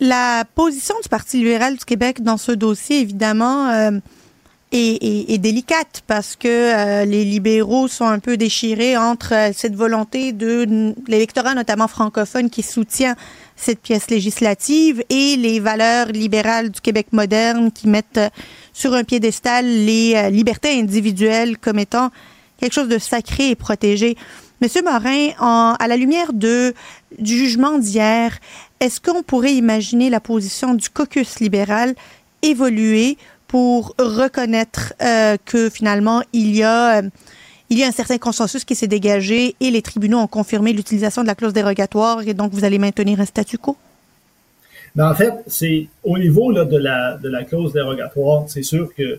La 0.00 0.44
position 0.54 0.94
du 1.02 1.08
Parti 1.08 1.38
libéral 1.38 1.76
du 1.76 1.84
Québec 1.84 2.22
dans 2.22 2.38
ce 2.38 2.52
dossier, 2.52 3.00
évidemment, 3.00 3.68
euh, 3.68 3.90
est, 4.72 5.38
délicate 5.38 6.02
parce 6.06 6.36
que 6.36 6.48
euh, 6.48 7.04
les 7.04 7.24
libéraux 7.24 7.88
sont 7.88 8.06
un 8.06 8.18
peu 8.18 8.36
déchirés 8.36 8.96
entre 8.96 9.34
euh, 9.34 9.50
cette 9.54 9.74
volonté 9.74 10.32
de 10.32 10.94
l'électorat, 11.08 11.54
notamment 11.54 11.88
francophone, 11.88 12.50
qui 12.50 12.62
soutient 12.62 13.16
cette 13.56 13.80
pièce 13.80 14.10
législative 14.10 15.02
et 15.10 15.36
les 15.36 15.60
valeurs 15.60 16.08
libérales 16.08 16.70
du 16.70 16.80
Québec 16.80 17.08
moderne 17.12 17.72
qui 17.72 17.88
mettent 17.88 18.20
sur 18.72 18.94
un 18.94 19.04
piédestal 19.04 19.66
les 19.66 20.14
euh, 20.14 20.30
libertés 20.30 20.78
individuelles 20.78 21.58
comme 21.58 21.78
étant 21.78 22.10
quelque 22.58 22.74
chose 22.74 22.88
de 22.88 22.98
sacré 22.98 23.50
et 23.50 23.56
protégé. 23.56 24.16
Monsieur 24.60 24.82
Morin, 24.82 25.30
en, 25.40 25.74
à 25.78 25.88
la 25.88 25.96
lumière 25.96 26.32
de, 26.32 26.74
du 27.18 27.36
jugement 27.36 27.78
d'hier, 27.78 28.38
est-ce 28.78 29.00
qu'on 29.00 29.22
pourrait 29.22 29.54
imaginer 29.54 30.10
la 30.10 30.20
position 30.20 30.74
du 30.74 30.90
caucus 30.90 31.40
libéral 31.40 31.94
évoluer 32.42 33.16
pour 33.50 33.96
reconnaître 33.98 34.94
euh, 35.02 35.36
que 35.44 35.68
finalement 35.68 36.22
il 36.32 36.54
y 36.54 36.62
a 36.62 37.00
euh, 37.00 37.08
il 37.68 37.78
y 37.78 37.82
a 37.82 37.88
un 37.88 37.90
certain 37.90 38.16
consensus 38.16 38.64
qui 38.64 38.76
s'est 38.76 38.86
dégagé 38.86 39.56
et 39.58 39.72
les 39.72 39.82
tribunaux 39.82 40.18
ont 40.18 40.28
confirmé 40.28 40.72
l'utilisation 40.72 41.22
de 41.22 41.26
la 41.26 41.34
clause 41.34 41.52
dérogatoire 41.52 42.22
et 42.28 42.32
donc 42.32 42.52
vous 42.52 42.64
allez 42.64 42.78
maintenir 42.78 43.20
un 43.20 43.24
statu 43.24 43.58
quo? 43.58 43.76
Mais 44.94 45.02
en 45.02 45.14
fait, 45.16 45.32
c'est 45.48 45.88
au 46.04 46.16
niveau 46.16 46.52
là, 46.52 46.64
de, 46.64 46.76
la, 46.76 47.16
de 47.16 47.28
la 47.28 47.42
clause 47.42 47.72
dérogatoire, 47.72 48.44
c'est 48.46 48.62
sûr 48.62 48.94
que 48.96 49.18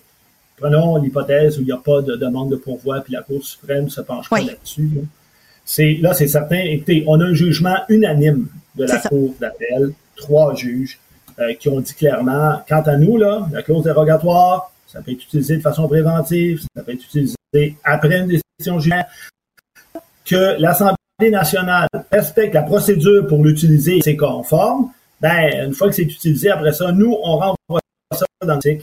prenons 0.56 0.96
l'hypothèse 0.96 1.58
où 1.58 1.62
il 1.62 1.66
n'y 1.66 1.74
a 1.74 1.78
pas 1.78 2.02
de 2.02 2.16
demande 2.16 2.52
de 2.52 2.56
pourvoi 2.56 3.02
puis 3.02 3.12
la 3.12 3.24
Cour 3.24 3.44
suprême 3.44 3.86
ne 3.86 3.90
se 3.90 4.00
penche 4.00 4.28
oui. 4.32 4.46
pas 4.46 4.52
là-dessus. 4.54 4.90
Là. 4.96 5.02
C'est, 5.66 5.98
là, 6.02 6.14
c'est 6.14 6.30
certain. 6.30 6.60
Écoutez, 6.60 7.04
on 7.06 7.20
a 7.20 7.26
un 7.26 7.34
jugement 7.34 7.80
unanime 7.90 8.48
de 8.76 8.86
la 8.86 8.98
Cour 8.98 9.36
d'appel, 9.42 9.92
trois 10.16 10.56
juges, 10.56 11.00
euh, 11.42 11.54
qui 11.56 11.70
ont 11.70 11.80
dit 11.80 11.94
clairement, 11.94 12.62
quant 12.68 12.82
à 12.82 12.98
nous, 12.98 13.18
là, 13.18 13.48
la 13.52 13.64
clause 13.64 13.84
dérogatoire, 13.84 14.72
ça 14.88 15.02
peut 15.02 15.12
être 15.12 15.24
utilisé 15.24 15.58
de 15.58 15.62
façon 15.62 15.88
préventive, 15.88 16.62
ça 16.76 16.84
peut 16.84 16.92
être 16.92 17.04
utilisé 17.04 17.36
après 17.84 18.20
une 18.20 18.28
décision 18.28 18.80
judiciaire, 18.80 19.08
que 20.26 20.60
l'Assemblée 20.60 20.96
nationale 21.30 21.88
respecte 22.12 22.54
la 22.54 22.64
procédure 22.64 23.28
pour 23.28 23.44
l'utiliser 23.44 23.98
et 23.98 24.02
c'est 24.02 24.18
conforme, 24.18 24.92
ben, 25.20 25.68
une 25.68 25.74
fois 25.74 25.88
que 25.90 25.96
c'est 25.96 26.04
utilisé, 26.04 26.50
après 26.50 26.74
ça, 26.74 26.92
nous, 26.92 27.16
on 27.24 27.38
renvoie 27.38 27.80
ça 28.12 28.26
dans 28.46 28.60
le 28.64 28.80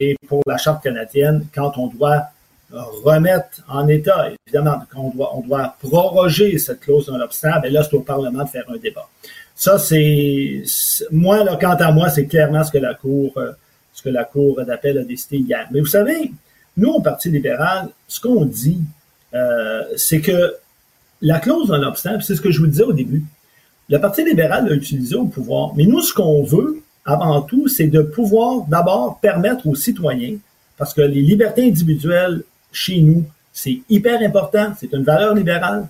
Et 0.00 0.16
pour 0.26 0.42
la 0.46 0.56
Charte 0.56 0.82
canadienne, 0.82 1.46
quand 1.54 1.76
on 1.78 1.88
doit 1.88 2.24
remettre 2.72 3.62
en 3.68 3.88
état, 3.88 4.28
évidemment, 4.46 4.82
quand 4.90 5.00
on 5.00 5.10
doit, 5.10 5.42
doit 5.44 5.76
proroger 5.80 6.58
cette 6.58 6.80
clause 6.80 7.06
d'un 7.06 7.20
obstacle, 7.20 7.62
ben 7.62 7.72
là, 7.72 7.82
c'est 7.82 7.94
au 7.94 8.00
Parlement 8.00 8.44
de 8.44 8.48
faire 8.48 8.64
un 8.68 8.76
débat. 8.76 9.08
Ça, 9.60 9.76
c'est, 9.78 10.62
moi, 11.10 11.44
là, 11.44 11.58
quant 11.60 11.74
à 11.74 11.92
moi, 11.92 12.08
c'est 12.08 12.24
clairement 12.24 12.64
ce 12.64 12.72
que 12.72 12.78
la 12.78 12.94
Cour, 12.94 13.34
euh, 13.36 13.52
ce 13.92 14.02
que 14.02 14.08
la 14.08 14.24
Cour 14.24 14.58
d'appel 14.64 14.96
a 14.96 15.02
décidé 15.02 15.36
hier. 15.36 15.68
Mais 15.70 15.80
vous 15.80 15.86
savez, 15.86 16.32
nous, 16.78 16.88
au 16.88 17.02
Parti 17.02 17.28
libéral, 17.28 17.90
ce 18.08 18.22
qu'on 18.22 18.46
dit, 18.46 18.78
euh, 19.34 19.82
c'est 19.98 20.22
que 20.22 20.54
la 21.20 21.40
clause 21.40 21.68
d'un 21.68 21.82
obstacle, 21.82 22.22
c'est 22.22 22.36
ce 22.36 22.40
que 22.40 22.50
je 22.50 22.58
vous 22.58 22.68
disais 22.68 22.84
au 22.84 22.94
début, 22.94 23.22
le 23.90 23.98
Parti 23.98 24.24
libéral 24.24 24.66
l'a 24.66 24.74
utilisé 24.74 25.14
au 25.14 25.26
pouvoir. 25.26 25.74
Mais 25.76 25.84
nous, 25.84 26.00
ce 26.00 26.14
qu'on 26.14 26.42
veut, 26.42 26.82
avant 27.04 27.42
tout, 27.42 27.68
c'est 27.68 27.88
de 27.88 28.00
pouvoir 28.00 28.62
d'abord 28.66 29.20
permettre 29.20 29.66
aux 29.66 29.74
citoyens, 29.74 30.38
parce 30.78 30.94
que 30.94 31.02
les 31.02 31.20
libertés 31.20 31.66
individuelles 31.66 32.44
chez 32.72 33.02
nous, 33.02 33.24
c'est 33.52 33.80
hyper 33.90 34.22
important, 34.22 34.72
c'est 34.80 34.94
une 34.94 35.04
valeur 35.04 35.34
libérale. 35.34 35.86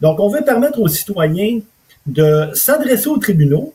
Donc, 0.00 0.20
on 0.20 0.30
veut 0.30 0.40
permettre 0.40 0.80
aux 0.80 0.88
citoyens 0.88 1.60
de 2.06 2.50
s'adresser 2.54 3.08
aux 3.08 3.18
tribunaux, 3.18 3.74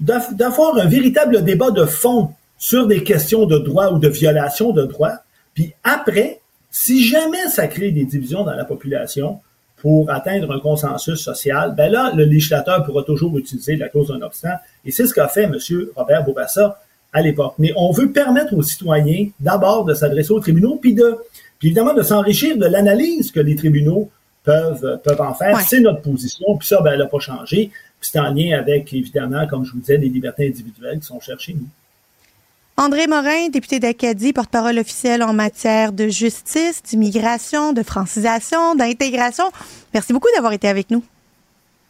d'avoir 0.00 0.76
un 0.78 0.86
véritable 0.86 1.42
débat 1.44 1.70
de 1.70 1.84
fond 1.84 2.30
sur 2.58 2.86
des 2.86 3.02
questions 3.02 3.46
de 3.46 3.58
droit 3.58 3.90
ou 3.90 3.98
de 3.98 4.08
violation 4.08 4.72
de 4.72 4.84
droit. 4.84 5.12
Puis 5.54 5.74
après, 5.82 6.40
si 6.70 7.04
jamais 7.04 7.48
ça 7.48 7.66
crée 7.66 7.90
des 7.90 8.04
divisions 8.04 8.44
dans 8.44 8.54
la 8.54 8.64
population, 8.64 9.40
pour 9.80 10.10
atteindre 10.10 10.52
un 10.52 10.60
consensus 10.60 11.20
social, 11.20 11.74
ben 11.76 11.90
là, 11.90 12.12
le 12.14 12.24
législateur 12.24 12.84
pourra 12.84 13.02
toujours 13.04 13.36
utiliser 13.38 13.76
la 13.76 13.88
clause 13.88 14.08
d'un 14.08 14.22
obstacle. 14.22 14.60
Et 14.84 14.90
c'est 14.90 15.06
ce 15.06 15.14
qu'a 15.14 15.28
fait 15.28 15.44
M. 15.44 15.56
Robert 15.94 16.24
Bourassa 16.24 16.80
à 17.12 17.22
l'époque. 17.22 17.54
Mais 17.58 17.72
on 17.76 17.92
veut 17.92 18.10
permettre 18.10 18.54
aux 18.54 18.62
citoyens 18.62 19.28
d'abord 19.40 19.84
de 19.84 19.94
s'adresser 19.94 20.32
aux 20.32 20.40
tribunaux, 20.40 20.76
puis 20.76 20.94
de, 20.94 21.16
puis 21.58 21.68
évidemment 21.68 21.94
de 21.94 22.02
s'enrichir 22.02 22.56
de 22.58 22.66
l'analyse 22.66 23.30
que 23.30 23.40
les 23.40 23.54
tribunaux 23.54 24.10
peuvent, 24.48 25.00
peuvent 25.04 25.20
en 25.20 25.34
faire. 25.34 25.60
C'est 25.60 25.80
notre 25.80 26.00
position, 26.00 26.56
puis 26.58 26.66
ça, 26.66 26.80
ben, 26.80 26.92
elle 26.92 27.00
n'a 27.00 27.06
pas 27.06 27.18
changé. 27.18 27.70
Puis 28.00 28.10
c'est 28.12 28.18
en 28.18 28.32
lien 28.32 28.58
avec, 28.58 28.92
évidemment, 28.94 29.46
comme 29.46 29.64
je 29.64 29.72
vous 29.72 29.80
disais, 29.80 29.98
les 29.98 30.08
libertés 30.08 30.48
individuelles 30.48 31.00
qui 31.00 31.06
sont 31.06 31.20
cherchées, 31.20 31.54
nous. 31.54 31.66
André 32.76 33.08
Morin, 33.08 33.48
député 33.48 33.80
d'Acadie, 33.80 34.32
porte-parole 34.32 34.78
officiel 34.78 35.24
en 35.24 35.32
matière 35.32 35.92
de 35.92 36.06
justice, 36.08 36.80
d'immigration, 36.82 37.72
de 37.72 37.82
francisation, 37.82 38.76
d'intégration. 38.76 39.50
Merci 39.92 40.12
beaucoup 40.12 40.28
d'avoir 40.34 40.52
été 40.52 40.68
avec 40.68 40.90
nous. 40.90 41.02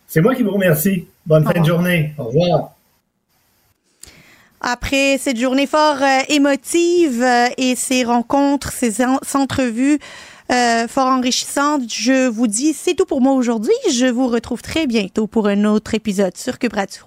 C'est 0.06 0.22
moi 0.22 0.34
qui 0.34 0.42
vous 0.42 0.52
remercie. 0.52 1.06
Bonne 1.26 1.44
fin 1.44 1.60
de 1.60 1.66
journée. 1.66 2.14
Au 2.16 2.24
revoir. 2.24 2.70
Après 4.62 5.18
cette 5.18 5.38
journée 5.38 5.66
fort 5.66 6.02
euh, 6.02 6.20
émotive 6.30 7.22
euh, 7.22 7.46
et 7.58 7.76
ces 7.76 8.02
rencontres, 8.02 8.72
ces 8.72 9.04
entrevues 9.34 10.00
euh, 10.50 10.88
fort 10.88 11.08
enrichissantes, 11.08 11.92
je 11.92 12.28
vous 12.28 12.46
dis 12.46 12.72
c'est 12.72 12.94
tout 12.94 13.04
pour 13.04 13.20
moi 13.20 13.32
aujourd'hui. 13.32 13.72
Je 13.92 14.06
vous 14.06 14.28
retrouve 14.28 14.62
très 14.62 14.86
bientôt 14.86 15.26
pour 15.26 15.46
un 15.46 15.64
autre 15.64 15.94
épisode 15.94 16.36
sur 16.36 16.58
Cube 16.58 16.74
Radio. 16.74 17.02